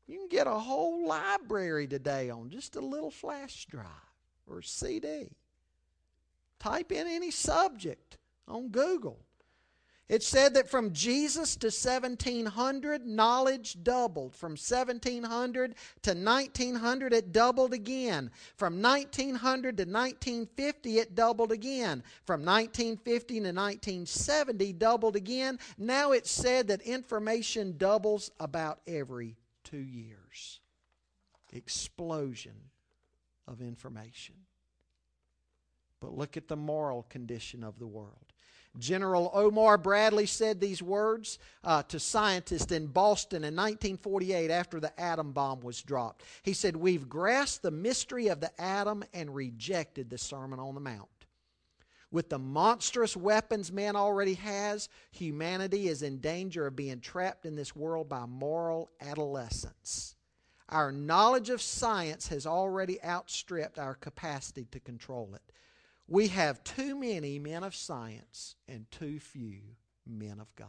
You 0.08 0.18
can 0.18 0.28
get 0.28 0.46
a 0.46 0.58
whole 0.58 1.06
library 1.06 1.86
today 1.86 2.30
on 2.30 2.48
just 2.48 2.76
a 2.76 2.80
little 2.80 3.10
flash 3.10 3.66
drive 3.66 3.86
or 4.46 4.62
CD. 4.62 5.28
Type 6.58 6.90
in 6.90 7.06
any 7.06 7.30
subject 7.30 8.16
on 8.48 8.70
Google. 8.70 9.20
It 10.08 10.22
said 10.22 10.54
that 10.54 10.70
from 10.70 10.94
Jesus 10.94 11.54
to 11.56 11.66
1700, 11.66 13.06
knowledge 13.06 13.76
doubled. 13.82 14.34
From 14.34 14.52
1700 14.52 15.74
to 16.02 16.14
1900, 16.14 17.12
it 17.12 17.30
doubled 17.30 17.74
again. 17.74 18.30
From 18.56 18.80
1900 18.80 19.76
to 19.76 19.82
1950, 19.82 20.98
it 20.98 21.14
doubled 21.14 21.52
again. 21.52 22.02
From 22.24 22.42
1950 22.42 23.34
to 23.34 23.40
1970, 23.40 24.72
doubled 24.72 25.16
again. 25.16 25.58
Now 25.76 26.12
it's 26.12 26.30
said 26.30 26.68
that 26.68 26.80
information 26.80 27.76
doubles 27.76 28.30
about 28.40 28.80
every 28.86 29.36
two 29.68 29.76
years. 29.78 30.60
Explosion 31.52 32.54
of 33.46 33.60
information. 33.60 34.34
But 36.00 36.16
look 36.16 36.36
at 36.36 36.48
the 36.48 36.56
moral 36.56 37.04
condition 37.08 37.64
of 37.64 37.78
the 37.78 37.86
world. 37.86 38.28
General 38.78 39.30
Omar 39.34 39.78
Bradley 39.78 40.26
said 40.26 40.60
these 40.60 40.82
words 40.82 41.38
uh, 41.64 41.82
to 41.84 41.98
scientists 41.98 42.70
in 42.70 42.86
Boston 42.86 43.38
in 43.38 43.56
1948 43.56 44.50
after 44.50 44.78
the 44.78 44.98
atom 45.00 45.32
bomb 45.32 45.60
was 45.60 45.82
dropped. 45.82 46.22
He 46.42 46.52
said, 46.52 46.76
We've 46.76 47.08
grasped 47.08 47.62
the 47.62 47.70
mystery 47.70 48.28
of 48.28 48.40
the 48.40 48.52
atom 48.60 49.04
and 49.14 49.34
rejected 49.34 50.10
the 50.10 50.18
Sermon 50.18 50.60
on 50.60 50.74
the 50.74 50.80
Mount. 50.80 51.08
With 52.10 52.30
the 52.30 52.38
monstrous 52.38 53.16
weapons 53.16 53.70
man 53.70 53.94
already 53.94 54.34
has, 54.34 54.88
humanity 55.10 55.88
is 55.88 56.02
in 56.02 56.18
danger 56.18 56.66
of 56.66 56.76
being 56.76 57.00
trapped 57.00 57.44
in 57.44 57.54
this 57.54 57.76
world 57.76 58.08
by 58.08 58.24
moral 58.24 58.90
adolescence. 59.00 60.16
Our 60.70 60.90
knowledge 60.90 61.50
of 61.50 61.60
science 61.60 62.28
has 62.28 62.46
already 62.46 63.02
outstripped 63.02 63.78
our 63.78 63.94
capacity 63.94 64.66
to 64.70 64.80
control 64.80 65.34
it. 65.34 65.52
We 66.06 66.28
have 66.28 66.64
too 66.64 66.98
many 66.98 67.38
men 67.38 67.62
of 67.62 67.74
science 67.74 68.56
and 68.66 68.90
too 68.90 69.18
few 69.18 69.60
men 70.06 70.40
of 70.40 70.54
God. 70.56 70.68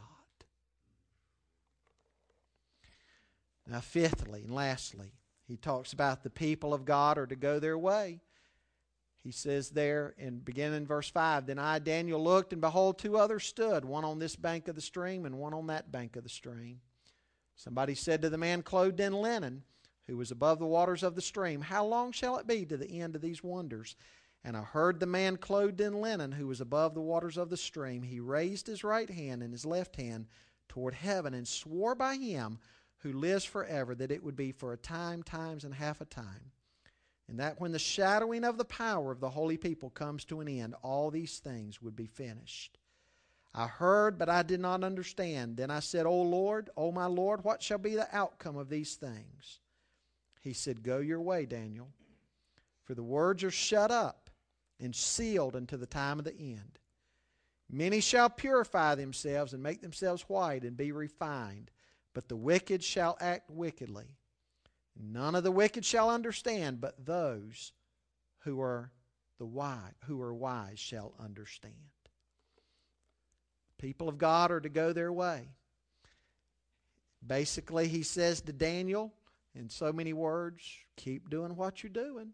Now, 3.66 3.80
fifthly 3.80 4.42
and 4.42 4.54
lastly, 4.54 5.12
he 5.46 5.56
talks 5.56 5.92
about 5.92 6.22
the 6.22 6.30
people 6.30 6.74
of 6.74 6.84
God 6.84 7.16
are 7.18 7.26
to 7.26 7.36
go 7.36 7.58
their 7.58 7.78
way. 7.78 8.20
He 9.22 9.32
says 9.32 9.70
there 9.70 10.14
in 10.16 10.38
beginning 10.38 10.78
in 10.78 10.86
verse 10.86 11.10
5 11.10 11.46
Then 11.46 11.58
I, 11.58 11.78
Daniel, 11.78 12.22
looked, 12.22 12.52
and 12.52 12.60
behold, 12.60 12.98
two 12.98 13.18
others 13.18 13.44
stood, 13.44 13.84
one 13.84 14.04
on 14.04 14.18
this 14.18 14.34
bank 14.34 14.66
of 14.68 14.74
the 14.74 14.80
stream 14.80 15.26
and 15.26 15.38
one 15.38 15.52
on 15.52 15.66
that 15.66 15.92
bank 15.92 16.16
of 16.16 16.22
the 16.22 16.30
stream. 16.30 16.80
Somebody 17.54 17.94
said 17.94 18.22
to 18.22 18.30
the 18.30 18.38
man 18.38 18.62
clothed 18.62 19.00
in 19.00 19.12
linen, 19.12 19.64
who 20.06 20.16
was 20.16 20.30
above 20.30 20.58
the 20.58 20.66
waters 20.66 21.02
of 21.02 21.14
the 21.14 21.22
stream, 21.22 21.60
How 21.60 21.84
long 21.84 22.12
shall 22.12 22.38
it 22.38 22.46
be 22.46 22.64
to 22.64 22.78
the 22.78 23.00
end 23.00 23.14
of 23.14 23.20
these 23.20 23.44
wonders? 23.44 23.94
And 24.42 24.56
I 24.56 24.62
heard 24.62 24.98
the 24.98 25.06
man 25.06 25.36
clothed 25.36 25.82
in 25.82 26.00
linen, 26.00 26.32
who 26.32 26.46
was 26.46 26.62
above 26.62 26.94
the 26.94 27.02
waters 27.02 27.36
of 27.36 27.50
the 27.50 27.58
stream. 27.58 28.02
He 28.02 28.20
raised 28.20 28.66
his 28.66 28.82
right 28.82 29.10
hand 29.10 29.42
and 29.42 29.52
his 29.52 29.66
left 29.66 29.96
hand 29.96 30.28
toward 30.66 30.94
heaven 30.94 31.34
and 31.34 31.46
swore 31.46 31.94
by 31.94 32.16
him 32.16 32.58
who 32.98 33.12
lives 33.12 33.44
forever 33.44 33.94
that 33.94 34.10
it 34.10 34.22
would 34.22 34.36
be 34.36 34.52
for 34.52 34.72
a 34.72 34.78
time, 34.78 35.22
times, 35.22 35.64
and 35.64 35.74
half 35.74 36.00
a 36.00 36.06
time 36.06 36.52
and 37.30 37.38
that 37.38 37.60
when 37.60 37.70
the 37.70 37.78
shadowing 37.78 38.42
of 38.42 38.58
the 38.58 38.64
power 38.64 39.12
of 39.12 39.20
the 39.20 39.30
holy 39.30 39.56
people 39.56 39.88
comes 39.88 40.24
to 40.24 40.40
an 40.40 40.48
end, 40.48 40.74
all 40.82 41.12
these 41.12 41.38
things 41.38 41.80
would 41.80 41.94
be 41.94 42.08
finished. 42.08 42.76
I 43.54 43.68
heard, 43.68 44.18
but 44.18 44.28
I 44.28 44.42
did 44.42 44.58
not 44.58 44.82
understand. 44.82 45.56
Then 45.56 45.70
I 45.70 45.78
said, 45.78 46.06
O 46.06 46.22
Lord, 46.22 46.70
O 46.76 46.90
my 46.90 47.06
Lord, 47.06 47.44
what 47.44 47.62
shall 47.62 47.78
be 47.78 47.94
the 47.94 48.08
outcome 48.12 48.56
of 48.56 48.68
these 48.68 48.96
things? 48.96 49.60
He 50.40 50.52
said, 50.52 50.82
Go 50.82 50.98
your 50.98 51.20
way, 51.20 51.46
Daniel, 51.46 51.90
for 52.82 52.96
the 52.96 53.02
words 53.04 53.44
are 53.44 53.50
shut 53.52 53.92
up 53.92 54.28
and 54.80 54.94
sealed 54.94 55.54
unto 55.54 55.76
the 55.76 55.86
time 55.86 56.18
of 56.18 56.24
the 56.24 56.36
end. 56.36 56.80
Many 57.70 58.00
shall 58.00 58.28
purify 58.28 58.96
themselves 58.96 59.52
and 59.52 59.62
make 59.62 59.82
themselves 59.82 60.22
white 60.22 60.64
and 60.64 60.76
be 60.76 60.90
refined, 60.90 61.70
but 62.12 62.28
the 62.28 62.36
wicked 62.36 62.82
shall 62.82 63.16
act 63.20 63.48
wickedly. 63.50 64.16
None 64.98 65.34
of 65.34 65.44
the 65.44 65.50
wicked 65.50 65.84
shall 65.84 66.10
understand, 66.10 66.80
but 66.80 67.04
those 67.04 67.72
who 68.40 68.60
are 68.60 68.92
the 69.38 69.46
wise, 69.46 69.92
who 70.04 70.20
are 70.20 70.34
wise 70.34 70.78
shall 70.78 71.14
understand. 71.18 71.74
People 73.78 74.08
of 74.08 74.18
God 74.18 74.50
are 74.50 74.60
to 74.60 74.68
go 74.68 74.92
their 74.92 75.12
way. 75.12 75.48
Basically, 77.26 77.88
he 77.88 78.02
says 78.02 78.40
to 78.42 78.52
Daniel, 78.52 79.12
in 79.54 79.68
so 79.68 79.92
many 79.92 80.12
words, 80.12 80.62
keep 80.96 81.30
doing 81.30 81.56
what 81.56 81.82
you're 81.82 81.90
doing. 81.90 82.32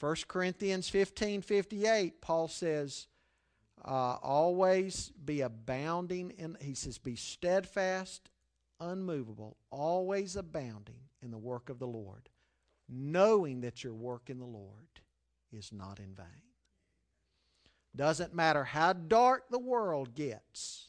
1 0.00 0.16
Corinthians 0.26 0.88
15 0.88 1.42
58, 1.42 2.20
Paul 2.20 2.48
says, 2.48 3.06
uh, 3.84 4.16
always 4.22 5.12
be 5.24 5.40
abounding 5.40 6.30
in, 6.30 6.56
he 6.60 6.74
says, 6.74 6.98
be 6.98 7.16
steadfast, 7.16 8.30
unmovable, 8.80 9.56
always 9.70 10.34
abounding 10.36 11.00
in 11.22 11.30
the 11.30 11.38
work 11.38 11.70
of 11.70 11.78
the 11.78 11.86
Lord, 11.86 12.28
knowing 12.88 13.60
that 13.62 13.84
your 13.84 13.94
work 13.94 14.28
in 14.28 14.38
the 14.38 14.44
Lord 14.44 15.00
is 15.52 15.72
not 15.72 15.98
in 15.98 16.14
vain. 16.14 16.26
Doesn't 17.94 18.34
matter 18.34 18.64
how 18.64 18.94
dark 18.94 19.48
the 19.50 19.58
world 19.58 20.14
gets. 20.14 20.86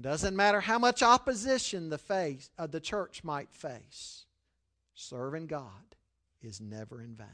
Doesn't 0.00 0.34
matter 0.34 0.60
how 0.60 0.78
much 0.78 1.02
opposition 1.02 1.88
the 1.90 1.98
face 1.98 2.50
uh, 2.58 2.66
the 2.66 2.80
church 2.80 3.22
might 3.22 3.52
face. 3.52 4.24
Serving 4.94 5.46
God 5.46 5.96
is 6.42 6.60
never 6.60 7.00
in 7.00 7.14
vain. 7.14 7.26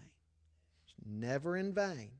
It's 0.84 0.94
never 1.06 1.56
in 1.56 1.72
vain 1.72 2.10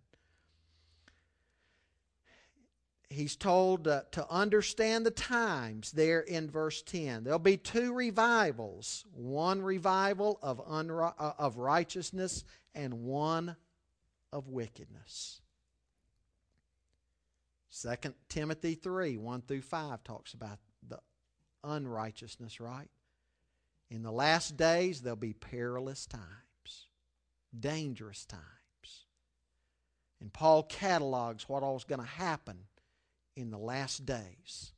he's 3.10 3.34
told 3.34 3.88
uh, 3.88 4.02
to 4.12 4.26
understand 4.30 5.04
the 5.04 5.10
times 5.10 5.90
there 5.90 6.20
in 6.20 6.48
verse 6.48 6.80
10. 6.82 7.24
There'll 7.24 7.38
be 7.38 7.56
two 7.56 7.92
revivals 7.92 9.04
one 9.12 9.60
revival 9.60 10.38
of, 10.42 10.64
unri- 10.66 11.14
uh, 11.18 11.32
of 11.36 11.58
righteousness 11.58 12.44
and 12.74 13.02
one 13.02 13.56
of 14.32 14.48
wickedness. 14.48 15.42
2 17.82 18.14
Timothy 18.28 18.74
3 18.74 19.16
1 19.16 19.42
through 19.42 19.62
5 19.62 20.04
talks 20.04 20.32
about 20.32 20.58
the 20.88 20.98
unrighteousness, 21.64 22.60
right? 22.60 22.88
In 23.90 24.02
the 24.02 24.12
last 24.12 24.56
days, 24.56 25.00
there'll 25.00 25.16
be 25.16 25.32
perilous 25.32 26.06
times, 26.06 26.88
dangerous 27.58 28.24
times. 28.24 28.44
And 30.20 30.32
Paul 30.32 30.62
catalogs 30.64 31.48
what 31.48 31.62
all 31.62 31.76
is 31.76 31.84
going 31.84 32.00
to 32.00 32.06
happen 32.06 32.66
in 33.36 33.50
the 33.50 33.58
last 33.58 34.04
days 34.04 34.72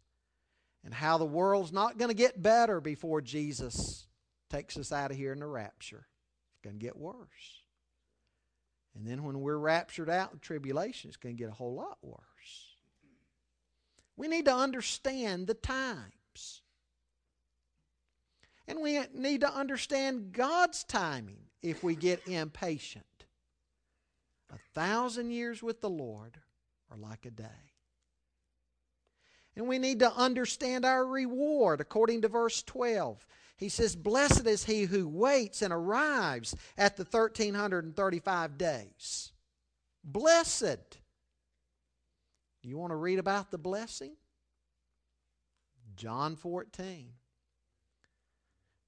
and 0.85 0.93
how 0.93 1.19
the 1.19 1.25
world's 1.25 1.73
not 1.73 1.99
going 1.99 2.11
to 2.11 2.15
get 2.15 2.43
better 2.43 2.81
before 2.81 3.21
Jesus 3.21 4.07
takes 4.51 4.77
us 4.77 4.93
out 4.93 5.11
of 5.11 5.17
here 5.17 5.33
in 5.33 5.41
the 5.41 5.47
rapture. 5.47 6.07
It's 6.53 6.65
going 6.65 6.79
to 6.79 6.85
get 6.85 6.97
worse. 6.97 7.63
And 8.95 9.07
then 9.07 9.25
when 9.25 9.41
we're 9.41 9.57
raptured 9.57 10.11
out 10.11 10.33
in 10.33 10.39
tribulation, 10.39 11.09
it's 11.09 11.17
going 11.17 11.37
to 11.37 11.43
get 11.43 11.51
a 11.51 11.55
whole 11.55 11.75
lot 11.75 11.99
worse. 12.03 12.21
We 14.17 14.29
need 14.29 14.45
to 14.45 14.55
understand 14.55 15.47
the 15.47 15.55
times. 15.55 16.63
And 18.69 18.81
we 18.81 19.01
need 19.15 19.41
to 19.41 19.53
understand 19.53 20.33
God's 20.33 20.85
timing 20.85 21.47
if 21.63 21.83
we 21.83 21.97
get 21.97 22.27
impatient. 22.29 23.05
A 24.53 24.59
thousand 24.75 25.31
years 25.31 25.63
with 25.63 25.81
the 25.81 25.91
Lord 25.91 26.39
are 26.91 26.99
like 26.99 27.25
a 27.25 27.31
day. 27.31 27.72
And 29.57 29.69
we 29.69 29.79
need 29.79 29.99
to 29.99 30.13
understand 30.13 30.85
our 30.85 31.05
reward 31.05 31.81
according 31.81 32.23
to 32.23 32.29
verse 32.29 32.63
12. 32.63 33.27
He 33.57 33.69
says, 33.69 33.95
Blessed 33.95 34.47
is 34.47 34.65
he 34.65 34.85
who 34.85 35.07
waits 35.09 35.63
and 35.63 35.73
arrives 35.73 36.57
at 36.79 36.97
the 36.97 37.05
1335 37.05 38.59
days. 38.59 39.33
Blessed. 40.03 40.99
You 42.63 42.79
want 42.79 42.93
to 42.93 42.97
read 42.97 43.19
about 43.19 43.51
the 43.51 43.59
blessing? 43.59 44.17
John 45.97 46.37
14. 46.37 47.11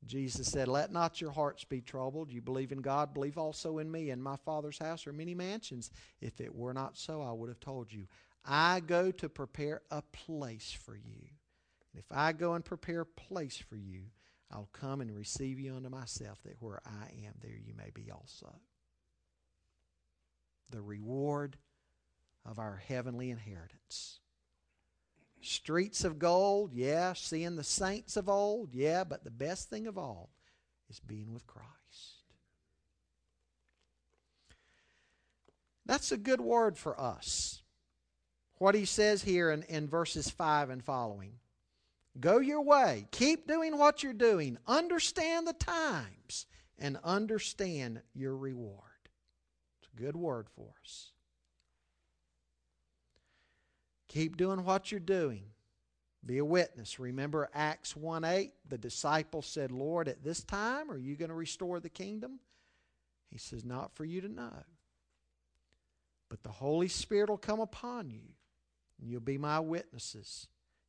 Jesus 0.07 0.49
said, 0.49 0.69
Let 0.69 0.93
not 0.93 1.21
your 1.21 1.31
hearts 1.31 1.65
be 1.65 1.81
troubled. 1.81 2.31
You 2.31 2.41
believe 2.41 2.73
in 2.73 2.81
God, 2.81 3.15
believe 3.15 3.39
also 3.39 3.79
in 3.79 3.91
me. 3.91 4.11
In 4.11 4.23
my 4.23 4.37
Father's 4.37 4.79
house 4.79 5.07
are 5.07 5.13
many 5.13 5.35
mansions. 5.35 5.91
If 6.21 6.41
it 6.41 6.55
were 6.55 6.75
not 6.75 6.97
so, 6.97 7.23
I 7.23 7.33
would 7.33 7.49
have 7.49 7.61
told 7.61 7.93
you. 7.93 8.07
I 8.45 8.81
go 8.81 9.11
to 9.11 9.29
prepare 9.29 9.83
a 9.91 10.03
place 10.03 10.77
for 10.85 10.95
you. 10.95 11.29
And 11.93 11.99
if 11.99 12.07
I 12.11 12.33
go 12.33 12.55
and 12.55 12.65
prepare 12.65 13.01
a 13.01 13.07
place 13.07 13.57
for 13.57 13.77
you, 13.77 14.03
I'll 14.51 14.69
come 14.73 15.01
and 15.01 15.11
receive 15.11 15.59
you 15.59 15.75
unto 15.75 15.89
myself, 15.89 16.39
that 16.45 16.61
where 16.61 16.81
I 16.85 17.27
am, 17.27 17.35
there 17.41 17.57
you 17.57 17.75
may 17.75 17.91
be 17.93 18.11
also. 18.11 18.55
The 20.71 20.83
reward 20.83 21.57
of 22.45 22.59
our 22.59 22.83
heavenly 22.87 23.31
inheritance. 23.31 24.21
Streets 25.41 26.05
of 26.05 26.19
gold, 26.19 26.73
yeah, 26.73 27.13
seeing 27.15 27.57
the 27.57 27.65
saints 27.65 28.17
of 28.17 28.29
old, 28.29 28.75
yeah, 28.75 29.05
but 29.05 29.25
the 29.25 29.31
best 29.31 29.71
thing 29.71 29.87
of 29.87 29.99
all 29.99 30.31
is 30.89 31.01
being 31.01 31.33
with 31.33 31.47
Christ. 31.47 31.69
That's 35.87 36.13
a 36.13 36.17
good 36.17 36.41
word 36.41 36.79
for 36.79 36.99
us 36.99 37.63
what 38.59 38.75
he 38.75 38.85
says 38.85 39.23
here 39.23 39.51
in, 39.51 39.63
in 39.65 39.89
verses 39.89 40.31
5 40.31 40.71
and 40.71 40.85
following. 40.85 41.33
Go 42.21 42.39
your 42.39 42.63
way. 42.63 43.07
Keep 43.11 43.49
doing 43.49 43.77
what 43.77 44.03
you're 44.03 44.13
doing. 44.13 44.59
Understand 44.67 45.47
the 45.47 45.53
times 45.53 46.47
and 46.79 46.99
understand 47.03 48.01
your 48.15 48.37
reward. 48.37 48.81
It's 49.81 49.91
a 49.93 50.01
good 50.01 50.17
word 50.17 50.47
for 50.55 50.69
us. 50.83 51.11
Keep 54.09 54.37
doing 54.37 54.65
what 54.65 54.93
you're 54.93 55.01
doing. 55.01 55.43
Be 56.25 56.39
a 56.39 56.45
witness. 56.45 57.01
Remember 57.01 57.51
Acts 57.53 57.97
1 57.97 58.25
8, 58.25 58.53
the 58.69 58.79
disciples 58.79 59.47
said, 59.47 59.73
Lord, 59.73 60.09
at 60.09 60.23
this 60.23 60.43
time, 60.43 60.91
are 60.91 60.97
you 60.97 61.17
going 61.17 61.29
to 61.29 61.35
restore 61.35 61.81
the 61.81 61.91
kingdom? 61.91 62.39
He 63.31 63.39
says, 63.39 63.65
Not 63.65 63.95
for 63.95 64.05
you 64.05 64.21
to 64.21 64.29
know. 64.29 64.65
But 66.31 66.43
the 66.45 66.51
Holy 66.51 66.89
Spirit 66.89 67.29
will 67.29 67.37
come 67.37 67.61
upon 67.61 68.11
you 68.11 68.23
and 69.01 69.11
you'll 69.11 69.21
be 69.21 69.39
my 69.39 69.61
witnesses 69.61 70.49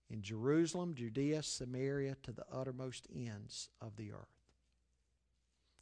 in 0.09 0.21
Jerusalem, 0.21 0.93
Judea, 0.93 1.43
Samaria, 1.43 2.15
to 2.23 2.31
the 2.31 2.45
uttermost 2.51 3.07
ends 3.13 3.69
of 3.81 3.95
the 3.95 4.11
earth. 4.11 4.27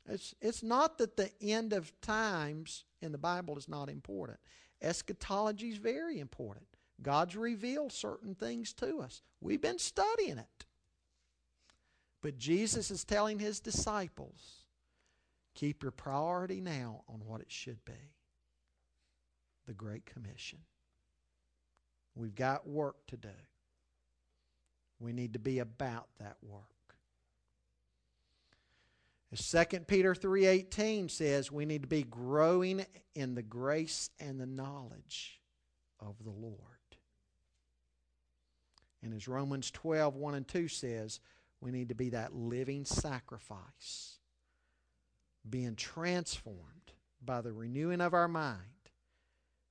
It's, 0.07 0.35
it's 0.41 0.63
not 0.63 0.97
that 0.97 1.17
the 1.17 1.31
end 1.41 1.73
of 1.73 1.99
times 2.01 2.85
in 3.01 3.11
the 3.11 3.17
Bible 3.17 3.57
is 3.57 3.69
not 3.69 3.89
important. 3.89 4.39
Eschatology 4.81 5.69
is 5.69 5.77
very 5.77 6.19
important. 6.19 6.67
God's 7.01 7.35
revealed 7.35 7.91
certain 7.91 8.35
things 8.35 8.73
to 8.73 8.99
us. 8.99 9.21
We've 9.41 9.61
been 9.61 9.79
studying 9.79 10.37
it. 10.37 10.65
But 12.21 12.37
Jesus 12.37 12.91
is 12.91 13.03
telling 13.03 13.39
his 13.39 13.59
disciples 13.59 14.63
keep 15.55 15.83
your 15.83 15.91
priority 15.91 16.61
now 16.61 17.03
on 17.07 17.21
what 17.25 17.41
it 17.41 17.51
should 17.51 17.83
be 17.85 18.13
the 19.65 19.73
Great 19.73 20.05
Commission. 20.05 20.59
We've 22.15 22.35
got 22.35 22.67
work 22.67 22.95
to 23.07 23.17
do. 23.17 23.29
We 24.99 25.13
need 25.13 25.33
to 25.33 25.39
be 25.39 25.59
about 25.59 26.07
that 26.19 26.37
work. 26.41 26.63
As 29.31 29.49
2 29.49 29.81
Peter 29.81 30.13
3:18 30.13 31.09
says, 31.09 31.51
we 31.51 31.65
need 31.65 31.81
to 31.81 31.87
be 31.87 32.03
growing 32.03 32.85
in 33.15 33.33
the 33.33 33.41
grace 33.41 34.11
and 34.19 34.39
the 34.39 34.45
knowledge 34.45 35.41
of 35.99 36.15
the 36.23 36.31
Lord. 36.31 36.57
And 39.01 39.13
as 39.13 39.27
Romans 39.27 39.71
12, 39.71 40.15
1 40.15 40.35
and 40.35 40.47
2 40.47 40.67
says, 40.67 41.19
we 41.59 41.71
need 41.71 41.89
to 41.89 41.95
be 41.95 42.09
that 42.11 42.35
living 42.35 42.85
sacrifice, 42.85 44.19
being 45.49 45.75
transformed 45.75 46.93
by 47.23 47.41
the 47.41 47.51
renewing 47.51 48.01
of 48.01 48.13
our 48.13 48.27
mind 48.27 48.59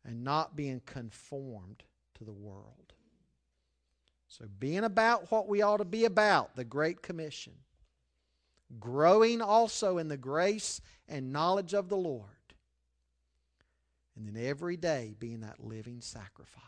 and 0.05 0.25
not 0.25 0.57
being 0.57 0.81
conformed 0.85 1.85
to 2.23 2.27
the 2.27 2.33
world. 2.33 2.93
So, 4.29 4.47
being 4.59 4.85
about 4.85 5.31
what 5.31 5.49
we 5.49 5.61
ought 5.61 5.79
to 5.79 5.85
be 5.85 6.05
about, 6.05 6.57
the 6.57 6.65
Great 6.65 7.03
Commission, 7.03 7.53
growing 8.81 9.43
also 9.43 9.99
in 9.99 10.09
the 10.09 10.17
grace 10.17 10.81
and 11.09 11.33
knowledge 11.33 11.75
of 11.75 11.89
the 11.89 11.97
Lord, 11.97 12.29
and 14.17 14.27
then 14.27 14.43
every 14.43 14.77
day 14.77 15.15
being 15.19 15.41
that 15.41 15.63
living 15.63 16.01
sacrifice. 16.01 16.63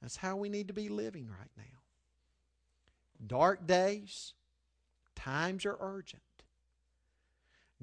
That's 0.00 0.16
how 0.16 0.36
we 0.36 0.48
need 0.48 0.68
to 0.68 0.74
be 0.74 0.88
living 0.88 1.28
right 1.28 1.50
now. 1.56 1.64
Dark 3.26 3.66
days, 3.66 4.32
times 5.14 5.66
are 5.66 5.76
urgent. 5.80 6.22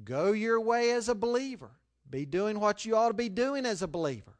Go 0.03 0.31
your 0.31 0.59
way 0.59 0.91
as 0.91 1.09
a 1.09 1.15
believer. 1.15 1.71
Be 2.09 2.25
doing 2.25 2.59
what 2.59 2.85
you 2.85 2.95
ought 2.95 3.09
to 3.09 3.13
be 3.13 3.29
doing 3.29 3.65
as 3.65 3.81
a 3.81 3.87
believer. 3.87 4.35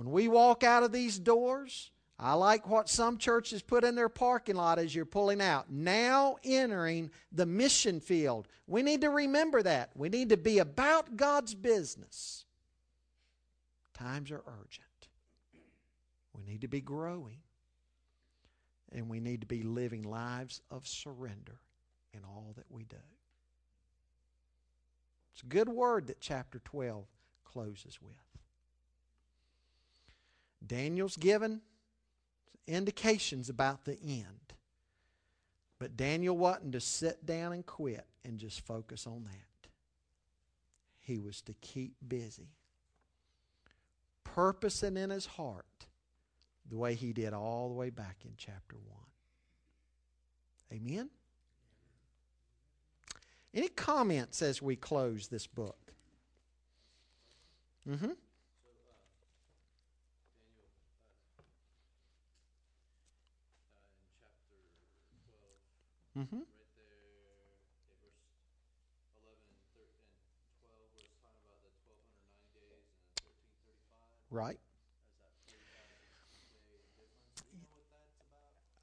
When 0.00 0.12
we 0.12 0.28
walk 0.28 0.64
out 0.64 0.82
of 0.82 0.92
these 0.92 1.18
doors, 1.18 1.90
I 2.18 2.32
like 2.32 2.66
what 2.66 2.88
some 2.88 3.18
churches 3.18 3.60
put 3.60 3.84
in 3.84 3.96
their 3.96 4.08
parking 4.08 4.56
lot 4.56 4.78
as 4.78 4.94
you're 4.94 5.04
pulling 5.04 5.42
out. 5.42 5.70
Now 5.70 6.36
entering 6.42 7.10
the 7.32 7.44
mission 7.44 8.00
field. 8.00 8.48
We 8.66 8.82
need 8.82 9.02
to 9.02 9.10
remember 9.10 9.62
that. 9.62 9.90
We 9.94 10.08
need 10.08 10.30
to 10.30 10.38
be 10.38 10.58
about 10.58 11.18
God's 11.18 11.54
business. 11.54 12.46
Times 13.92 14.30
are 14.30 14.42
urgent. 14.46 14.86
We 16.32 16.50
need 16.50 16.62
to 16.62 16.68
be 16.68 16.80
growing. 16.80 17.42
And 18.92 19.10
we 19.10 19.20
need 19.20 19.42
to 19.42 19.46
be 19.46 19.62
living 19.64 20.04
lives 20.04 20.62
of 20.70 20.88
surrender 20.88 21.60
in 22.14 22.20
all 22.24 22.54
that 22.56 22.70
we 22.70 22.84
do. 22.84 22.96
It's 25.34 25.42
a 25.42 25.46
good 25.46 25.68
word 25.68 26.06
that 26.06 26.22
chapter 26.22 26.58
12 26.64 27.04
closes 27.44 28.00
with. 28.00 28.29
Daniel's 30.66 31.16
given 31.16 31.60
indications 32.66 33.48
about 33.48 33.84
the 33.84 33.98
end. 34.02 34.54
But 35.78 35.96
Daniel 35.96 36.36
wasn't 36.36 36.72
to 36.72 36.80
sit 36.80 37.24
down 37.24 37.52
and 37.52 37.64
quit 37.64 38.06
and 38.24 38.38
just 38.38 38.60
focus 38.60 39.06
on 39.06 39.24
that. 39.24 39.68
He 41.00 41.18
was 41.18 41.40
to 41.42 41.54
keep 41.54 41.94
busy, 42.06 42.50
purposing 44.22 44.96
in 44.96 45.10
his 45.10 45.26
heart 45.26 45.64
the 46.68 46.76
way 46.76 46.94
he 46.94 47.12
did 47.12 47.32
all 47.32 47.68
the 47.68 47.74
way 47.74 47.90
back 47.90 48.18
in 48.24 48.32
chapter 48.36 48.76
1. 50.70 50.80
Amen? 50.80 51.10
Any 53.52 53.68
comments 53.68 54.42
as 54.42 54.62
we 54.62 54.76
close 54.76 55.26
this 55.28 55.46
book? 55.46 55.92
Mm-hmm. 57.88 58.12
Mm-hmm. 66.18 66.42
Right 66.42 66.74
there, 66.74 66.98
okay, 67.94 68.10
verse 68.18 68.18
11 69.14 69.30
and, 69.46 69.62
13, 69.62 69.86
and 70.10 70.50
12 70.58 70.90
was 70.98 71.06
talking 71.22 71.46
about 71.46 71.62
the 71.62 71.70
1290 71.86 72.50
days 72.58 72.82
and 72.98 73.30
1335. 73.30 74.34
Right. 74.34 74.58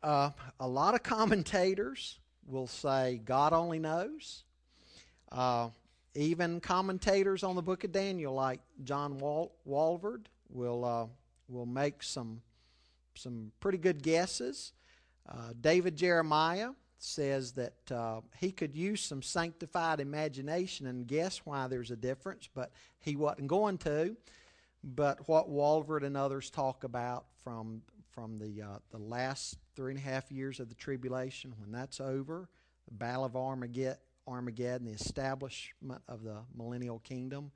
Uh, 0.02 0.32
a 0.60 0.68
lot 0.68 0.96
of 0.96 1.04
commentators 1.04 2.20
will 2.48 2.68
say 2.68 3.20
God 3.26 3.52
only 3.52 3.80
knows. 3.80 4.44
Uh, 5.30 5.70
even 6.16 6.62
commentators 6.62 7.44
on 7.44 7.56
the 7.56 7.62
book 7.62 7.84
of 7.84 7.92
Daniel, 7.92 8.34
like 8.34 8.62
John 8.86 9.18
Wal- 9.18 9.52
Walvoord, 9.68 10.28
will, 10.50 10.86
uh, 10.86 11.08
will 11.50 11.66
make 11.66 12.02
some, 12.04 12.42
some 13.16 13.52
pretty 13.60 13.78
good 13.78 14.02
guesses. 14.02 14.72
Uh, 15.28 15.52
David 15.60 15.98
Jeremiah 15.98 16.70
says 17.00 17.54
that 17.54 17.92
uh, 17.92 18.22
he 18.40 18.52
could 18.52 18.76
use 18.76 19.02
some 19.02 19.22
sanctified 19.22 20.00
imagination 20.00 20.88
and 20.88 21.08
guess 21.08 21.42
why 21.46 21.68
there's 21.68 21.92
a 21.92 21.96
difference, 21.96 22.50
but 22.54 22.72
he 23.00 23.16
wasn't 23.16 23.48
going 23.48 23.78
to. 23.80 24.16
But 24.84 25.28
what 25.28 25.50
Walvoord 25.50 26.04
and 26.04 26.18
others 26.18 26.50
talk 26.50 26.84
about 26.84 27.26
from 27.44 27.82
from 28.12 28.40
the 28.40 28.64
uh, 28.64 28.80
the 28.92 28.98
last 28.98 29.58
three 29.76 29.92
and 29.92 30.00
a 30.00 30.04
half 30.04 30.32
years 30.32 30.60
of 30.60 30.70
the 30.70 30.76
tribulation, 30.76 31.54
when 31.60 31.72
that's 31.72 32.00
over, 32.00 32.50
the 32.88 32.94
Battle 32.94 33.26
of 33.26 33.36
Armageddon, 33.36 33.98
Armageddon 34.28 34.88
the 34.88 34.94
establishment 34.94 36.02
of 36.08 36.24
the 36.24 36.38
millennial 36.56 37.00
kingdom, 37.00 37.52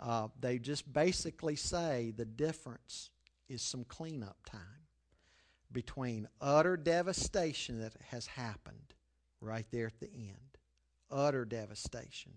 uh, 0.00 0.28
they 0.40 0.58
just 0.58 0.90
basically 0.92 1.56
say 1.56 2.12
the 2.16 2.24
difference 2.24 3.10
is 3.48 3.62
some 3.62 3.84
cleanup 3.84 4.36
time 4.46 4.87
between 5.72 6.28
utter 6.40 6.76
devastation 6.76 7.80
that 7.80 7.94
has 8.10 8.26
happened 8.26 8.94
right 9.40 9.66
there 9.70 9.86
at 9.86 10.00
the 10.00 10.10
end. 10.12 10.58
Utter 11.10 11.44
devastation, 11.44 12.32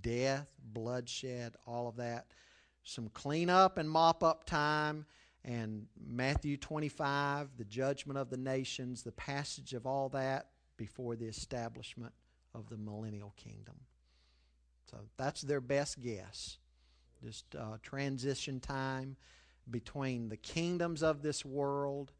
death, 0.00 0.48
bloodshed, 0.62 1.54
all 1.66 1.88
of 1.88 1.96
that. 1.96 2.26
Some 2.82 3.08
cleanup 3.10 3.78
and 3.78 3.90
mop 3.90 4.22
up 4.22 4.44
time, 4.44 5.04
and 5.44 5.86
Matthew 5.98 6.56
25, 6.56 7.50
the 7.56 7.64
judgment 7.64 8.18
of 8.18 8.30
the 8.30 8.36
nations, 8.36 9.02
the 9.02 9.12
passage 9.12 9.74
of 9.74 9.86
all 9.86 10.08
that 10.10 10.48
before 10.76 11.16
the 11.16 11.26
establishment 11.26 12.12
of 12.54 12.68
the 12.68 12.76
millennial 12.76 13.34
kingdom. 13.36 13.74
So 14.90 14.98
that's 15.16 15.42
their 15.42 15.60
best 15.60 16.00
guess. 16.00 16.58
Just 17.22 17.54
uh, 17.54 17.76
transition 17.82 18.60
time 18.60 19.16
between 19.70 20.28
the 20.28 20.36
kingdoms 20.36 21.02
of 21.02 21.22
this 21.22 21.44
world 21.44 22.12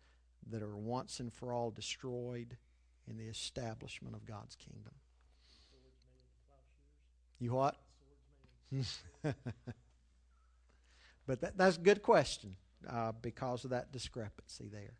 that 0.51 0.63
are 0.63 0.77
once 0.77 1.21
and 1.21 1.33
for 1.33 1.53
all 1.53 1.71
destroyed 1.71 2.57
in 3.09 3.17
the 3.17 3.27
establishment 3.27 4.15
of 4.15 4.27
God's 4.27 4.57
kingdom. 4.57 4.95
You 7.41 7.53
what? 7.53 7.77
but 11.27 11.41
that, 11.41 11.57
that's 11.57 11.77
a 11.77 11.81
good 11.81 12.03
question 12.03 12.57
uh, 12.89 13.13
because 13.23 13.65
of 13.65 13.71
that 13.71 13.93
discrepancy 13.93 14.69
there. 14.71 14.95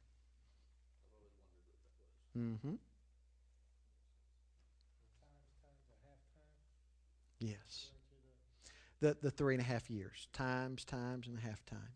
Mm-hmm. 2.37 2.75
Yes. 7.41 7.91
The 9.01 9.17
the 9.23 9.31
three 9.31 9.55
and 9.55 9.63
a 9.63 9.67
half 9.67 9.91
years. 9.91 10.29
Times, 10.33 10.85
times, 10.85 11.29
and 11.29 11.39
a 11.39 11.41
half 11.41 11.65
time. 11.67 11.95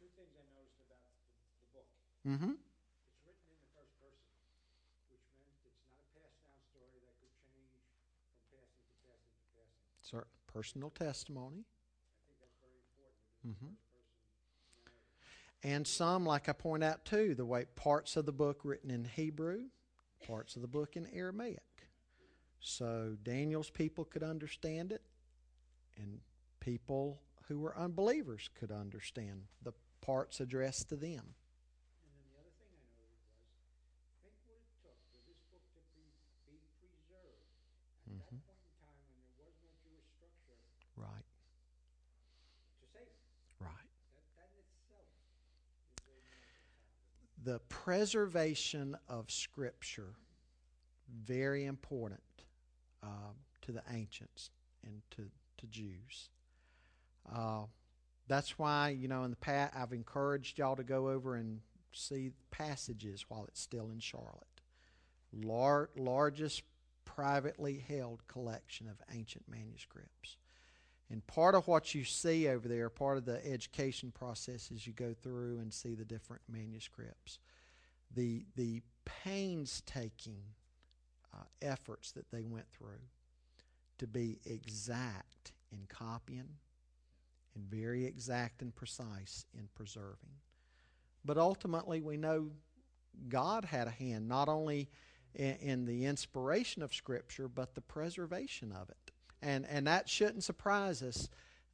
Two 0.00 0.08
things 0.16 0.32
I 0.32 0.44
noticed 0.56 0.80
about 0.88 1.04
the, 1.12 1.28
the 1.60 1.68
book. 1.76 1.88
Mm-hmm. 2.24 2.56
It's 2.56 3.20
written 3.28 3.44
in 3.52 3.60
the 3.60 3.70
first 3.76 3.92
person, 4.00 4.32
which 5.12 5.24
meant 5.36 5.60
it's 5.68 5.80
not 5.84 6.00
a 6.00 6.08
passed 6.16 6.40
down 6.40 6.56
story 6.72 6.96
that 7.04 7.14
could 7.20 7.34
change 7.44 7.68
from 8.48 8.56
passing 8.56 8.80
to 8.88 8.96
passing 9.04 9.36
to 9.36 9.48
passing. 9.52 9.92
Certain 10.00 10.32
personal 10.48 10.88
testimony. 10.90 11.64
I 11.68 12.24
think 12.24 12.40
that's 12.40 12.56
very 12.60 12.80
important 12.80 13.20
because 13.44 13.60
Mhm. 13.60 13.76
it's 13.76 13.84
first 13.92 14.08
person 14.16 14.40
narrative. 14.88 15.04
And 15.64 15.84
some, 15.86 16.24
like 16.24 16.48
I 16.48 16.52
point 16.56 16.84
out 16.84 17.04
too, 17.04 17.34
the 17.34 17.44
way 17.44 17.66
parts 17.76 18.16
of 18.16 18.24
the 18.24 18.32
book 18.32 18.64
written 18.64 18.90
in 18.90 19.04
Hebrew, 19.04 19.68
parts 20.24 20.56
of 20.56 20.62
the 20.62 20.68
book 20.68 20.96
in 20.96 21.06
Aramaic. 21.08 21.88
So 22.60 23.16
Daniel's 23.22 23.68
people 23.68 24.06
could 24.06 24.22
understand 24.22 24.92
it, 24.92 25.04
and 25.96 26.22
people 26.60 27.20
who 27.48 27.58
were 27.58 27.76
unbelievers 27.76 28.48
could 28.54 28.72
understand 28.72 29.48
the 29.60 29.74
parts 30.00 30.40
addressed 30.40 30.88
to 30.88 30.96
them. 30.96 31.34
And 32.00 32.08
then 32.16 32.24
the 32.32 32.38
other 32.40 32.52
thing 32.56 32.72
I 32.72 32.80
noted 32.88 33.12
was, 33.20 33.28
think 34.24 34.32
what 34.48 34.56
it 34.56 34.64
took 34.80 34.96
for 35.12 35.20
this 35.28 35.36
book 35.52 35.60
to 35.76 35.80
be, 35.92 36.08
be 36.48 36.56
preserved 36.80 37.44
at 38.08 38.16
Mhm. 38.16 38.16
that 38.16 38.48
point 38.48 38.64
in 38.64 38.72
time 38.80 38.96
when 39.12 39.20
there 39.36 39.44
was 39.44 39.60
no 39.60 39.68
Jewish 39.84 40.08
structure 40.16 40.56
Right, 40.96 41.24
to 42.80 42.86
save 42.88 43.08
it. 43.12 43.20
right. 43.60 43.88
That, 44.08 44.24
that 44.40 44.48
in 44.56 44.64
itself 44.64 45.04
is 46.08 46.16
a 46.16 46.16
miracle. 46.16 46.64
The 47.44 47.60
preservation 47.68 48.96
of 49.06 49.30
Scripture, 49.30 50.14
very 51.24 51.66
important 51.66 52.22
uh, 53.02 53.32
to 53.62 53.72
the 53.72 53.82
ancients 53.92 54.50
and 54.82 55.02
to, 55.10 55.24
to 55.58 55.66
Jews. 55.66 56.30
Uh, 57.30 57.64
that's 58.28 58.58
why, 58.58 58.90
you 58.90 59.08
know, 59.08 59.24
in 59.24 59.30
the 59.30 59.36
past, 59.36 59.74
I've 59.76 59.92
encouraged 59.92 60.58
y'all 60.58 60.76
to 60.76 60.84
go 60.84 61.10
over 61.10 61.34
and 61.36 61.60
see 61.92 62.30
passages 62.50 63.26
while 63.28 63.44
it's 63.46 63.60
still 63.60 63.90
in 63.90 64.00
Charlotte. 64.00 64.62
Lar- 65.32 65.90
largest 65.96 66.62
privately 67.04 67.84
held 67.86 68.26
collection 68.26 68.88
of 68.88 68.96
ancient 69.14 69.44
manuscripts. 69.48 70.38
And 71.10 71.26
part 71.26 71.54
of 71.54 71.68
what 71.68 71.94
you 71.94 72.04
see 72.04 72.48
over 72.48 72.66
there, 72.66 72.88
part 72.88 73.18
of 73.18 73.24
the 73.24 73.44
education 73.46 74.10
process 74.10 74.70
is 74.70 74.86
you 74.86 74.92
go 74.92 75.14
through 75.14 75.58
and 75.58 75.72
see 75.72 75.94
the 75.94 76.04
different 76.04 76.42
manuscripts. 76.48 77.38
The, 78.14 78.46
the 78.56 78.82
painstaking 79.04 80.42
uh, 81.32 81.44
efforts 81.60 82.12
that 82.12 82.30
they 82.30 82.44
went 82.44 82.70
through 82.72 83.02
to 83.98 84.06
be 84.06 84.38
exact 84.46 85.52
in 85.72 85.80
copying 85.88 86.48
and 87.54 87.64
very 87.64 88.04
exact 88.06 88.62
and 88.62 88.74
precise 88.74 89.44
in 89.56 89.68
preserving. 89.74 90.40
But 91.24 91.38
ultimately, 91.38 92.00
we 92.00 92.16
know 92.16 92.50
God 93.28 93.64
had 93.64 93.86
a 93.86 93.92
hand 93.92 94.28
not 94.28 94.48
only 94.48 94.88
in, 95.34 95.56
in 95.60 95.84
the 95.84 96.04
inspiration 96.06 96.82
of 96.82 96.94
Scripture, 96.94 97.48
but 97.48 97.74
the 97.74 97.80
preservation 97.80 98.72
of 98.72 98.88
it. 98.90 99.03
And, 99.44 99.66
and 99.68 99.86
that 99.86 100.08
shouldn't 100.08 100.42
surprise 100.42 101.02
us 101.02 101.28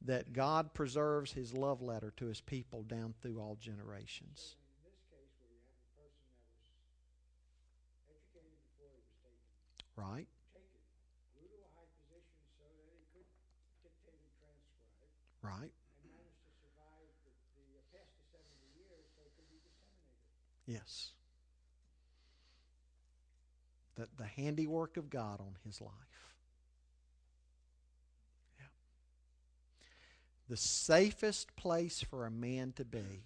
that 0.05 0.33
God 0.33 0.73
preserves 0.73 1.31
His 1.31 1.53
love 1.53 1.81
letter 1.81 2.11
to 2.17 2.25
His 2.25 2.41
people 2.41 2.83
down 2.83 3.13
through 3.21 3.39
all 3.39 3.57
generations. 3.61 4.55
That 4.77 4.91
Right? 10.01 10.27
that 10.53 10.61
Right? 15.41 15.73
and 15.73 16.11
managed 16.13 16.37
to 16.45 16.53
survive 16.61 17.09
the, 17.25 17.33
the 17.73 17.81
past 17.89 18.13
the 18.13 18.37
70 18.37 18.77
years 18.77 19.09
so 19.17 19.25
it 19.25 19.33
could 19.33 19.49
be 19.49 19.57
disseminated. 19.57 20.21
Yes. 20.69 21.13
The, 23.95 24.07
the 24.17 24.29
handiwork 24.29 24.97
of 24.97 25.09
God 25.09 25.41
on 25.41 25.57
his 25.65 25.81
life. 25.81 26.35
Yeah. 28.59 28.69
The 30.49 30.57
safest 30.57 31.55
place 31.55 32.01
for 32.01 32.25
a 32.25 32.31
man 32.31 32.73
to 32.75 32.83
be 32.83 33.23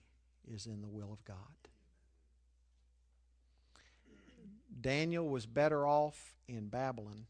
is 0.54 0.68
in 0.68 0.82
the 0.82 0.90
will 0.90 1.12
of 1.12 1.26
God. 1.26 1.38
Daniel 4.80 5.28
was 5.28 5.48
better 5.48 5.88
off 5.88 6.36
in 6.48 6.68
Babylon 6.68 7.26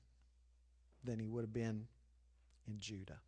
than 1.06 1.20
he 1.20 1.28
would 1.28 1.42
have 1.42 1.54
been 1.54 1.88
in 2.68 2.80
Judah 2.80 3.22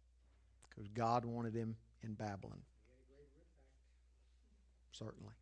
because 0.68 0.90
God 0.90 1.24
wanted 1.24 1.54
him 1.54 1.78
in 2.04 2.14
Babylon. 2.14 2.60
Certainly. 4.92 5.38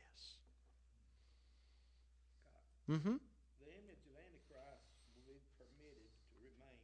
Yes. 0.00 0.40
Mm-hmm. 2.88 3.20
The 3.60 3.70
image 3.76 4.02
of 4.08 4.14
Antichrist 4.16 4.88
will 5.12 5.28
be 5.28 5.36
permitted 5.60 6.08
to 6.32 6.34
remain 6.40 6.80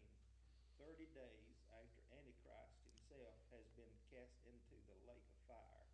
thirty 0.77 1.09
days 1.17 1.57
after 1.73 2.05
Antichrist 2.13 2.77
himself 2.85 3.33
has 3.57 3.65
been 3.81 3.97
cast 4.13 4.37
into 4.45 4.77
the 4.93 4.97
lake 5.09 5.25
of 5.25 5.41
fire. 5.49 5.89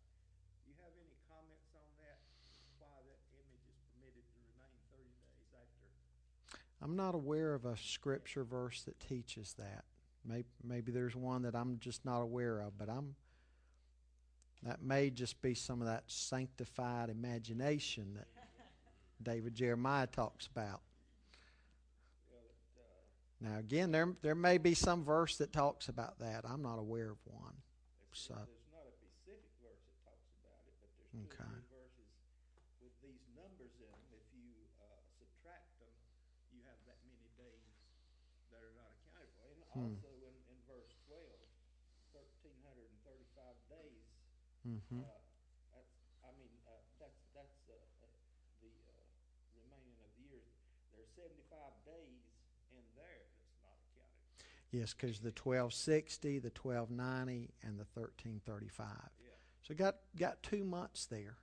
You 0.67 0.75
have 0.83 0.91
any 0.99 1.15
comments 1.31 1.71
on 1.71 1.87
that? 2.03 2.19
Why 2.83 2.99
that 3.07 3.23
image 3.31 3.63
is 3.71 3.79
permitted 3.95 4.27
to 4.27 4.37
remain 4.43 4.75
thirty 4.91 5.15
days 5.23 5.47
after? 5.55 5.87
I'm 6.81 6.95
not 6.95 7.15
aware 7.15 7.53
of 7.53 7.65
a 7.65 7.75
scripture 7.77 8.43
verse 8.43 8.83
that 8.83 8.99
teaches 8.99 9.53
that. 9.57 9.83
Maybe, 10.25 10.45
maybe 10.63 10.91
there's 10.91 11.15
one 11.15 11.41
that 11.43 11.55
I'm 11.55 11.79
just 11.79 12.05
not 12.05 12.21
aware 12.21 12.59
of, 12.59 12.77
but 12.77 12.89
I'm 12.89 13.15
that 14.63 14.81
may 14.81 15.09
just 15.11 15.39
be 15.41 15.53
some 15.53 15.81
of 15.81 15.87
that 15.87 16.03
sanctified 16.07 17.09
imagination 17.09 18.15
that 18.15 18.27
David 19.21 19.53
Jeremiah 19.55 20.07
talks 20.07 20.47
about. 20.47 20.81
It, 22.31 22.53
Now 23.39 23.57
again, 23.59 23.91
there 23.91 24.13
there 24.21 24.35
may 24.35 24.57
be 24.57 24.73
some 24.73 25.03
verse 25.03 25.37
that 25.37 25.53
talks 25.53 25.89
about 25.89 26.19
that. 26.19 26.43
I'm 26.43 26.61
not 26.61 26.79
aware 26.79 27.11
of 27.11 27.17
one. 27.25 27.53
So- 28.13 28.33
there's 28.33 28.65
not 28.73 28.81
a 28.85 28.91
specific 28.97 29.49
verse 29.61 29.81
that 29.85 29.97
talks 30.03 30.27
about 30.41 30.65
it, 30.67 30.73
but 30.81 30.89
there's 30.97 31.13
two 31.13 31.21
or 31.21 31.33
Okay. 31.37 31.49
three 31.53 31.69
verses 31.69 32.09
with 32.81 32.93
these 33.05 33.21
numbers 33.37 33.71
in 33.77 33.87
them. 33.93 34.01
If 34.09 34.25
you 34.33 34.49
uh, 34.81 34.85
subtract 35.21 35.69
them, 35.79 35.93
you 36.51 36.65
have 36.65 36.81
that 36.89 36.97
many 37.05 37.29
days 37.37 37.61
that 38.49 38.65
are 38.65 38.73
not 38.73 38.89
accounted 39.05 39.29
for. 39.37 39.45
And 39.53 39.61
Hmm. 39.61 39.66
Also 39.77 40.09
in, 40.25 40.35
in 40.49 40.57
verse 40.65 40.89
12, 41.05 41.21
1,335 42.13 43.53
days. 43.69 44.05
Mm-hmm. 44.65 45.01
Uh, 45.01 45.21
that's, 45.73 45.93
I 46.25 46.31
mean, 46.35 46.49
uh, 46.65 46.81
that's, 46.99 47.21
that's 47.37 47.57
uh, 47.69 47.77
uh, 47.77 48.09
the 48.65 48.73
uh, 48.89 49.05
remaining 49.61 49.95
of 50.01 50.09
the 50.17 50.33
years. 50.33 50.49
There's 50.97 51.11
75 51.13 51.37
days 51.85 52.25
in 52.73 52.83
there 52.97 53.21
that's 53.37 53.61
not 53.61 53.77
accounted. 53.93 54.17
Yes, 54.73 54.97
because 54.97 55.21
the 55.21 55.31
1260, 55.35 56.39
the 56.41 56.51
1290, 56.51 57.53
and 57.61 57.77
the 57.77 57.87
1335. 57.93 58.89
Yeah, 59.21 59.29
So 59.63 59.77
got 59.77 60.01
got 60.17 60.41
two 60.41 60.65
months 60.65 61.05
there. 61.05 61.37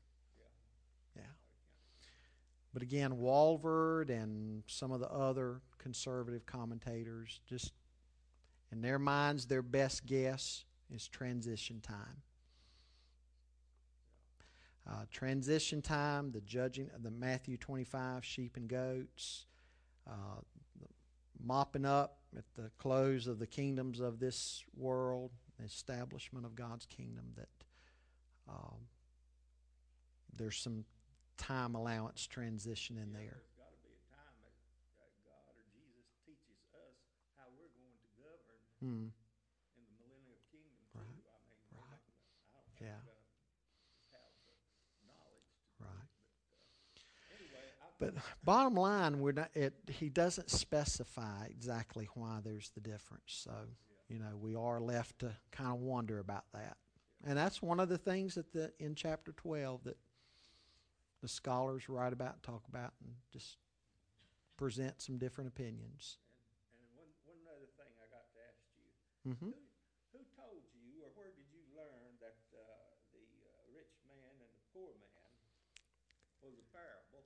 yeah. 1.17 1.23
Yeah. 1.23 1.33
But 2.75 2.83
again, 2.83 3.13
Walvoord 3.13 4.11
and 4.11 4.65
some 4.67 4.91
of 4.91 4.99
the 5.01 5.09
other 5.11 5.63
conservative 5.79 6.45
commentators 6.45 7.41
just 7.47 7.73
in 8.75 8.83
their 8.83 8.99
minds, 8.99 9.47
their 9.47 9.63
best 9.63 10.05
guess 10.05 10.65
is 10.93 11.07
transition 11.07 11.81
time. 11.81 12.23
Uh, 14.91 15.05
transition 15.13 15.81
time, 15.81 16.33
the 16.33 16.41
judging, 16.41 16.91
of 16.93 17.05
the 17.05 17.11
Matthew 17.11 17.57
25 17.57 18.25
sheep 18.25 18.57
and 18.57 18.69
goats, 18.69 19.47
uh, 20.11 20.41
the 20.81 20.89
mopping 21.43 21.87
up 21.87 22.19
at 22.37 22.45
the 22.57 22.69
close 22.77 23.29
of 23.29 23.39
the 23.39 23.47
kingdoms 23.47 24.01
of 24.01 24.19
this 24.19 24.65
world, 24.77 25.31
the 25.59 25.65
establishment 25.65 26.45
of 26.45 26.57
God's 26.57 26.85
kingdom. 26.85 27.25
That 27.37 27.49
um, 28.49 28.89
there's 30.37 30.59
some 30.59 30.85
time 31.39 31.77
allowance 31.77 32.27
transition 32.27 32.99
in 32.99 33.13
there. 33.13 33.39
There's 33.39 33.57
got 33.57 33.71
to 33.71 33.81
be 33.87 33.95
a 33.95 34.03
time 34.11 34.35
that, 34.43 34.53
that 34.99 35.15
God 35.25 35.55
or 35.55 35.65
Jesus 35.73 36.11
teaches 36.27 36.59
us 36.75 36.99
how 37.39 37.47
we're 37.57 37.71
going 37.73 37.87
to 37.89 37.95
Hmm. 38.85 39.09
in 39.81 39.83
the 39.89 39.97
millennium 39.97 40.37
kingdom 40.53 40.77
too. 40.93 41.01
Right. 41.01 41.25
I 41.25 41.41
mean, 41.49 41.57
Right. 41.73 41.89
not 41.89 42.05
I 42.53 42.61
don't 42.61 42.77
think 42.77 42.85
Yeah. 42.85 43.01
we're 43.01 43.17
have 44.13 44.37
the 44.45 44.61
knowledge 45.09 45.49
to 45.57 45.81
do 45.81 45.89
Right. 45.89 46.09
but, 46.45 46.53
uh, 46.53 47.35
anyway, 47.41 47.73
But 47.99 48.15
bottom 48.45 48.75
line, 48.75 49.21
we're 49.21 49.33
not. 49.33 49.57
It, 49.57 49.75
he 49.89 50.11
doesn't 50.11 50.51
specify 50.51 51.47
exactly 51.47 52.07
why 52.15 52.41
there's 52.45 52.71
the 52.71 52.81
difference. 52.81 53.33
So 53.33 53.69
you 54.09 54.19
know, 54.19 54.37
we 54.37 54.55
are 54.55 54.81
left 54.81 55.21
to 55.21 55.35
kind 55.51 55.73
of 55.73 55.81
wonder 55.81 56.19
about 56.19 56.45
that, 56.53 56.77
and 57.25 57.39
that's 57.39 57.63
one 57.63 57.81
of 57.81 57.89
the 57.89 57.97
things 57.99 58.35
that 58.35 58.53
the 58.53 58.73
in 58.79 58.95
chapter 58.95 59.33
twelve 59.33 59.83
that 59.85 59.97
the 61.23 61.29
scholars 61.29 61.89
write 61.89 62.13
about, 62.13 62.43
talk 62.43 62.69
about, 62.69 62.93
and 63.01 63.15
just 63.33 63.57
present 64.59 65.01
some 65.01 65.17
different 65.17 65.49
opinions. 65.49 66.19
And 66.77 66.85
one, 66.95 67.09
one 67.25 67.41
other 67.49 67.67
thing 67.79 67.89
I 67.97 68.07
got 68.13 68.29
to 68.29 68.39
ask 68.45 68.61
you, 69.25 69.33
hmm 69.33 69.51
who, 69.51 69.57
who 70.13 70.21
told 70.37 70.65
you, 70.77 71.03
or 71.05 71.11
where 71.17 71.33
did 71.35 71.49
you 71.53 71.63
learn 71.77 72.17
that, 72.21 72.37
uh, 72.55 72.61
the, 73.13 73.25
uh, 73.49 73.63
rich 73.73 73.93
man 74.09 74.33
and 74.41 74.51
the 74.53 74.65
poor 74.73 74.93
man 75.01 75.33
was 76.43 76.55
a 76.59 76.67
parable? 76.73 77.25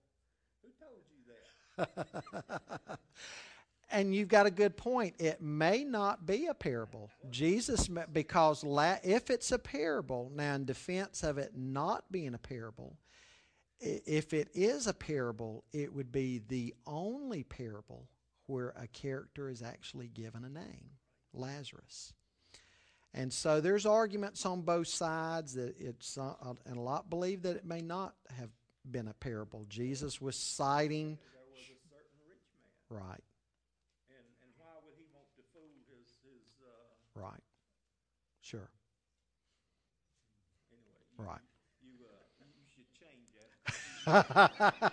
Who 0.62 0.70
told 0.78 1.04
you 1.10 1.20
that? 1.30 1.48
And 3.90 4.14
you've 4.14 4.28
got 4.28 4.46
a 4.46 4.50
good 4.50 4.76
point. 4.76 5.14
It 5.18 5.40
may 5.40 5.82
not 5.84 6.26
be 6.26 6.46
a 6.46 6.54
parable. 6.54 7.10
Jesus, 7.30 7.88
because 8.12 8.62
la- 8.62 8.98
if 9.02 9.30
it's 9.30 9.50
a 9.50 9.58
parable, 9.58 10.30
now 10.34 10.54
in 10.54 10.66
defense 10.66 11.22
of 11.22 11.38
it 11.38 11.52
not 11.56 12.10
being 12.12 12.34
a 12.34 12.38
parable, 12.38 12.98
if 13.80 14.34
it 14.34 14.50
is 14.54 14.86
a 14.86 14.94
parable, 14.94 15.64
it 15.72 15.92
would 15.92 16.12
be 16.12 16.40
the 16.48 16.74
only 16.86 17.44
parable 17.44 18.08
where 18.46 18.70
a 18.70 18.88
character 18.88 19.48
is 19.50 19.62
actually 19.62 20.08
given 20.08 20.44
a 20.44 20.50
name 20.50 20.90
Lazarus. 21.34 22.12
And 23.14 23.32
so 23.32 23.60
there's 23.60 23.86
arguments 23.86 24.44
on 24.46 24.62
both 24.62 24.86
sides 24.88 25.54
that 25.54 25.74
it's, 25.80 26.18
uh, 26.18 26.34
and 26.66 26.76
a 26.76 26.80
lot 26.80 27.08
believe 27.10 27.42
that 27.42 27.56
it 27.56 27.64
may 27.64 27.80
not 27.80 28.14
have 28.38 28.50
been 28.90 29.08
a 29.08 29.14
parable. 29.14 29.64
Jesus 29.68 30.20
was 30.20 30.36
citing, 30.36 31.18
There 31.32 31.42
was 31.50 31.62
a 31.64 31.78
certain 31.88 32.20
rich 32.28 32.44
man, 32.90 33.00
right, 33.00 33.24
and, 34.10 34.26
and 34.42 34.50
why 34.56 34.66
would 34.84 34.94
he 34.98 35.06
want 35.14 35.26
to 35.36 35.42
fool 35.52 35.68
his, 35.90 36.06
his, 36.22 36.44
uh, 36.62 37.20
right, 37.20 37.42
sure. 38.40 38.70
anyway? 40.70 41.00
you- 41.18 41.24
Right. 41.24 41.40
You, 41.82 41.94
uh, 42.06 42.44
you 42.56 42.66
should 42.74 42.90
change 42.92 43.28
that. 43.34 43.50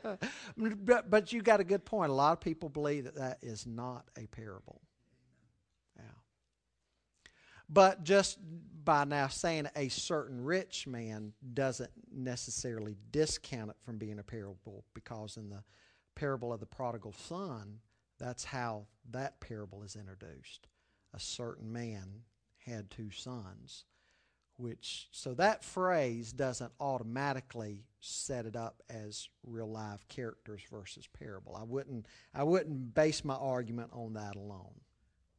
but, 0.57 1.11
but 1.11 1.33
you 1.33 1.43
got 1.43 1.59
a 1.59 1.65
good 1.65 1.85
point. 1.85 2.13
A 2.13 2.15
lot 2.15 2.31
of 2.35 2.41
people 2.41 2.69
believe 2.69 3.03
that 3.03 3.17
that 3.17 3.39
is 3.43 3.67
not 3.67 4.05
a 4.17 4.29
parable. 4.29 4.81
Yeah. 5.97 6.05
But 7.69 8.05
just 8.05 8.39
by 8.85 9.03
now 9.03 9.27
saying 9.27 9.67
a 9.75 9.89
certain 9.89 10.45
rich 10.45 10.87
man 10.87 11.33
doesn't 11.53 11.91
necessarily 12.13 12.95
discount 13.11 13.71
it 13.71 13.77
from 13.85 13.99
being 13.99 14.21
a 14.21 14.23
parable 14.23 14.85
because 14.95 15.37
in 15.37 15.51
the 15.51 15.65
parable 16.15 16.53
of 16.53 16.61
the 16.61 16.67
prodigal 16.67 17.13
son, 17.13 17.81
that's 18.21 18.45
how 18.45 18.87
that 19.11 19.41
parable 19.41 19.83
is 19.83 19.97
introduced. 19.97 20.69
A 21.13 21.19
certain 21.19 21.73
man 21.73 22.21
had 22.65 22.89
two 22.93 23.11
sons 23.11 23.85
which 24.57 25.09
so 25.11 25.35
that 25.35 25.65
phrase 25.65 26.33
doesn't 26.33 26.73
automatically 26.79 27.85
set 28.01 28.47
it 28.47 28.55
up 28.55 28.83
as 28.89 29.29
real 29.45 29.71
life 29.71 30.07
characters 30.09 30.63
versus 30.71 31.09
parable. 31.19 31.57
I 31.57 31.65
wouldn't 31.65 32.07
I 32.35 32.45
wouldn't 32.45 32.95
base 32.95 33.25
my 33.25 33.35
argument 33.35 33.91
on 33.93 34.15
that 34.15 34.37
alone. 34.37 34.81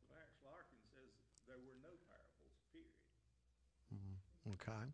Clarence 0.09 0.35
Larkin 0.43 0.79
says 0.93 1.11
there 1.47 1.55
were 1.57 1.77
no 1.81 1.95
parables, 2.09 2.57
period. 2.73 2.91
Okay. 4.53 4.91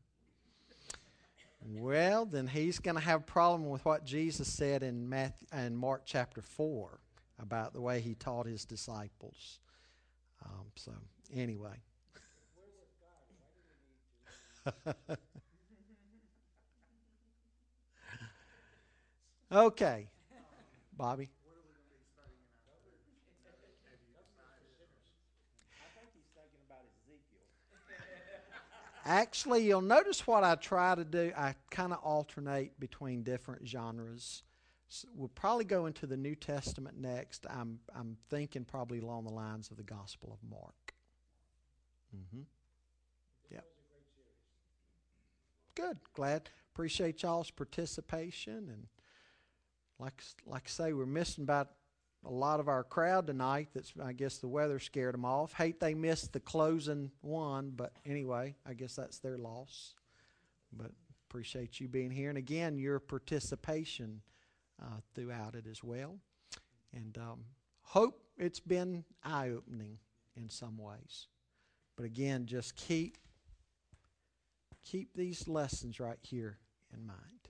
Well, 1.63 2.25
then 2.25 2.47
he's 2.47 2.79
going 2.79 2.95
to 2.95 3.01
have 3.01 3.21
a 3.21 3.23
problem 3.23 3.69
with 3.69 3.85
what 3.85 4.03
Jesus 4.03 4.47
said 4.47 4.81
in 4.81 5.07
Matthew 5.07 5.47
in 5.53 5.75
Mark 5.75 6.03
chapter 6.05 6.41
four 6.41 6.99
about 7.39 7.73
the 7.73 7.81
way 7.81 8.01
he 8.01 8.15
taught 8.15 8.45
his 8.45 8.65
disciples. 8.65 9.59
Um, 10.43 10.65
so 10.75 10.91
anyway. 11.33 11.75
okay, 19.51 20.07
Bobby. 20.95 21.29
Actually, 29.03 29.65
you'll 29.65 29.81
notice 29.81 30.27
what 30.27 30.43
I 30.43 30.53
try 30.55 30.93
to 30.93 31.03
do. 31.03 31.31
I 31.35 31.55
kind 31.71 31.91
of 31.91 31.99
alternate 32.03 32.79
between 32.79 33.23
different 33.23 33.67
genres. 33.67 34.43
S 34.89 35.05
we'll 35.15 35.29
probably 35.29 35.65
go 35.65 35.87
into 35.87 36.05
the 36.05 36.17
New 36.17 36.35
Testament 36.35 36.99
next. 36.99 37.47
I'm 37.49 37.79
I'm 37.95 38.17
thinking 38.29 38.63
probably 38.63 38.99
along 38.99 39.23
the 39.23 39.33
lines 39.33 39.71
of 39.71 39.77
the 39.77 39.83
Gospel 39.83 40.31
of 40.31 40.47
Mark. 40.47 40.93
Mm-hmm. 42.15 42.41
Good. 45.75 45.97
Glad. 46.13 46.49
Appreciate 46.73 47.23
y'all's 47.23 47.51
participation 47.51 48.69
and 48.69 48.87
like 49.99 50.23
like 50.45 50.63
I 50.65 50.69
say, 50.69 50.93
we're 50.93 51.05
missing 51.05 51.43
about 51.43 51.69
a 52.25 52.31
lot 52.31 52.59
of 52.59 52.67
our 52.67 52.83
crowd 52.83 53.27
tonight. 53.27 53.69
That's 53.73 53.93
I 54.03 54.13
guess 54.13 54.37
the 54.37 54.47
weather 54.47 54.79
scared 54.79 55.13
them 55.13 55.25
off. 55.25 55.53
Hate 55.53 55.79
they 55.79 55.93
missed 55.93 56.33
the 56.33 56.39
closing 56.39 57.11
one, 57.21 57.71
but 57.75 57.93
anyway, 58.05 58.55
I 58.65 58.73
guess 58.73 58.95
that's 58.95 59.19
their 59.19 59.37
loss. 59.37 59.93
But 60.73 60.91
appreciate 61.29 61.79
you 61.79 61.87
being 61.87 62.11
here, 62.11 62.29
and 62.29 62.37
again, 62.37 62.77
your 62.77 62.99
participation 62.99 64.21
uh, 64.81 64.97
throughout 65.13 65.55
it 65.55 65.65
as 65.69 65.83
well. 65.83 66.17
And 66.93 67.17
um, 67.17 67.45
hope 67.83 68.21
it's 68.37 68.59
been 68.59 69.05
eye 69.23 69.49
opening 69.49 69.97
in 70.35 70.49
some 70.49 70.77
ways. 70.77 71.27
But 71.95 72.05
again, 72.05 72.45
just 72.45 72.75
keep 72.75 73.17
keep 74.83 75.13
these 75.15 75.47
lessons 75.47 75.99
right 75.99 76.19
here 76.21 76.57
in 76.93 77.05
mind. 77.05 77.40